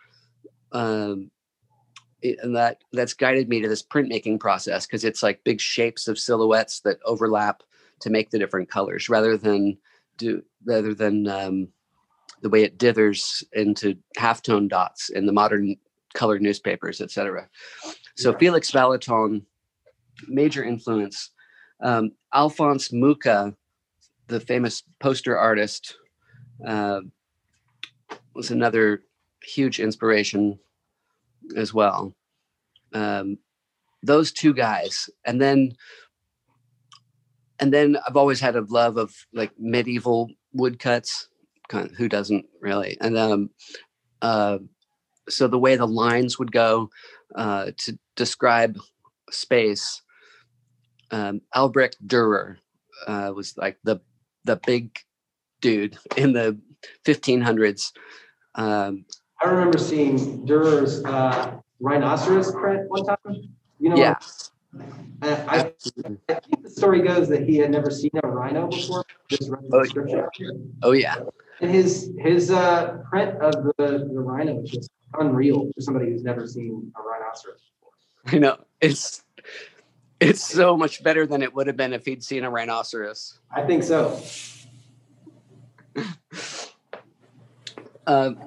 Um, 0.72 1.32
and 2.24 2.56
that 2.56 2.84
that's 2.94 3.14
guided 3.14 3.48
me 3.48 3.62
to 3.62 3.70
this 3.70 3.84
printmaking 3.84 4.40
process 4.40 4.86
because 4.86 5.04
it's 5.04 5.22
like 5.22 5.44
big 5.44 5.62
shapes 5.62 6.08
of 6.08 6.18
silhouettes 6.18 6.80
that 6.82 6.98
overlap 7.06 7.64
to 8.02 8.10
make 8.10 8.30
the 8.30 8.40
different 8.40 8.70
colors 8.70 9.08
rather 9.08 9.38
than 9.38 9.78
do 10.18 10.44
rather 10.66 10.94
than 10.94 11.28
um, 11.28 11.68
the 12.42 12.50
way 12.50 12.64
it 12.64 12.78
dithers 12.78 13.44
into 13.54 13.96
halftone 14.18 14.70
dots 14.70 15.10
in 15.10 15.26
the 15.26 15.34
modern 15.34 15.76
colored 16.14 16.42
newspapers, 16.42 17.02
etc. 17.02 17.48
So 18.16 18.32
yeah. 18.32 18.38
Felix 18.38 18.72
Vallotton, 18.72 19.44
major 20.28 20.64
influence. 20.64 21.32
Um, 21.82 22.12
Alphonse 22.34 22.92
Mucha, 22.92 23.54
the 24.28 24.40
famous 24.40 24.84
poster 25.00 25.38
artist, 25.38 25.96
uh, 26.66 27.02
was 28.34 28.52
another 28.52 29.04
huge 29.44 29.80
inspiration 29.80 30.60
as 31.56 31.74
well. 31.74 32.16
Um, 32.94 33.38
those 34.04 34.32
two 34.32 34.54
guys, 34.54 35.10
and 35.26 35.42
then 35.42 35.74
and 37.60 37.74
then 37.74 37.98
I've 38.08 38.18
always 38.18 38.40
had 38.40 38.56
a 38.56 38.66
love 38.70 38.98
of 38.98 39.14
like 39.34 39.52
medieval 39.58 40.30
woodcuts 40.54 41.28
kind 41.70 41.90
of, 41.90 41.96
who 41.96 42.10
doesn't 42.10 42.46
really? 42.62 42.98
And 43.02 43.18
um, 43.18 43.50
uh, 44.22 44.60
so 45.30 45.48
the 45.48 45.60
way 45.60 45.76
the 45.76 45.88
lines 45.88 46.40
would 46.40 46.52
go 46.52 46.90
uh, 47.36 47.72
to 47.78 47.98
describe 48.16 48.78
space, 49.30 50.02
um, 51.12 51.42
Albrecht 51.54 51.98
Dürer 52.06 52.58
uh, 53.06 53.32
was 53.36 53.58
like 53.58 53.78
the 53.84 54.00
the 54.46 54.60
big 54.66 54.98
dude 55.62 55.98
in 56.18 56.34
the 56.34 56.58
1500s. 57.06 57.92
Um, 58.56 59.06
I 59.44 59.50
remember 59.50 59.78
seeing 59.78 60.46
Dürer's 60.48 61.04
uh, 61.06 61.58
rhinoceros 61.80 62.52
print 62.52 62.90
one 62.90 63.06
time. 63.06 63.50
You 63.80 63.90
know, 63.90 63.96
yeah. 63.96 64.16
I, 65.22 65.28
I, 65.28 65.60
I, 66.30 66.40
think 66.40 66.64
the 66.64 66.70
story 66.70 67.02
goes 67.02 67.30
that 67.30 67.44
he 67.44 67.58
had 67.58 67.72
never 67.72 67.90
seen 67.92 68.12
a 68.24 68.28
rhino 68.28 68.68
before. 68.68 69.04
Just 69.30 69.52
oh, 69.52 69.86
oh 70.84 70.92
yeah. 70.92 71.18
And 71.62 71.72
his 71.72 72.12
his 72.20 72.52
uh, 72.52 73.00
print 73.10 73.42
of 73.42 73.54
the, 73.78 74.10
the 74.14 74.20
rhino 74.20 74.62
is 74.62 74.70
just 74.70 74.90
unreal 75.20 75.70
for 75.74 75.82
somebody 75.82 76.12
who's 76.12 76.24
never 76.24 76.48
seen 76.48 76.92
a 76.96 77.02
rhinoceros 77.02 77.62
before. 77.80 78.36
I 78.36 78.40
know 78.40 78.58
it's 78.80 79.24
it's 80.20 80.44
so 80.44 80.78
much 80.78 81.04
better 81.04 81.26
than 81.26 81.42
it 81.42 81.54
would 81.54 81.68
have 81.68 81.78
been 81.78 81.94
if 81.94 82.06
he'd 82.06 82.24
seen 82.24 82.44
a 82.44 82.50
rhinoceros. 82.50 83.40
I 83.52 83.64
think 83.64 83.84
so. 83.84 84.22
um, 88.08 88.38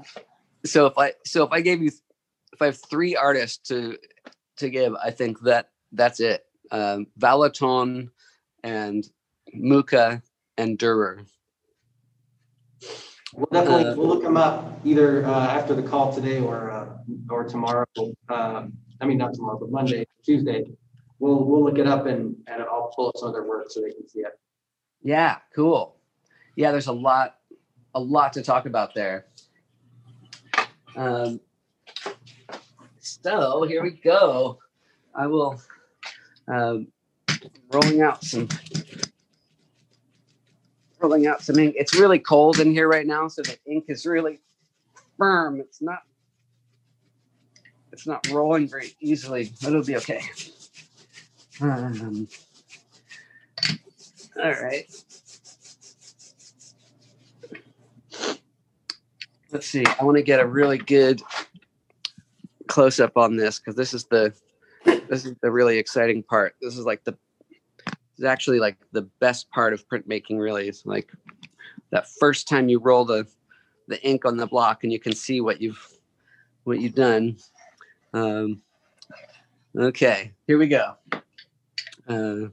so 0.64 0.86
if 0.86 0.96
I 0.96 1.14
so 1.24 1.44
if 1.44 1.52
I 1.52 1.60
gave 1.60 1.82
you 1.82 1.90
if 2.52 2.62
I 2.62 2.66
have 2.66 2.78
three 2.90 3.16
artists 3.16 3.68
to 3.68 3.96
to 4.58 4.70
give, 4.70 4.94
I 4.94 5.10
think 5.10 5.40
that 5.40 5.70
that's 5.92 6.20
it. 6.20 6.44
Um, 6.70 7.06
Vallotton 7.18 8.10
and 8.62 9.04
Mucha 9.52 10.22
and 10.56 10.78
Dürer. 10.78 11.26
We'll 13.34 13.46
definitely 13.52 13.84
uh, 13.84 13.94
we'll 13.94 14.08
look 14.08 14.22
them 14.22 14.36
up 14.36 14.80
either 14.84 15.24
uh, 15.24 15.46
after 15.46 15.74
the 15.74 15.82
call 15.82 16.12
today 16.12 16.40
or 16.40 16.70
uh, 16.70 16.88
or 17.28 17.44
tomorrow. 17.44 17.86
Um, 18.28 18.72
I 19.00 19.06
mean, 19.06 19.18
not 19.18 19.34
tomorrow, 19.34 19.58
but 19.58 19.70
Monday, 19.70 20.04
Tuesday. 20.24 20.64
We'll 21.20 21.44
we'll 21.44 21.62
look 21.62 21.78
it 21.78 21.86
up 21.86 22.06
and 22.06 22.34
and 22.48 22.62
I'll 22.62 22.92
pull 22.94 23.08
up 23.08 23.16
some 23.16 23.28
of 23.28 23.34
their 23.34 23.44
work 23.44 23.66
so 23.70 23.80
they 23.80 23.92
can 23.92 24.08
see 24.08 24.20
it. 24.20 24.38
Yeah, 25.02 25.36
cool. 25.54 25.96
Yeah, 26.56 26.72
there's 26.72 26.88
a 26.88 26.92
lot 26.92 27.36
a 27.94 28.00
lot 28.00 28.32
to 28.32 28.42
talk 28.42 28.66
about 28.66 28.94
there. 28.94 29.26
Um, 30.96 31.40
so 32.98 33.62
here 33.62 33.82
we 33.82 33.92
go. 33.92 34.58
I 35.14 35.26
will 35.26 35.60
um, 36.48 36.88
rolling 37.72 38.02
out 38.02 38.24
some 38.24 38.48
rolling 41.00 41.26
out 41.26 41.42
some 41.42 41.58
ink. 41.58 41.74
It's 41.78 41.94
really 41.94 42.18
cold 42.18 42.60
in 42.60 42.72
here 42.72 42.88
right 42.88 43.06
now, 43.06 43.28
so 43.28 43.42
the 43.42 43.56
ink 43.66 43.86
is 43.88 44.06
really 44.06 44.40
firm. 45.18 45.60
It's 45.60 45.82
not 45.82 46.00
it's 47.92 48.06
not 48.06 48.26
rolling 48.28 48.68
very 48.68 48.94
easily, 49.00 49.52
but 49.60 49.70
it'll 49.70 49.84
be 49.84 49.96
okay. 49.96 50.22
Um, 51.60 52.28
all 54.42 54.50
right. 54.50 54.86
Let's 59.52 59.66
see. 59.66 59.84
I 59.84 60.04
want 60.04 60.16
to 60.16 60.22
get 60.22 60.40
a 60.40 60.46
really 60.46 60.78
good 60.78 61.20
close 62.68 63.00
up 63.00 63.16
on 63.16 63.36
this 63.36 63.58
because 63.58 63.74
this 63.74 63.92
is 63.92 64.04
the 64.04 64.32
this 65.08 65.24
is 65.24 65.34
the 65.42 65.50
really 65.50 65.76
exciting 65.76 66.22
part. 66.22 66.54
This 66.62 66.78
is 66.78 66.86
like 66.86 67.04
the 67.04 67.18
is 68.20 68.24
actually 68.24 68.60
like 68.60 68.76
the 68.92 69.02
best 69.18 69.50
part 69.50 69.72
of 69.72 69.88
printmaking. 69.88 70.38
Really, 70.38 70.68
is 70.68 70.84
like 70.84 71.10
that 71.90 72.08
first 72.20 72.46
time 72.46 72.68
you 72.68 72.78
roll 72.78 73.04
the 73.04 73.26
the 73.88 74.00
ink 74.06 74.24
on 74.24 74.36
the 74.36 74.46
block 74.46 74.84
and 74.84 74.92
you 74.92 75.00
can 75.00 75.14
see 75.14 75.40
what 75.40 75.60
you've 75.60 75.84
what 76.64 76.80
you've 76.80 76.94
done. 76.94 77.38
Um, 78.12 78.62
okay, 79.76 80.32
here 80.46 80.58
we 80.58 80.68
go. 80.68 80.96
Uh, 82.06 82.48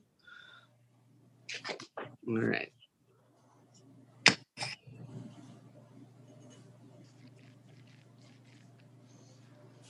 all 2.28 2.42
right. 2.42 2.72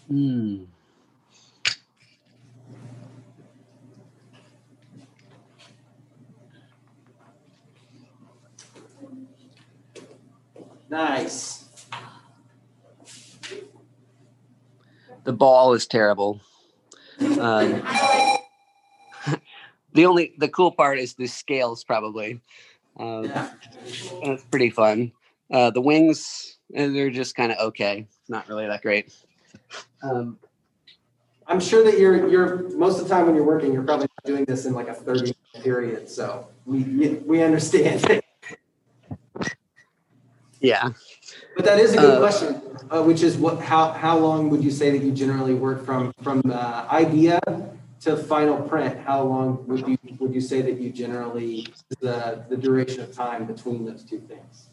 Hmm. 0.07 0.63
Nice. 10.89 11.65
The 15.23 15.33
ball 15.33 15.73
is 15.73 15.87
terrible. 15.87 16.39
Um, 17.19 17.83
the 19.93 20.05
only 20.05 20.33
the 20.37 20.47
cool 20.47 20.71
part 20.71 20.99
is 20.99 21.15
the 21.15 21.27
scales 21.27 21.83
probably. 21.83 22.41
Um, 22.97 23.25
Yeah. 23.25 23.49
That's 24.23 24.43
pretty 24.45 24.69
fun. 24.69 25.11
Uh, 25.51 25.71
the 25.71 25.81
wings, 25.81 26.57
eh, 26.73 26.87
they're 26.87 27.09
just 27.09 27.35
kind 27.35 27.51
of 27.51 27.57
okay. 27.69 28.07
Not 28.29 28.47
really 28.47 28.67
that 28.67 28.81
great. 28.81 29.13
Um, 30.01 30.39
I'm 31.47 31.59
sure 31.59 31.83
that 31.83 31.97
you're 31.99 32.27
you're 32.29 32.69
most 32.77 32.99
of 32.99 33.07
the 33.07 33.13
time 33.13 33.25
when 33.25 33.35
you're 33.35 33.45
working, 33.45 33.71
you're 33.73 33.83
probably 33.83 34.07
doing 34.25 34.45
this 34.45 34.65
in 34.65 34.73
like 34.73 34.89
a 34.89 34.93
30 34.93 35.21
minute 35.21 35.35
period. 35.63 36.09
So 36.09 36.47
we 36.65 37.19
we 37.25 37.41
understand. 37.43 38.21
yeah. 40.59 40.89
But 41.55 41.65
that 41.65 41.79
is 41.79 41.93
a 41.93 41.97
good 41.97 42.15
Uh, 42.15 42.19
question, 42.19 42.61
uh, 42.89 43.03
which 43.03 43.23
is 43.23 43.37
what 43.37 43.59
how 43.61 43.91
how 43.91 44.17
long 44.17 44.49
would 44.49 44.63
you 44.63 44.71
say 44.71 44.91
that 44.91 45.01
you 45.05 45.11
generally 45.11 45.53
work 45.53 45.85
from 45.85 46.13
from 46.21 46.41
uh, 46.49 46.85
idea 46.91 47.39
to 48.01 48.15
final 48.15 48.57
print? 48.67 48.97
How 48.99 49.23
long 49.23 49.65
would 49.67 49.87
you 49.87 49.97
would 50.19 50.33
you 50.33 50.41
say 50.41 50.61
that 50.61 50.79
you 50.79 50.89
generally 50.91 51.67
the 51.99 52.43
the 52.49 52.57
duration 52.57 53.01
of 53.01 53.11
time 53.13 53.45
between 53.45 53.85
those 53.85 54.03
two 54.03 54.19
things? 54.19 54.69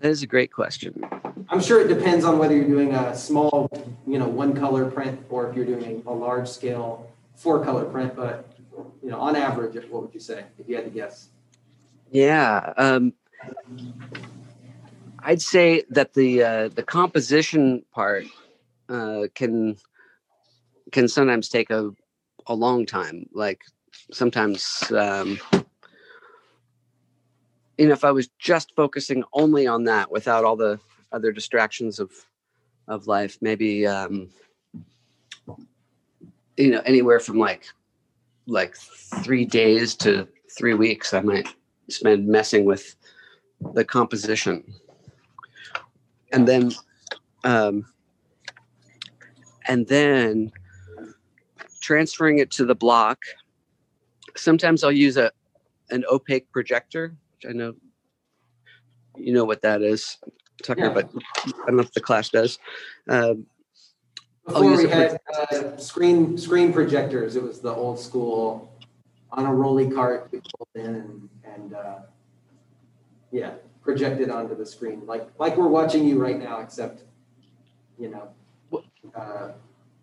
That 0.00 0.10
is 0.10 0.22
a 0.22 0.26
great 0.26 0.52
question. 0.52 1.02
I'm 1.48 1.60
sure 1.60 1.80
it 1.80 1.88
depends 1.88 2.24
on 2.24 2.38
whether 2.38 2.54
you're 2.54 2.68
doing 2.68 2.94
a 2.94 3.16
small, 3.16 3.68
you 4.06 4.18
know, 4.20 4.28
one 4.28 4.54
color 4.54 4.88
print 4.88 5.18
or 5.28 5.48
if 5.50 5.56
you're 5.56 5.64
doing 5.64 6.04
a 6.06 6.12
large 6.12 6.46
scale 6.48 7.10
four 7.34 7.64
color 7.64 7.84
print. 7.84 8.14
But 8.14 8.46
you 9.02 9.10
know, 9.10 9.18
on 9.18 9.34
average, 9.34 9.74
what 9.90 10.02
would 10.02 10.14
you 10.14 10.20
say 10.20 10.44
if 10.58 10.68
you 10.68 10.76
had 10.76 10.84
to 10.84 10.90
guess? 10.90 11.30
Yeah. 12.12 12.72
Um, 12.76 13.12
I'd 15.20 15.42
say 15.42 15.84
that 15.90 16.14
the 16.14 16.42
uh, 16.42 16.68
the 16.68 16.82
composition 16.82 17.84
part 17.92 18.24
uh, 18.88 19.24
can 19.34 19.76
can 20.92 21.08
sometimes 21.08 21.48
take 21.48 21.70
a 21.70 21.90
a 22.46 22.54
long 22.54 22.86
time. 22.86 23.28
Like 23.32 23.62
sometimes, 24.10 24.90
um, 24.92 25.38
you 27.76 27.86
know, 27.86 27.92
if 27.92 28.04
I 28.04 28.10
was 28.10 28.28
just 28.38 28.74
focusing 28.74 29.22
only 29.32 29.66
on 29.66 29.84
that 29.84 30.10
without 30.10 30.44
all 30.44 30.56
the 30.56 30.80
other 31.12 31.32
distractions 31.32 31.98
of 31.98 32.10
of 32.86 33.06
life, 33.06 33.38
maybe 33.40 33.86
um, 33.86 34.28
you 36.56 36.70
know 36.70 36.82
anywhere 36.86 37.20
from 37.20 37.38
like 37.38 37.66
like 38.46 38.76
three 39.24 39.44
days 39.44 39.94
to 39.96 40.26
three 40.56 40.74
weeks, 40.74 41.12
I 41.12 41.20
might 41.20 41.48
spend 41.90 42.26
messing 42.26 42.64
with 42.64 42.96
the 43.74 43.84
composition. 43.84 44.64
And 46.32 46.46
then 46.46 46.72
um, 47.44 47.86
and 49.68 49.86
then 49.86 50.50
transferring 51.80 52.38
it 52.38 52.50
to 52.52 52.64
the 52.64 52.74
block. 52.74 53.22
Sometimes 54.36 54.84
i'll 54.84 54.92
use 54.92 55.16
a 55.16 55.30
an 55.90 56.04
opaque 56.10 56.50
projector 56.52 57.16
which 57.34 57.50
i 57.50 57.52
know 57.52 57.74
you 59.16 59.32
know 59.32 59.44
what 59.44 59.62
that 59.62 59.82
is 59.82 60.18
tucker 60.62 60.84
Yeah. 60.86 60.92
but 60.92 61.10
i 61.46 61.50
don't 61.66 61.76
know 61.76 61.82
if 61.82 61.92
the 61.92 62.00
class 62.00 62.28
does. 62.28 62.58
Um, 63.08 63.46
Before 64.46 64.76
we 64.76 64.88
had 64.88 65.18
uh, 65.34 65.76
screen 65.76 66.38
screen 66.38 66.72
projectors, 66.72 67.36
it 67.36 67.42
was 67.42 67.60
the 67.60 67.72
old 67.72 67.98
school 67.98 68.72
on 69.32 69.44
a 69.44 69.52
rolly 69.52 69.90
cart 69.90 70.28
we 70.32 70.40
pulled 70.40 70.68
in 70.74 70.94
and, 70.94 71.28
and 71.44 71.74
uh, 71.74 71.98
yeah, 73.30 73.52
projected 73.82 74.30
onto 74.30 74.56
the 74.56 74.66
screen 74.66 75.06
like 75.06 75.28
like 75.38 75.56
we're 75.56 75.68
watching 75.68 76.06
you 76.06 76.20
right 76.20 76.38
now, 76.38 76.60
except 76.60 77.02
you 77.98 78.10
know 78.10 78.28
uh, 79.14 79.50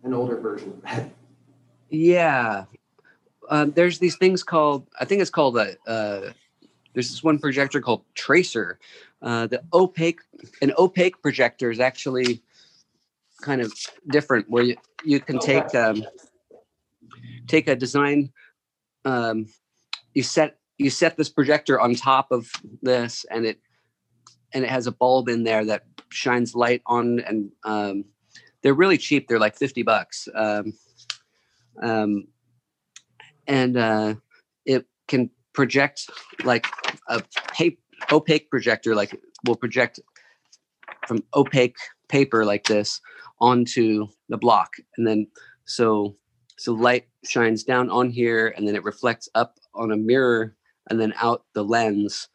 an 0.02 0.14
older 0.14 0.38
version 0.38 0.70
of 0.70 0.82
that. 0.82 1.10
Yeah. 1.90 2.64
Um, 3.48 3.72
there's 3.72 3.98
these 3.98 4.16
things 4.16 4.42
called, 4.42 4.86
I 4.98 5.04
think 5.04 5.20
it's 5.20 5.30
called 5.30 5.56
a, 5.56 5.76
uh, 5.86 6.32
there's 6.94 7.10
this 7.10 7.22
one 7.22 7.38
projector 7.38 7.80
called 7.80 8.02
Tracer. 8.14 8.78
Uh, 9.22 9.46
the 9.46 9.62
opaque, 9.72 10.20
an 10.62 10.72
opaque 10.78 11.20
projector 11.22 11.70
is 11.70 11.80
actually 11.80 12.42
kind 13.42 13.60
of 13.60 13.72
different 14.08 14.48
where 14.50 14.64
you, 14.64 14.76
you 15.04 15.20
can 15.20 15.38
take, 15.38 15.74
um, 15.74 16.04
take 17.46 17.68
a 17.68 17.76
design, 17.76 18.32
um, 19.04 19.46
you 20.14 20.22
set, 20.22 20.58
you 20.78 20.90
set 20.90 21.16
this 21.16 21.28
projector 21.28 21.80
on 21.80 21.94
top 21.94 22.30
of 22.30 22.50
this 22.82 23.24
and 23.30 23.46
it, 23.46 23.58
and 24.52 24.64
it 24.64 24.70
has 24.70 24.86
a 24.86 24.92
bulb 24.92 25.28
in 25.28 25.44
there 25.44 25.64
that 25.64 25.84
shines 26.10 26.54
light 26.54 26.82
on 26.86 27.20
and, 27.20 27.50
um, 27.64 28.04
they're 28.62 28.74
really 28.74 28.98
cheap. 28.98 29.28
They're 29.28 29.38
like 29.38 29.56
50 29.56 29.84
bucks. 29.84 30.26
Um, 30.34 30.72
um, 31.80 32.26
and 33.46 33.76
uh, 33.76 34.14
it 34.64 34.86
can 35.06 35.30
project 35.52 36.10
like 36.42 36.66
a 37.08 37.22
pa- 37.52 37.76
opaque 38.10 38.50
projector, 38.50 38.96
like 38.96 39.16
will 39.44 39.54
project 39.54 40.00
from 41.06 41.22
opaque 41.34 41.76
paper 42.08 42.44
like 42.44 42.64
this 42.64 43.00
onto 43.40 44.08
the 44.28 44.36
block, 44.36 44.70
and 44.96 45.06
then 45.06 45.28
so 45.64 46.16
so 46.58 46.72
light 46.72 47.06
shines 47.24 47.62
down 47.62 47.88
on 47.88 48.10
here, 48.10 48.52
and 48.56 48.66
then 48.66 48.74
it 48.74 48.82
reflects 48.82 49.28
up 49.36 49.58
on 49.74 49.92
a 49.92 49.96
mirror, 49.96 50.55
and 50.88 51.00
then 51.00 51.14
out 51.16 51.44
the 51.54 51.64
lens 51.64 52.28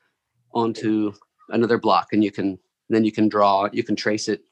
onto 0.53 1.13
another 1.49 1.77
block, 1.77 2.09
and 2.11 2.23
you 2.23 2.31
can 2.31 2.59
then 2.89 3.05
you 3.05 3.11
can 3.11 3.29
draw, 3.29 3.69
you 3.71 3.83
can 3.83 3.95
trace 3.95 4.27
it. 4.27 4.43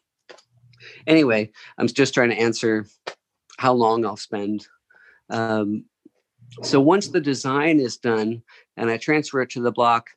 Anyway, 1.08 1.52
I'm 1.78 1.88
just 1.88 2.14
trying 2.14 2.30
to 2.30 2.40
answer 2.40 2.86
how 3.58 3.74
long 3.74 4.06
I'll 4.06 4.16
spend 4.16 4.66
um, 5.30 5.86
so 6.64 6.82
once 6.82 7.08
the 7.08 7.22
design 7.22 7.80
is 7.80 7.98
done 7.98 8.42
and 8.78 8.90
I 8.90 8.98
transfer 8.98 9.42
it 9.42 9.52
to 9.52 9.62
the 9.62 9.72
block, 9.72 10.10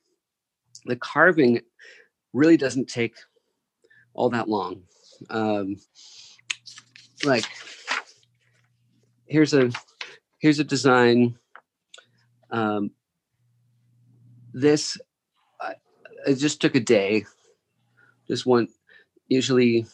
the 0.85 0.95
carving 0.95 1.61
really 2.33 2.57
doesn't 2.57 2.89
take 2.89 3.15
all 4.13 4.29
that 4.29 4.49
long. 4.49 4.83
Um, 5.29 5.77
like 7.23 7.45
here's 9.25 9.53
a 9.53 9.71
here's 10.39 10.59
a 10.59 10.63
design. 10.63 11.37
Um, 12.51 12.91
this 14.53 14.97
I, 15.61 15.73
it 16.27 16.35
just 16.35 16.61
took 16.61 16.75
a 16.75 16.79
day. 16.79 17.25
Just 18.27 18.45
one. 18.45 18.67
Usually, 19.27 19.85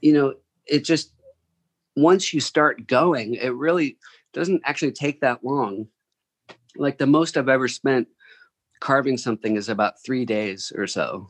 you 0.00 0.12
know, 0.12 0.34
it 0.66 0.80
just 0.80 1.12
once 1.96 2.32
you 2.32 2.40
start 2.40 2.86
going, 2.86 3.34
it 3.34 3.54
really 3.54 3.98
doesn't 4.32 4.62
actually 4.64 4.92
take 4.92 5.20
that 5.20 5.44
long. 5.44 5.88
Like 6.76 6.98
the 6.98 7.06
most 7.06 7.36
I've 7.36 7.48
ever 7.48 7.68
spent 7.68 8.08
carving 8.80 9.16
something 9.16 9.56
is 9.56 9.68
about 9.68 10.02
three 10.04 10.24
days 10.24 10.72
or 10.76 10.86
so. 10.86 11.28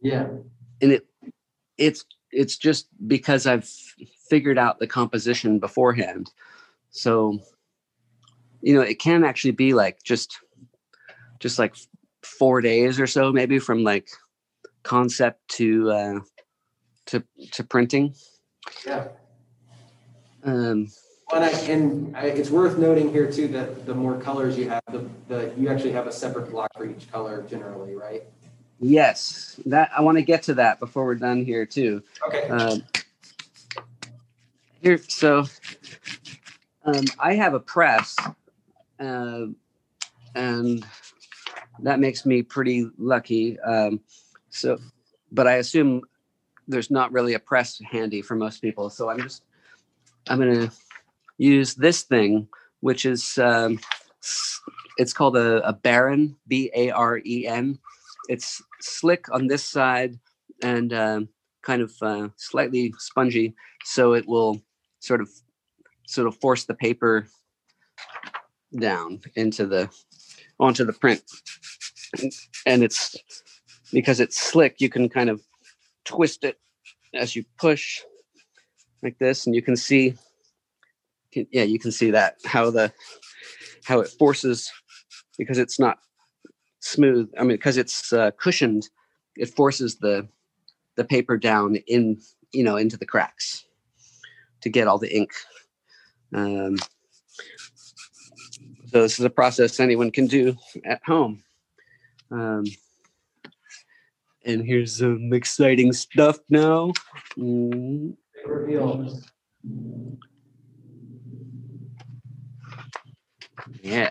Yeah. 0.00 0.28
And 0.80 0.92
it 0.92 1.06
it's 1.76 2.04
it's 2.30 2.56
just 2.56 2.86
because 3.06 3.46
I've 3.46 3.68
figured 4.28 4.58
out 4.58 4.78
the 4.78 4.86
composition 4.86 5.58
beforehand. 5.58 6.30
So, 6.90 7.38
you 8.62 8.74
know, 8.74 8.80
it 8.80 8.98
can 8.98 9.24
actually 9.24 9.52
be 9.52 9.72
like 9.74 10.02
just 10.02 10.38
just 11.38 11.58
like 11.58 11.74
four 12.22 12.60
days 12.60 13.00
or 13.00 13.06
so, 13.06 13.32
maybe 13.32 13.58
from 13.58 13.82
like 13.82 14.08
concept 14.82 15.46
to 15.48 15.90
uh, 15.90 16.20
to 17.06 17.22
to 17.52 17.64
printing. 17.64 18.14
Yeah. 18.86 19.04
Um, 20.44 20.88
And, 21.32 21.44
I, 21.44 21.48
and 21.48 22.16
I, 22.16 22.24
it's 22.26 22.50
worth 22.50 22.76
noting 22.78 23.12
here 23.12 23.30
too 23.30 23.46
that 23.48 23.86
the 23.86 23.94
more 23.94 24.18
colors 24.18 24.58
you 24.58 24.68
have, 24.68 24.82
the, 24.90 25.08
the 25.28 25.52
you 25.56 25.68
actually 25.68 25.92
have 25.92 26.06
a 26.06 26.12
separate 26.12 26.50
block 26.50 26.70
for 26.76 26.86
each 26.86 27.10
color 27.10 27.42
generally, 27.48 27.94
right? 27.94 28.24
yes, 28.80 29.60
that 29.66 29.90
I 29.96 30.00
want 30.00 30.18
to 30.18 30.22
get 30.22 30.42
to 30.44 30.54
that 30.54 30.80
before 30.80 31.04
we're 31.04 31.14
done 31.14 31.44
here 31.44 31.66
too. 31.66 32.02
Okay. 32.28 32.48
Um, 32.48 32.82
here, 34.80 34.98
so 35.08 35.44
um, 36.84 37.04
I 37.18 37.34
have 37.34 37.54
a 37.54 37.60
press, 37.60 38.16
uh, 39.00 39.46
and 40.34 40.84
that 41.80 41.98
makes 41.98 42.26
me 42.26 42.42
pretty 42.42 42.88
lucky. 42.98 43.58
Um, 43.60 44.00
so, 44.50 44.78
but 45.32 45.46
I 45.46 45.54
assume 45.54 46.02
there's 46.68 46.90
not 46.90 47.12
really 47.12 47.34
a 47.34 47.38
press 47.38 47.80
handy 47.90 48.22
for 48.22 48.36
most 48.36 48.60
people. 48.60 48.90
So 48.90 49.08
I'm 49.08 49.20
just 49.20 49.42
I'm 50.28 50.38
gonna 50.38 50.70
use 51.38 51.74
this 51.74 52.02
thing, 52.02 52.48
which 52.80 53.06
is 53.06 53.38
um, 53.38 53.80
it's 54.98 55.12
called 55.12 55.36
a, 55.36 55.66
a 55.66 55.72
baren 55.72 56.36
B 56.46 56.70
A 56.74 56.90
R 56.90 57.20
E 57.24 57.46
N. 57.46 57.78
It's 58.28 58.62
slick 58.80 59.32
on 59.32 59.46
this 59.46 59.64
side 59.64 60.18
and 60.62 60.92
um, 60.92 61.28
kind 61.62 61.82
of 61.82 61.92
uh, 62.02 62.28
slightly 62.36 62.94
spongy, 62.98 63.54
so 63.84 64.12
it 64.12 64.28
will 64.28 64.60
sort 65.00 65.20
of 65.20 65.30
sort 66.06 66.28
of 66.28 66.36
force 66.36 66.64
the 66.64 66.74
paper 66.74 67.26
down 68.78 69.20
into 69.36 69.66
the 69.66 69.90
onto 70.58 70.84
the 70.84 70.92
print. 70.92 71.22
And 72.66 72.82
it's 72.82 73.16
because 73.92 74.20
it's 74.20 74.40
slick, 74.40 74.80
you 74.80 74.88
can 74.88 75.08
kind 75.08 75.30
of 75.30 75.42
twist 76.04 76.44
it 76.44 76.58
as 77.14 77.34
you 77.34 77.44
push 77.58 78.00
like 79.02 79.18
this, 79.18 79.46
and 79.46 79.54
you 79.54 79.62
can 79.62 79.76
see, 79.76 80.14
yeah, 81.32 81.62
you 81.62 81.78
can 81.78 81.92
see 81.92 82.10
that 82.10 82.36
how 82.44 82.70
the 82.70 82.92
how 83.84 84.00
it 84.00 84.08
forces 84.08 84.70
because 85.38 85.58
it's 85.58 85.78
not 85.78 85.98
smooth. 86.80 87.30
I 87.38 87.42
mean, 87.42 87.56
because 87.56 87.76
it's 87.76 88.12
uh, 88.12 88.30
cushioned, 88.32 88.88
it 89.36 89.48
forces 89.48 89.96
the 89.96 90.28
the 90.96 91.04
paper 91.04 91.38
down 91.38 91.76
in 91.86 92.20
you 92.52 92.64
know 92.64 92.76
into 92.76 92.96
the 92.96 93.06
cracks 93.06 93.64
to 94.62 94.68
get 94.68 94.86
all 94.86 94.98
the 94.98 95.14
ink. 95.14 95.30
Um, 96.34 96.76
so 98.90 99.02
this 99.02 99.18
is 99.20 99.24
a 99.24 99.30
process 99.30 99.78
anyone 99.78 100.10
can 100.10 100.26
do 100.26 100.56
at 100.84 101.00
home. 101.04 101.44
Um, 102.32 102.64
and 104.44 104.64
here's 104.64 104.98
some 104.98 105.32
exciting 105.32 105.92
stuff 105.92 106.38
now. 106.48 106.92
Mm, 107.38 108.16
yeah. 113.82 114.10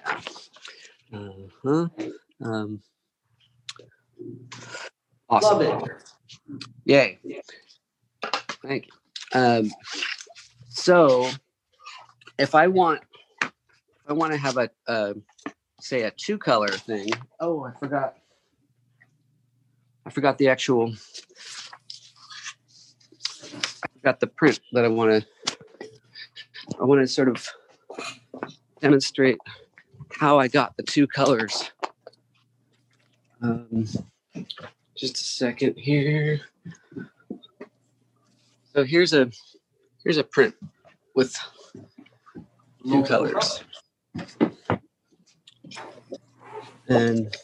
Uh-huh. 1.13 1.87
Um, 2.41 2.81
awesome. 5.29 5.59
Love 5.59 5.83
it. 5.83 6.61
Yay. 6.85 7.19
Thank 8.63 8.87
you. 8.87 9.39
Um, 9.39 9.71
so 10.69 11.29
if 12.37 12.55
I 12.55 12.67
want, 12.67 13.01
I 14.09 14.13
want 14.13 14.33
to 14.33 14.39
have 14.39 14.57
a, 14.57 15.15
say 15.79 16.01
a 16.01 16.11
two 16.11 16.39
color 16.39 16.69
thing. 16.69 17.09
Oh, 17.39 17.63
I 17.63 17.71
forgot. 17.77 18.15
I 20.05 20.09
forgot 20.09 20.39
the 20.39 20.47
actual, 20.47 20.91
I 23.43 23.87
forgot 23.93 24.19
the 24.19 24.25
print 24.25 24.59
that 24.71 24.83
I 24.83 24.87
want 24.87 25.23
to, 25.23 25.55
I 26.81 26.85
want 26.85 27.01
to 27.01 27.07
sort 27.07 27.29
of 27.29 27.47
demonstrate 28.81 29.37
how 30.11 30.39
I 30.39 30.47
got 30.47 30.75
the 30.75 30.83
two 30.83 31.05
colors. 31.05 31.71
Um, 33.43 33.85
just 34.97 35.17
a 35.17 35.23
second 35.23 35.77
here. 35.77 36.41
So 38.73 38.83
here's 38.83 39.13
a 39.13 39.29
here's 40.03 40.17
a 40.17 40.23
print 40.23 40.55
with 41.15 41.35
two 42.83 43.03
colors. 43.03 43.63
And 46.87 47.35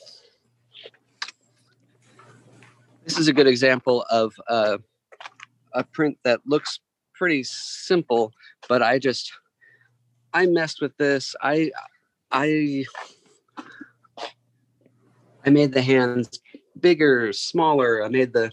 this 3.03 3.19
is 3.19 3.28
a 3.28 3.34
good 3.34 3.47
example 3.47 4.03
of 4.09 4.34
uh, 4.49 4.78
a 5.73 5.84
print 5.84 6.17
that 6.23 6.39
looks 6.45 6.80
pretty 7.13 7.43
simple, 7.43 8.34
but 8.67 8.82
I 8.82 8.97
just 8.97 9.32
I 10.34 10.47
messed 10.47 10.82
with 10.82 10.97
this. 10.97 11.36
I 11.41 11.71
I 12.32 12.86
I 15.45 15.49
made 15.49 15.73
the 15.73 15.82
hands 15.82 16.39
bigger, 16.80 17.32
smaller. 17.32 18.03
I 18.03 18.09
made 18.09 18.34
the 18.34 18.51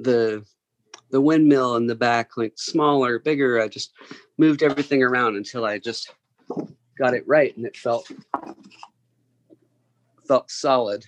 the 0.00 0.44
the 1.10 1.20
windmill 1.20 1.76
in 1.76 1.86
the 1.86 1.94
back 1.94 2.36
like 2.36 2.54
smaller, 2.56 3.20
bigger. 3.20 3.60
I 3.60 3.68
just 3.68 3.92
moved 4.36 4.64
everything 4.64 5.02
around 5.02 5.36
until 5.36 5.64
I 5.64 5.78
just 5.78 6.12
got 6.98 7.14
it 7.14 7.24
right 7.26 7.56
and 7.56 7.66
it 7.66 7.76
felt 7.76 8.10
felt 10.26 10.50
solid. 10.50 11.04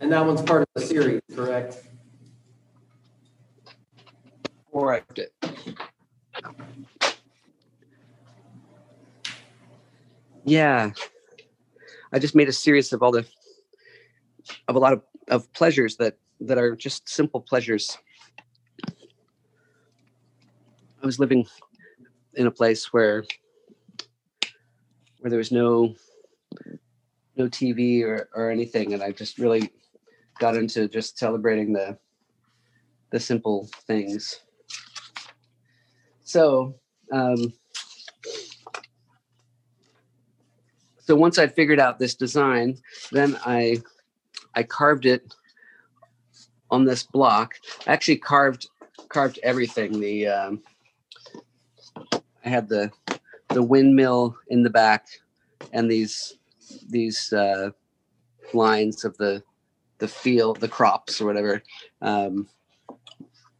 And 0.00 0.12
that 0.12 0.24
one's 0.24 0.42
part 0.42 0.62
of 0.62 0.68
the 0.74 0.82
series, 0.82 1.20
correct? 1.34 1.78
Or 4.70 4.94
I 4.94 5.02
did. 5.14 5.28
Yeah. 10.44 10.90
I 12.12 12.18
just 12.18 12.34
made 12.34 12.48
a 12.48 12.52
series 12.52 12.92
of 12.92 13.02
all 13.02 13.12
the 13.12 13.26
of 14.68 14.76
a 14.76 14.78
lot 14.78 14.92
of, 14.92 15.02
of 15.28 15.52
pleasures 15.52 15.96
that 15.96 16.16
that 16.40 16.58
are 16.58 16.74
just 16.74 17.08
simple 17.08 17.40
pleasures. 17.40 17.96
I 21.02 21.06
was 21.06 21.18
living 21.18 21.46
in 22.34 22.46
a 22.46 22.50
place 22.50 22.92
where 22.92 23.24
where 25.22 25.30
there 25.30 25.38
was 25.38 25.52
no 25.52 25.94
no 27.36 27.46
TV 27.46 28.02
or, 28.02 28.28
or 28.34 28.50
anything, 28.50 28.92
and 28.92 29.02
I 29.02 29.12
just 29.12 29.38
really 29.38 29.70
got 30.38 30.56
into 30.56 30.88
just 30.88 31.16
celebrating 31.16 31.72
the 31.72 31.96
the 33.10 33.20
simple 33.20 33.68
things. 33.86 34.40
So 36.24 36.74
um, 37.12 37.52
so 40.98 41.14
once 41.14 41.38
I 41.38 41.46
figured 41.46 41.78
out 41.78 42.00
this 42.00 42.16
design, 42.16 42.78
then 43.12 43.38
I 43.46 43.80
I 44.56 44.64
carved 44.64 45.06
it 45.06 45.34
on 46.68 46.84
this 46.84 47.04
block. 47.04 47.54
I 47.86 47.92
actually 47.92 48.16
carved 48.16 48.66
carved 49.08 49.38
everything. 49.44 50.00
The 50.00 50.26
um, 50.26 50.62
I 52.44 52.48
had 52.48 52.68
the 52.68 52.90
the 53.52 53.62
windmill 53.62 54.36
in 54.48 54.62
the 54.62 54.70
back 54.70 55.06
and 55.72 55.90
these 55.90 56.38
these 56.88 57.32
uh, 57.32 57.70
lines 58.52 59.04
of 59.04 59.16
the 59.18 59.42
the 59.98 60.08
field, 60.08 60.58
the 60.60 60.68
crops 60.68 61.20
or 61.20 61.26
whatever. 61.26 61.62
Um, 62.00 62.48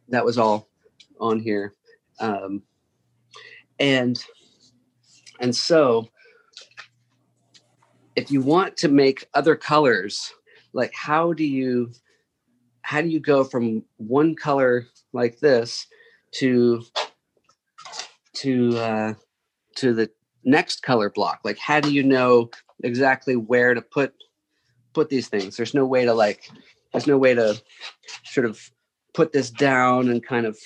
that 0.09 0.25
was 0.25 0.37
all 0.37 0.67
on 1.19 1.39
here, 1.39 1.73
um, 2.19 2.61
and 3.79 4.23
and 5.39 5.55
so 5.55 6.09
if 8.15 8.29
you 8.29 8.41
want 8.41 8.77
to 8.77 8.89
make 8.89 9.27
other 9.33 9.55
colors, 9.55 10.33
like 10.73 10.93
how 10.93 11.33
do 11.33 11.45
you 11.45 11.91
how 12.81 13.01
do 13.01 13.07
you 13.07 13.19
go 13.19 13.43
from 13.43 13.83
one 13.97 14.35
color 14.35 14.87
like 15.13 15.39
this 15.39 15.87
to 16.31 16.83
to 18.33 18.77
uh, 18.77 19.13
to 19.75 19.93
the 19.93 20.09
next 20.43 20.83
color 20.83 21.09
block? 21.09 21.39
Like 21.43 21.57
how 21.57 21.79
do 21.79 21.93
you 21.93 22.03
know 22.03 22.49
exactly 22.83 23.35
where 23.35 23.73
to 23.73 23.81
put 23.81 24.13
put 24.93 25.09
these 25.09 25.27
things? 25.27 25.57
There's 25.57 25.73
no 25.73 25.85
way 25.85 26.05
to 26.05 26.13
like 26.13 26.49
there's 26.91 27.07
no 27.07 27.17
way 27.17 27.33
to 27.33 27.61
sort 28.23 28.45
of 28.45 28.71
put 29.13 29.31
this 29.31 29.49
down 29.49 30.09
and 30.09 30.25
kind 30.25 30.45
of 30.45 30.57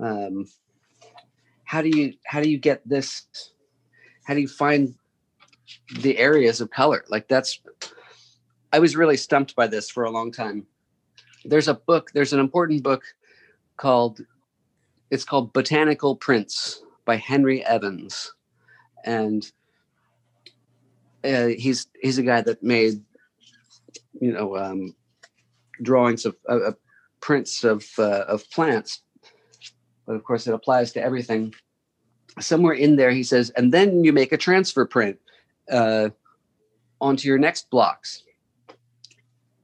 um, 0.00 0.46
how 1.64 1.82
do 1.82 1.88
you 1.88 2.14
how 2.26 2.40
do 2.40 2.50
you 2.50 2.58
get 2.58 2.86
this 2.88 3.26
how 4.24 4.34
do 4.34 4.40
you 4.40 4.48
find 4.48 4.94
the 6.00 6.16
areas 6.18 6.60
of 6.60 6.70
color 6.70 7.04
like 7.08 7.26
that's 7.28 7.60
i 8.72 8.78
was 8.78 8.96
really 8.96 9.16
stumped 9.16 9.54
by 9.56 9.66
this 9.66 9.90
for 9.90 10.04
a 10.04 10.10
long 10.10 10.30
time 10.30 10.66
there's 11.44 11.68
a 11.68 11.74
book 11.74 12.10
there's 12.14 12.32
an 12.32 12.40
important 12.40 12.82
book 12.82 13.02
called 13.76 14.20
it's 15.10 15.24
called 15.24 15.52
Botanical 15.52 16.16
Prints 16.16 16.82
by 17.04 17.16
Henry 17.16 17.64
Evans, 17.64 18.32
and 19.04 19.50
uh, 21.24 21.46
he's 21.46 21.86
he's 22.00 22.18
a 22.18 22.22
guy 22.22 22.40
that 22.40 22.62
made 22.62 23.02
you 24.20 24.32
know 24.32 24.56
um, 24.56 24.94
drawings 25.82 26.24
of 26.24 26.36
uh, 26.48 26.72
prints 27.20 27.64
of 27.64 27.86
uh, 27.98 28.24
of 28.26 28.48
plants, 28.50 29.02
but 30.06 30.14
of 30.14 30.24
course 30.24 30.46
it 30.46 30.54
applies 30.54 30.92
to 30.92 31.02
everything. 31.02 31.54
Somewhere 32.40 32.74
in 32.74 32.96
there, 32.96 33.12
he 33.12 33.22
says, 33.22 33.50
and 33.50 33.72
then 33.72 34.02
you 34.02 34.12
make 34.12 34.32
a 34.32 34.36
transfer 34.36 34.84
print 34.84 35.18
uh, 35.70 36.08
onto 37.00 37.28
your 37.28 37.38
next 37.38 37.70
blocks, 37.70 38.24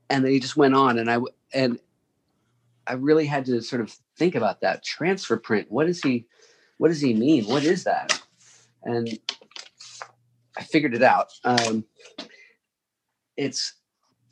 and 0.09 0.24
then 0.24 0.32
he 0.32 0.41
just 0.41 0.57
went 0.57 0.74
on, 0.74 0.99
and 0.99 1.11
I 1.11 1.18
and 1.53 1.78
I 2.86 2.95
really 2.95 3.26
had 3.26 3.45
to 3.47 3.61
sort 3.61 3.82
of 3.82 3.95
think 4.16 4.34
about 4.34 4.61
that 4.61 4.84
transfer 4.84 5.36
print. 5.36 5.66
What 5.70 5.88
is 5.88 6.03
he 6.03 6.26
what 6.80 6.88
does 6.88 7.02
he 7.02 7.12
mean? 7.12 7.44
What 7.44 7.62
is 7.62 7.84
that? 7.84 8.22
And 8.84 9.06
I 10.56 10.62
figured 10.62 10.94
it 10.94 11.02
out. 11.02 11.30
Um, 11.44 11.84
it's 13.36 13.74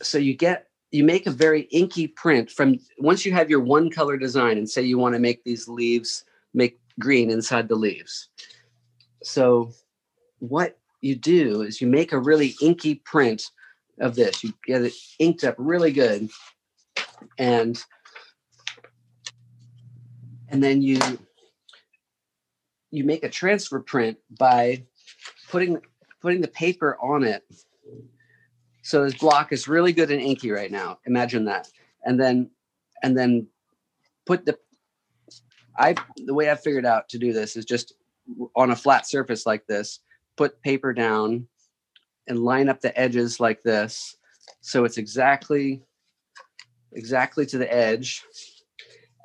so 0.00 0.16
you 0.16 0.32
get 0.34 0.68
you 0.90 1.04
make 1.04 1.26
a 1.26 1.30
very 1.30 1.62
inky 1.70 2.06
print 2.06 2.50
from 2.50 2.78
once 3.00 3.26
you 3.26 3.32
have 3.32 3.50
your 3.50 3.60
one 3.60 3.90
color 3.90 4.16
design 4.16 4.56
and 4.56 4.68
say 4.68 4.80
you 4.80 4.96
want 4.96 5.14
to 5.14 5.18
make 5.18 5.44
these 5.44 5.68
leaves 5.68 6.24
make 6.54 6.80
green 6.98 7.30
inside 7.30 7.68
the 7.68 7.74
leaves. 7.74 8.30
So 9.22 9.70
what 10.38 10.78
you 11.02 11.16
do 11.16 11.60
is 11.60 11.82
you 11.82 11.86
make 11.86 12.12
a 12.12 12.18
really 12.18 12.54
inky 12.62 12.94
print 12.94 13.42
of 14.00 14.14
this. 14.14 14.42
You 14.42 14.54
get 14.64 14.80
it 14.80 14.94
inked 15.18 15.44
up 15.44 15.54
really 15.58 15.92
good 15.92 16.30
and 17.36 17.84
and 20.48 20.62
then 20.62 20.80
you 20.80 20.98
you 22.90 23.04
make 23.04 23.24
a 23.24 23.28
transfer 23.28 23.80
print 23.80 24.18
by 24.38 24.84
putting 25.50 25.80
putting 26.20 26.40
the 26.40 26.48
paper 26.48 26.96
on 27.00 27.22
it. 27.22 27.44
So 28.82 29.04
this 29.04 29.14
block 29.14 29.52
is 29.52 29.68
really 29.68 29.92
good 29.92 30.10
and 30.10 30.20
inky 30.20 30.50
right 30.50 30.70
now 30.70 30.98
imagine 31.06 31.44
that. 31.46 31.68
And 32.04 32.20
then 32.20 32.50
and 33.02 33.16
then 33.16 33.46
put 34.26 34.44
the 34.44 34.58
i 35.78 35.94
the 36.16 36.34
way 36.34 36.50
i 36.50 36.54
figured 36.54 36.84
out 36.84 37.08
to 37.08 37.18
do 37.18 37.32
this 37.32 37.56
is 37.56 37.64
just 37.64 37.94
on 38.56 38.72
a 38.72 38.76
flat 38.76 39.06
surface 39.06 39.46
like 39.46 39.66
this 39.66 40.00
put 40.36 40.60
paper 40.62 40.92
down 40.92 41.46
and 42.28 42.38
line 42.38 42.68
up 42.68 42.80
the 42.80 42.98
edges 42.98 43.40
like 43.40 43.62
this. 43.62 44.16
So 44.60 44.84
it's 44.84 44.98
exactly 44.98 45.82
exactly 46.92 47.44
to 47.46 47.58
the 47.58 47.72
edge. 47.72 48.22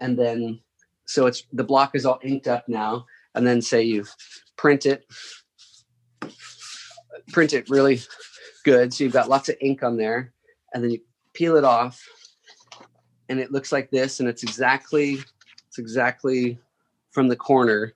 And 0.01 0.17
then 0.17 0.59
so 1.05 1.27
it's 1.27 1.43
the 1.53 1.63
block 1.63 1.95
is 1.95 2.05
all 2.05 2.19
inked 2.23 2.47
up 2.47 2.67
now 2.67 3.05
and 3.35 3.45
then 3.45 3.61
say 3.61 3.81
you 3.81 4.05
print 4.57 4.85
it 4.85 5.05
print 7.31 7.53
it 7.53 7.69
really 7.69 8.01
good. 8.63 8.93
So 8.93 9.03
you've 9.03 9.13
got 9.13 9.29
lots 9.29 9.49
of 9.49 9.55
ink 9.61 9.83
on 9.83 9.97
there 9.97 10.33
and 10.73 10.83
then 10.83 10.91
you 10.91 10.99
peel 11.33 11.55
it 11.55 11.63
off 11.63 12.01
and 13.29 13.39
it 13.39 13.51
looks 13.51 13.71
like 13.71 13.89
this 13.91 14.19
and 14.19 14.29
it's 14.29 14.43
exactly 14.43 15.19
it's 15.67 15.79
exactly 15.79 16.57
from 17.11 17.27
the 17.27 17.35
corner. 17.35 17.93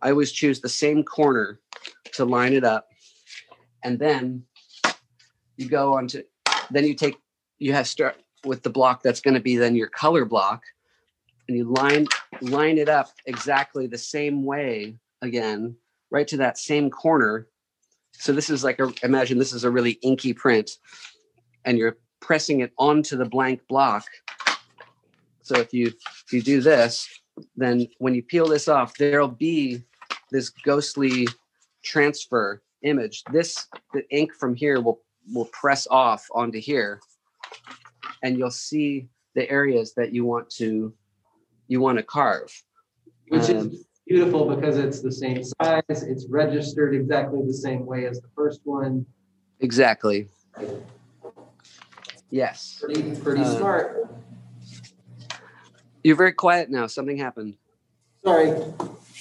I 0.00 0.10
always 0.10 0.32
choose 0.32 0.60
the 0.60 0.68
same 0.68 1.04
corner 1.04 1.60
to 2.14 2.24
line 2.24 2.52
it 2.52 2.64
up 2.64 2.88
and 3.84 3.98
then 3.98 4.44
you 5.56 5.68
go 5.68 5.94
on 5.94 6.08
to 6.08 6.24
then 6.70 6.84
you 6.84 6.94
take 6.94 7.16
you 7.58 7.72
have 7.72 7.86
start 7.86 8.16
with 8.44 8.62
the 8.62 8.70
block 8.70 9.02
that's 9.02 9.20
going 9.20 9.34
to 9.34 9.40
be 9.40 9.56
then 9.56 9.76
your 9.76 9.88
color 9.88 10.24
block 10.24 10.62
and 11.48 11.56
you 11.56 11.64
line 11.64 12.06
line 12.42 12.78
it 12.78 12.88
up 12.88 13.10
exactly 13.26 13.86
the 13.86 13.98
same 13.98 14.44
way 14.44 14.96
again 15.22 15.76
right 16.10 16.28
to 16.28 16.36
that 16.36 16.58
same 16.58 16.90
corner. 16.90 17.48
So 18.12 18.32
this 18.32 18.50
is 18.50 18.62
like 18.62 18.78
a 18.78 18.92
imagine 19.02 19.38
this 19.38 19.52
is 19.52 19.64
a 19.64 19.70
really 19.70 19.92
inky 20.02 20.32
print 20.34 20.70
and 21.64 21.78
you're 21.78 21.98
pressing 22.20 22.60
it 22.60 22.72
onto 22.78 23.16
the 23.16 23.24
blank 23.24 23.62
block. 23.68 24.04
So 25.42 25.56
if 25.56 25.72
you 25.72 25.86
if 25.86 26.32
you 26.32 26.42
do 26.42 26.60
this 26.60 27.08
then 27.56 27.86
when 27.98 28.14
you 28.14 28.22
peel 28.22 28.46
this 28.46 28.68
off 28.68 28.96
there'll 28.98 29.28
be 29.28 29.82
this 30.30 30.50
ghostly 30.50 31.26
transfer 31.82 32.62
image. 32.82 33.24
This 33.32 33.66
the 33.94 34.08
ink 34.10 34.32
from 34.34 34.54
here 34.54 34.80
will 34.80 35.00
will 35.32 35.46
press 35.46 35.86
off 35.90 36.26
onto 36.34 36.60
here 36.60 37.00
and 38.22 38.38
you'll 38.38 38.50
see 38.50 39.08
the 39.34 39.48
areas 39.50 39.94
that 39.94 40.12
you 40.12 40.24
want 40.24 40.50
to 40.50 40.92
you 41.68 41.80
want 41.80 41.98
to 41.98 42.04
carve. 42.04 42.52
Which 43.28 43.50
um, 43.50 43.70
is 43.70 43.86
beautiful 44.06 44.54
because 44.54 44.76
it's 44.78 45.00
the 45.00 45.12
same 45.12 45.42
size. 45.42 45.82
It's 45.88 46.26
registered 46.28 46.94
exactly 46.94 47.40
the 47.46 47.54
same 47.54 47.86
way 47.86 48.06
as 48.06 48.20
the 48.20 48.28
first 48.34 48.60
one. 48.64 49.06
Exactly. 49.60 50.28
Yes. 52.30 52.82
Pretty, 52.82 53.14
pretty 53.16 53.42
uh, 53.42 53.56
smart. 53.56 54.08
You're 56.02 56.16
very 56.16 56.32
quiet 56.32 56.70
now. 56.70 56.86
Something 56.86 57.16
happened. 57.16 57.56
Sorry. 58.24 58.50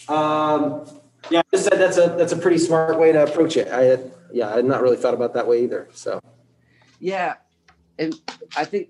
Um, 0.08 0.86
yeah, 1.30 1.40
I 1.40 1.44
just 1.54 1.66
said 1.66 1.80
that's 1.80 1.98
a 1.98 2.16
that's 2.18 2.34
a 2.34 2.38
pretty 2.38 2.58
smart 2.58 3.00
way 3.00 3.12
to 3.12 3.24
approach 3.24 3.56
it. 3.56 3.68
I 3.68 3.84
had 3.84 4.12
yeah, 4.34 4.50
I 4.50 4.56
had 4.58 4.66
not 4.66 4.82
really 4.82 4.98
thought 4.98 5.14
about 5.14 5.34
that 5.36 5.48
way 5.48 5.64
either. 5.64 5.88
So. 5.94 6.20
Yeah, 7.00 7.36
and 8.00 8.20
I 8.56 8.66
think 8.66 8.90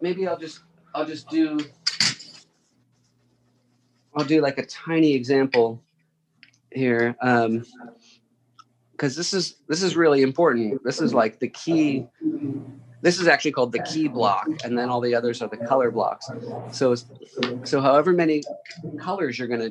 maybe 0.00 0.26
I'll 0.26 0.38
just 0.38 0.60
I'll 0.94 1.06
just 1.06 1.28
do 1.28 1.58
I'll 4.16 4.24
do 4.24 4.40
like 4.40 4.58
a 4.58 4.66
tiny 4.66 5.14
example 5.14 5.82
here. 6.72 7.16
Um, 7.20 7.64
because 8.92 9.14
this 9.14 9.34
is 9.34 9.56
this 9.68 9.82
is 9.82 9.94
really 9.94 10.22
important. 10.22 10.82
This 10.82 11.00
is 11.00 11.12
like 11.12 11.38
the 11.38 11.48
key. 11.48 12.06
This 13.02 13.20
is 13.20 13.28
actually 13.28 13.52
called 13.52 13.72
the 13.72 13.82
key 13.82 14.08
block, 14.08 14.48
and 14.64 14.76
then 14.76 14.88
all 14.88 15.00
the 15.00 15.14
others 15.14 15.42
are 15.42 15.48
the 15.48 15.58
color 15.58 15.90
blocks. 15.90 16.28
So, 16.72 16.94
so 17.64 17.80
however 17.80 18.12
many 18.12 18.42
colors 18.98 19.38
you're 19.38 19.48
gonna 19.48 19.70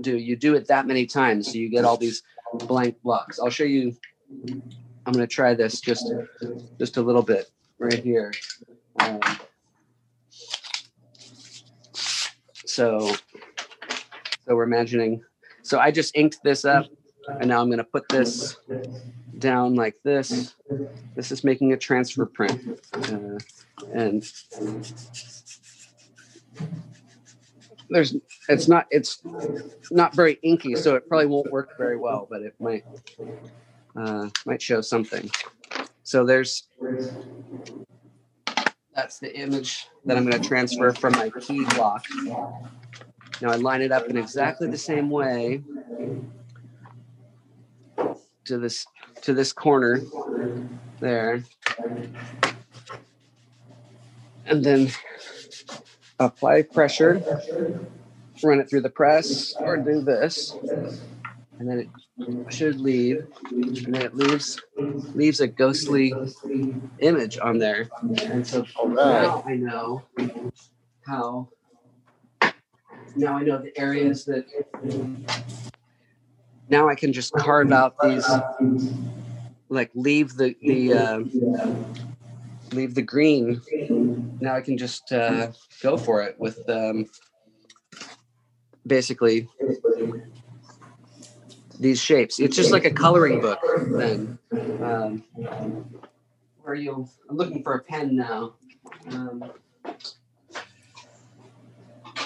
do, 0.00 0.16
you 0.16 0.34
do 0.34 0.56
it 0.56 0.66
that 0.66 0.86
many 0.86 1.06
times, 1.06 1.46
so 1.46 1.58
you 1.58 1.68
get 1.68 1.84
all 1.84 1.96
these 1.96 2.22
blank 2.54 3.00
blocks. 3.02 3.38
I'll 3.38 3.50
show 3.50 3.64
you. 3.64 3.96
I'm 5.06 5.12
gonna 5.12 5.28
try 5.28 5.54
this 5.54 5.80
just 5.80 6.12
just 6.78 6.96
a 6.96 7.02
little 7.02 7.22
bit 7.22 7.48
right 7.78 8.02
here. 8.02 8.32
Um, 8.98 9.20
so 12.64 13.14
so 14.46 14.54
we're 14.54 14.64
imagining. 14.64 15.22
So 15.62 15.78
I 15.78 15.90
just 15.90 16.16
inked 16.16 16.38
this 16.44 16.64
up 16.64 16.86
and 17.40 17.48
now 17.48 17.60
I'm 17.60 17.68
going 17.68 17.78
to 17.78 17.84
put 17.84 18.08
this 18.08 18.56
down 19.38 19.74
like 19.74 19.96
this. 20.04 20.54
This 21.14 21.32
is 21.32 21.44
making 21.44 21.72
a 21.72 21.76
transfer 21.76 22.26
print. 22.26 22.80
Uh, 22.92 23.38
and 23.92 24.24
there's 27.90 28.16
it's 28.48 28.68
not 28.68 28.86
it's 28.90 29.22
not 29.90 30.14
very 30.14 30.38
inky 30.42 30.74
so 30.74 30.94
it 30.94 31.08
probably 31.08 31.26
won't 31.26 31.50
work 31.52 31.76
very 31.78 31.96
well 31.96 32.26
but 32.28 32.42
it 32.42 32.54
might 32.58 32.84
uh, 33.96 34.28
might 34.44 34.60
show 34.60 34.80
something 34.80 35.30
so 36.02 36.24
there's 36.24 36.68
that's 38.94 39.18
the 39.18 39.34
image 39.38 39.86
that 40.04 40.16
i'm 40.16 40.28
going 40.28 40.40
to 40.40 40.48
transfer 40.48 40.92
from 40.92 41.12
my 41.12 41.30
key 41.40 41.64
block 41.76 42.04
now 43.40 43.50
I 43.50 43.56
line 43.56 43.82
it 43.82 43.92
up 43.92 44.06
in 44.06 44.16
exactly 44.16 44.68
the 44.68 44.78
same 44.78 45.10
way 45.10 45.62
to 48.44 48.58
this 48.58 48.86
to 49.22 49.34
this 49.34 49.52
corner 49.52 50.00
there. 51.00 51.42
And 54.46 54.64
then 54.64 54.90
apply 56.18 56.62
pressure, 56.62 57.20
run 58.42 58.60
it 58.60 58.70
through 58.70 58.82
the 58.82 58.90
press, 58.90 59.54
or 59.58 59.76
do 59.76 60.00
this. 60.00 60.54
And 61.58 61.68
then 61.68 61.78
it 62.18 62.52
should 62.52 62.80
leave. 62.80 63.26
And 63.50 63.94
then 63.94 64.02
it 64.02 64.14
leaves 64.14 64.60
leaves 65.14 65.40
a 65.40 65.46
ghostly 65.46 66.14
image 67.00 67.38
on 67.38 67.58
there. 67.58 67.88
And 68.22 68.46
so 68.46 68.66
now 68.86 69.42
I 69.46 69.54
know 69.54 70.04
how 71.06 71.48
now 73.16 73.36
I 73.36 73.42
know 73.42 73.58
the 73.58 73.76
areas 73.78 74.24
that 74.26 74.46
now 76.68 76.88
I 76.88 76.94
can 76.94 77.12
just 77.12 77.32
carve 77.32 77.72
out 77.72 77.96
these 78.02 78.28
like 79.68 79.90
leave 79.94 80.36
the 80.36 80.54
the 80.62 80.92
uh, 80.92 81.20
leave 82.72 82.94
the 82.94 83.02
green. 83.02 83.60
Now 84.40 84.54
I 84.54 84.60
can 84.60 84.76
just 84.78 85.12
uh, 85.12 85.52
go 85.82 85.96
for 85.96 86.22
it 86.22 86.38
with 86.38 86.68
um, 86.68 87.06
basically 88.86 89.48
these 91.78 92.00
shapes. 92.00 92.38
It's 92.38 92.56
just 92.56 92.72
like 92.72 92.84
a 92.84 92.90
coloring 92.90 93.40
book 93.40 93.58
then. 93.92 94.38
Um, 94.82 95.24
where 96.62 96.74
you? 96.74 97.08
I'm 97.28 97.36
looking 97.36 97.62
for 97.62 97.74
a 97.74 97.80
pen 97.80 98.16
now. 98.16 98.54
Um, 99.10 99.44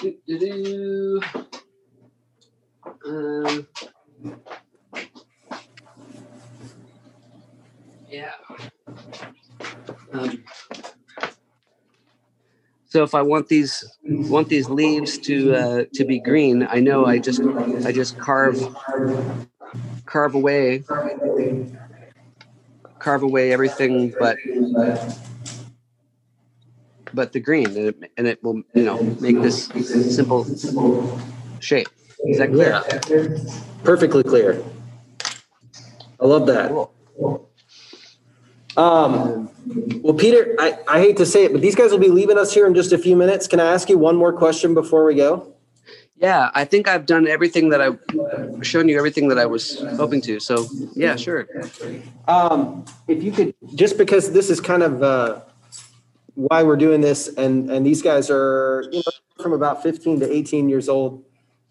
Do-do-do. 0.01 1.21
Um, 3.05 3.67
yeah. 8.09 8.31
Um, 10.11 10.43
so 12.85 13.03
if 13.03 13.13
I 13.13 13.21
want 13.21 13.47
these 13.47 13.85
want 14.03 14.49
these 14.49 14.69
leaves 14.69 15.17
to 15.19 15.53
uh, 15.53 15.83
to 15.93 16.03
be 16.03 16.19
green, 16.19 16.67
I 16.69 16.79
know 16.79 17.05
I 17.05 17.19
just 17.19 17.41
I 17.85 17.91
just 17.91 18.17
carve 18.17 18.59
carve 20.05 20.33
away 20.35 20.83
carve 22.99 23.23
away 23.23 23.53
everything 23.53 24.13
but 24.19 24.37
but 27.13 27.33
the 27.33 27.39
green 27.39 27.67
and 27.67 27.77
it, 27.77 28.11
and 28.17 28.27
it 28.27 28.43
will 28.43 28.63
you 28.73 28.83
know 28.83 29.01
make 29.19 29.41
this 29.41 29.65
simple 30.15 30.45
shape 31.59 31.87
is 32.25 32.37
that 32.37 32.49
clear 32.49 32.81
Yeah. 32.89 33.37
Perfectly 33.83 34.23
clear. 34.23 34.63
I 36.19 36.25
love 36.25 36.45
that. 36.45 36.71
Um, 38.77 39.49
well, 40.01 40.13
Peter, 40.13 40.55
I, 40.59 40.77
I 40.87 40.99
hate 40.99 41.17
to 41.17 41.25
say 41.25 41.45
it, 41.45 41.51
but 41.51 41.61
these 41.61 41.75
guys 41.75 41.91
will 41.91 41.97
be 41.97 42.09
leaving 42.09 42.37
us 42.37 42.53
here 42.53 42.67
in 42.67 42.75
just 42.75 42.91
a 42.93 42.97
few 42.97 43.15
minutes. 43.15 43.47
Can 43.47 43.59
I 43.59 43.73
ask 43.73 43.89
you 43.89 43.97
one 43.97 44.15
more 44.15 44.31
question 44.31 44.73
before 44.73 45.03
we 45.03 45.15
go? 45.15 45.51
yeah 46.21 46.51
i 46.53 46.63
think 46.63 46.87
i've 46.87 47.05
done 47.07 47.27
everything 47.27 47.69
that 47.69 47.81
i've 47.81 47.99
shown 48.61 48.87
you 48.87 48.95
everything 48.97 49.27
that 49.27 49.39
i 49.39 49.45
was 49.45 49.83
hoping 49.97 50.21
to 50.21 50.39
so 50.39 50.67
yeah 50.95 51.15
sure 51.15 51.47
Um, 52.27 52.85
if 53.07 53.23
you 53.23 53.31
could, 53.31 53.55
just 53.75 53.97
because 53.97 54.31
this 54.31 54.49
is 54.49 54.61
kind 54.61 54.83
of 54.83 55.01
uh, 55.01 55.41
why 56.35 56.63
we're 56.63 56.77
doing 56.77 57.01
this, 57.01 57.27
and 57.27 57.69
and 57.69 57.85
these 57.85 58.01
guys 58.01 58.29
are 58.29 58.83
you 58.91 58.99
know 59.05 59.11
from 59.41 59.53
about 59.53 59.83
15 59.83 60.19
to 60.21 60.31
18 60.31 60.69
years 60.69 60.87
old. 60.89 61.23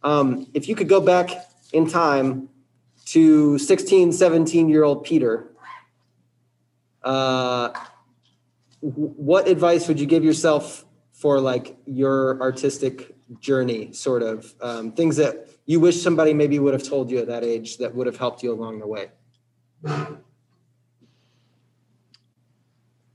Um, 0.02 0.46
if 0.54 0.68
you 0.68 0.74
could 0.74 0.88
go 0.88 1.00
back 1.00 1.30
in 1.72 1.88
time 1.88 2.48
to 3.06 3.58
16, 3.58 4.12
17 4.12 4.68
year 4.68 4.82
old 4.82 5.04
Peter, 5.04 5.52
uh, 7.02 7.70
what 8.80 9.48
advice 9.48 9.88
would 9.88 10.00
you 10.00 10.06
give 10.06 10.24
yourself 10.24 10.84
for 11.12 11.40
like 11.40 11.76
your 11.86 12.40
artistic 12.40 13.14
journey, 13.40 13.92
sort 13.92 14.22
of 14.22 14.54
um, 14.61 14.92
things 14.92 15.16
that 15.16 15.48
you 15.66 15.78
wish 15.78 16.00
somebody 16.02 16.32
maybe 16.32 16.58
would 16.58 16.72
have 16.72 16.82
told 16.82 17.11
you 17.11 17.18
at 17.18 17.26
that 17.28 17.44
age 17.44 17.76
that 17.78 17.94
would 17.94 18.06
have 18.06 18.16
helped 18.16 18.42
you 18.42 18.52
along 18.52 18.80
the 18.80 18.86
way? 18.86 19.11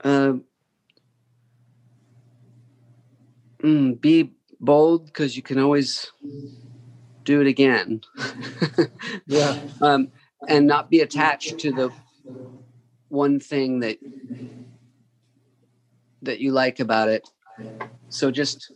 um, 0.04 0.44
mm, 3.66 4.00
be 4.00 4.32
bold 4.60 5.08
because 5.08 5.36
you 5.36 5.44
can 5.44 5.60
always 5.60 6.12
do 7.26 7.42
it 7.42 7.48
again. 7.48 8.02
Yeah. 9.28 9.56
um, 9.82 10.10
and 10.48 10.68
not 10.68 10.90
be 10.90 11.00
attached 11.02 11.60
to 11.62 11.72
the 11.72 11.92
one 13.10 13.40
thing 13.40 13.80
that 13.80 14.00
that 16.22 16.40
you 16.40 16.52
like 16.52 16.80
about 16.80 17.10
it. 17.10 17.28
So 18.10 18.32
just 18.32 18.72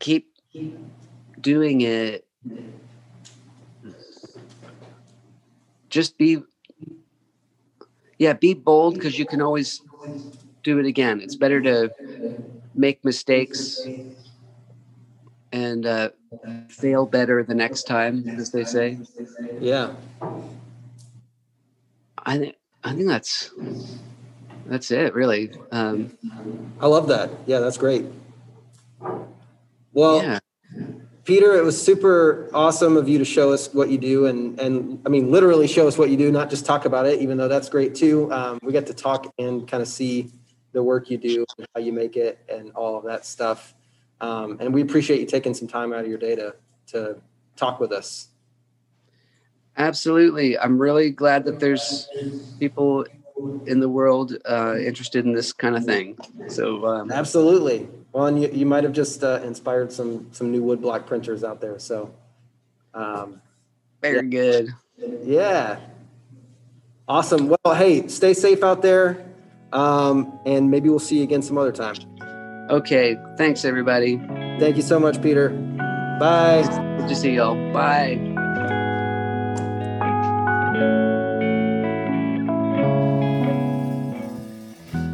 keep 0.00 0.28
doing 1.40 1.80
it. 1.82 2.26
Just 5.90 6.18
be 6.18 6.42
yeah 8.18 8.32
be 8.32 8.54
bold 8.54 8.94
because 8.94 9.18
you 9.18 9.26
can 9.26 9.40
always 9.42 9.80
do 10.64 10.78
it 10.78 10.86
again. 10.86 11.20
It's 11.20 11.36
better 11.36 11.60
to 11.62 11.92
make 12.74 13.04
mistakes 13.04 13.86
and 15.52 15.86
uh, 15.86 16.10
fail 16.68 17.06
better 17.06 17.42
the 17.42 17.54
next 17.54 17.84
time 17.84 18.24
as 18.38 18.50
they 18.50 18.64
say 18.64 18.98
Yeah. 19.60 19.90
I 22.24 22.38
think 22.38 22.56
I 22.84 22.92
think 22.92 23.08
that's 23.08 23.50
that's 24.66 24.90
it 24.90 25.14
really. 25.14 25.52
Um, 25.70 26.16
I 26.80 26.86
love 26.86 27.08
that. 27.08 27.30
Yeah, 27.46 27.60
that's 27.60 27.78
great. 27.78 28.04
Well, 29.92 30.22
yeah, 30.22 30.38
Peter, 31.24 31.54
it 31.54 31.64
was 31.64 31.80
super 31.80 32.48
awesome 32.54 32.96
of 32.96 33.08
you 33.08 33.18
to 33.18 33.24
show 33.24 33.52
us 33.52 33.72
what 33.72 33.90
you 33.90 33.98
do, 33.98 34.26
and 34.26 34.58
and 34.58 35.00
I 35.04 35.08
mean 35.08 35.30
literally 35.30 35.66
show 35.66 35.86
us 35.88 35.98
what 35.98 36.10
you 36.10 36.16
do, 36.16 36.30
not 36.32 36.50
just 36.50 36.64
talk 36.64 36.84
about 36.84 37.06
it. 37.06 37.20
Even 37.20 37.36
though 37.36 37.48
that's 37.48 37.68
great 37.68 37.94
too. 37.94 38.32
Um, 38.32 38.58
we 38.62 38.72
get 38.72 38.86
to 38.86 38.94
talk 38.94 39.32
and 39.38 39.66
kind 39.68 39.82
of 39.82 39.88
see 39.88 40.30
the 40.72 40.82
work 40.82 41.10
you 41.10 41.18
do, 41.18 41.44
and 41.58 41.66
how 41.74 41.80
you 41.80 41.92
make 41.92 42.16
it, 42.16 42.38
and 42.48 42.72
all 42.72 42.96
of 42.96 43.04
that 43.04 43.24
stuff. 43.26 43.74
Um, 44.20 44.58
and 44.60 44.72
we 44.72 44.82
appreciate 44.82 45.20
you 45.20 45.26
taking 45.26 45.54
some 45.54 45.68
time 45.68 45.92
out 45.92 46.00
of 46.00 46.08
your 46.08 46.18
day 46.18 46.34
to 46.36 46.54
to 46.88 47.16
talk 47.56 47.80
with 47.80 47.92
us. 47.92 48.28
absolutely. 49.76 50.58
I'm 50.58 50.78
really 50.78 51.10
glad 51.10 51.44
that 51.44 51.60
there's 51.60 52.08
people 52.58 53.06
in 53.66 53.80
the 53.80 53.88
world 53.88 54.36
uh, 54.48 54.76
interested 54.76 55.24
in 55.24 55.32
this 55.32 55.52
kind 55.52 55.76
of 55.76 55.84
thing. 55.84 56.18
So 56.48 56.86
um, 56.86 57.10
Absolutely. 57.10 57.88
Well, 58.12 58.26
and 58.26 58.40
you, 58.40 58.48
you 58.52 58.66
might 58.66 58.84
have 58.84 58.92
just 58.92 59.24
uh, 59.24 59.40
inspired 59.42 59.90
some 59.90 60.28
some 60.32 60.52
new 60.52 60.62
woodblock 60.62 61.06
printers 61.06 61.42
out 61.42 61.60
there. 61.60 61.78
So, 61.78 62.12
um, 62.92 63.40
very 64.02 64.28
good. 64.28 64.68
Yeah. 65.24 65.80
Awesome. 67.08 67.48
Well, 67.48 67.74
hey, 67.74 68.06
stay 68.08 68.34
safe 68.34 68.62
out 68.62 68.82
there. 68.82 69.24
Um, 69.72 70.38
and 70.44 70.70
maybe 70.70 70.88
we'll 70.88 70.98
see 70.98 71.18
you 71.18 71.22
again 71.22 71.42
some 71.42 71.58
other 71.58 71.72
time. 71.72 71.96
Okay, 72.70 73.16
thanks 73.36 73.64
everybody. 73.64 74.18
Thank 74.58 74.76
you 74.76 74.82
so 74.82 75.00
much, 75.00 75.20
Peter. 75.22 75.50
Bye. 76.20 76.62
Good 76.98 77.08
to 77.08 77.16
see 77.16 77.34
y'all. 77.34 77.54
Bye. 77.72 78.16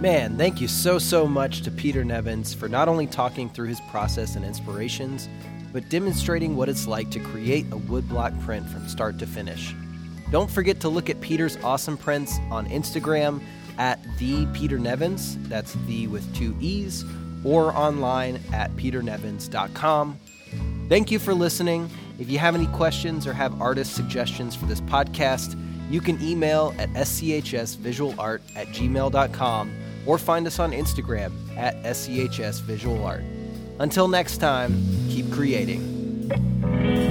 Man, 0.01 0.37
thank 0.39 0.61
you 0.61 0.69
so, 0.69 0.99
so 0.99 1.27
much 1.27 1.63
to 1.63 1.71
Peter 1.71 2.05
Nevins 2.05 2.55
for 2.55 2.69
not 2.69 2.89
only 2.89 3.07
talking 3.07 3.51
through 3.51 3.69
his 3.69 3.81
process 3.91 4.37
and 4.37 4.45
inspirations, 4.45 5.29
but 5.73 5.89
demonstrating 5.89 6.57
what 6.57 6.69
it's 6.69 6.87
like 6.87 7.11
to 7.11 7.19
create 7.19 7.67
a 7.73 7.77
woodblock 7.77 8.41
print 8.45 8.69
from 8.69 8.87
start 8.89 9.19
to 9.19 9.27
finish. 9.27 9.75
Don't 10.31 10.51
forget 10.51 10.79
to 10.81 10.89
look 10.89 11.11
at 11.11 11.21
Peter's 11.21 11.57
awesome 11.65 11.97
prints 11.97 12.39
on 12.51 12.69
Instagram 12.69 13.41
at 13.79 13.99
the 14.19 14.47
Peter 14.53 14.79
Nevins, 14.79 15.39
that's 15.49 15.75
the 15.87 16.07
with 16.09 16.35
two 16.35 16.55
E's, 16.61 17.05
or 17.45 17.73
online 17.77 18.41
at 18.53 18.75
peternevins.com. 18.77 20.19
Thank 20.89 21.11
you 21.11 21.19
for 21.19 21.35
listening. 21.35 21.89
If 22.19 22.29
you 22.29 22.39
have 22.39 22.55
any 22.55 22.67
questions 22.67 23.27
or 23.27 23.33
have 23.33 23.61
artist 23.61 23.95
suggestions 23.95 24.57
for 24.57 24.67
this 24.67 24.81
podcast, 24.83 25.57
you 25.91 26.01
can 26.01 26.21
email 26.23 26.75
at 26.79 26.91
schsvisualart 26.91 28.41
at 28.57 28.67
gmail.com 28.69 29.71
or 30.07 30.19
find 30.19 30.47
us 30.47 30.59
on 30.59 30.73
Instagram 30.73 31.33
at 31.57 31.77
schsvisualart. 31.85 33.25
Until 33.79 34.09
next 34.09 34.39
time, 34.39 34.73
keep 35.09 35.31
creating. 35.33 37.08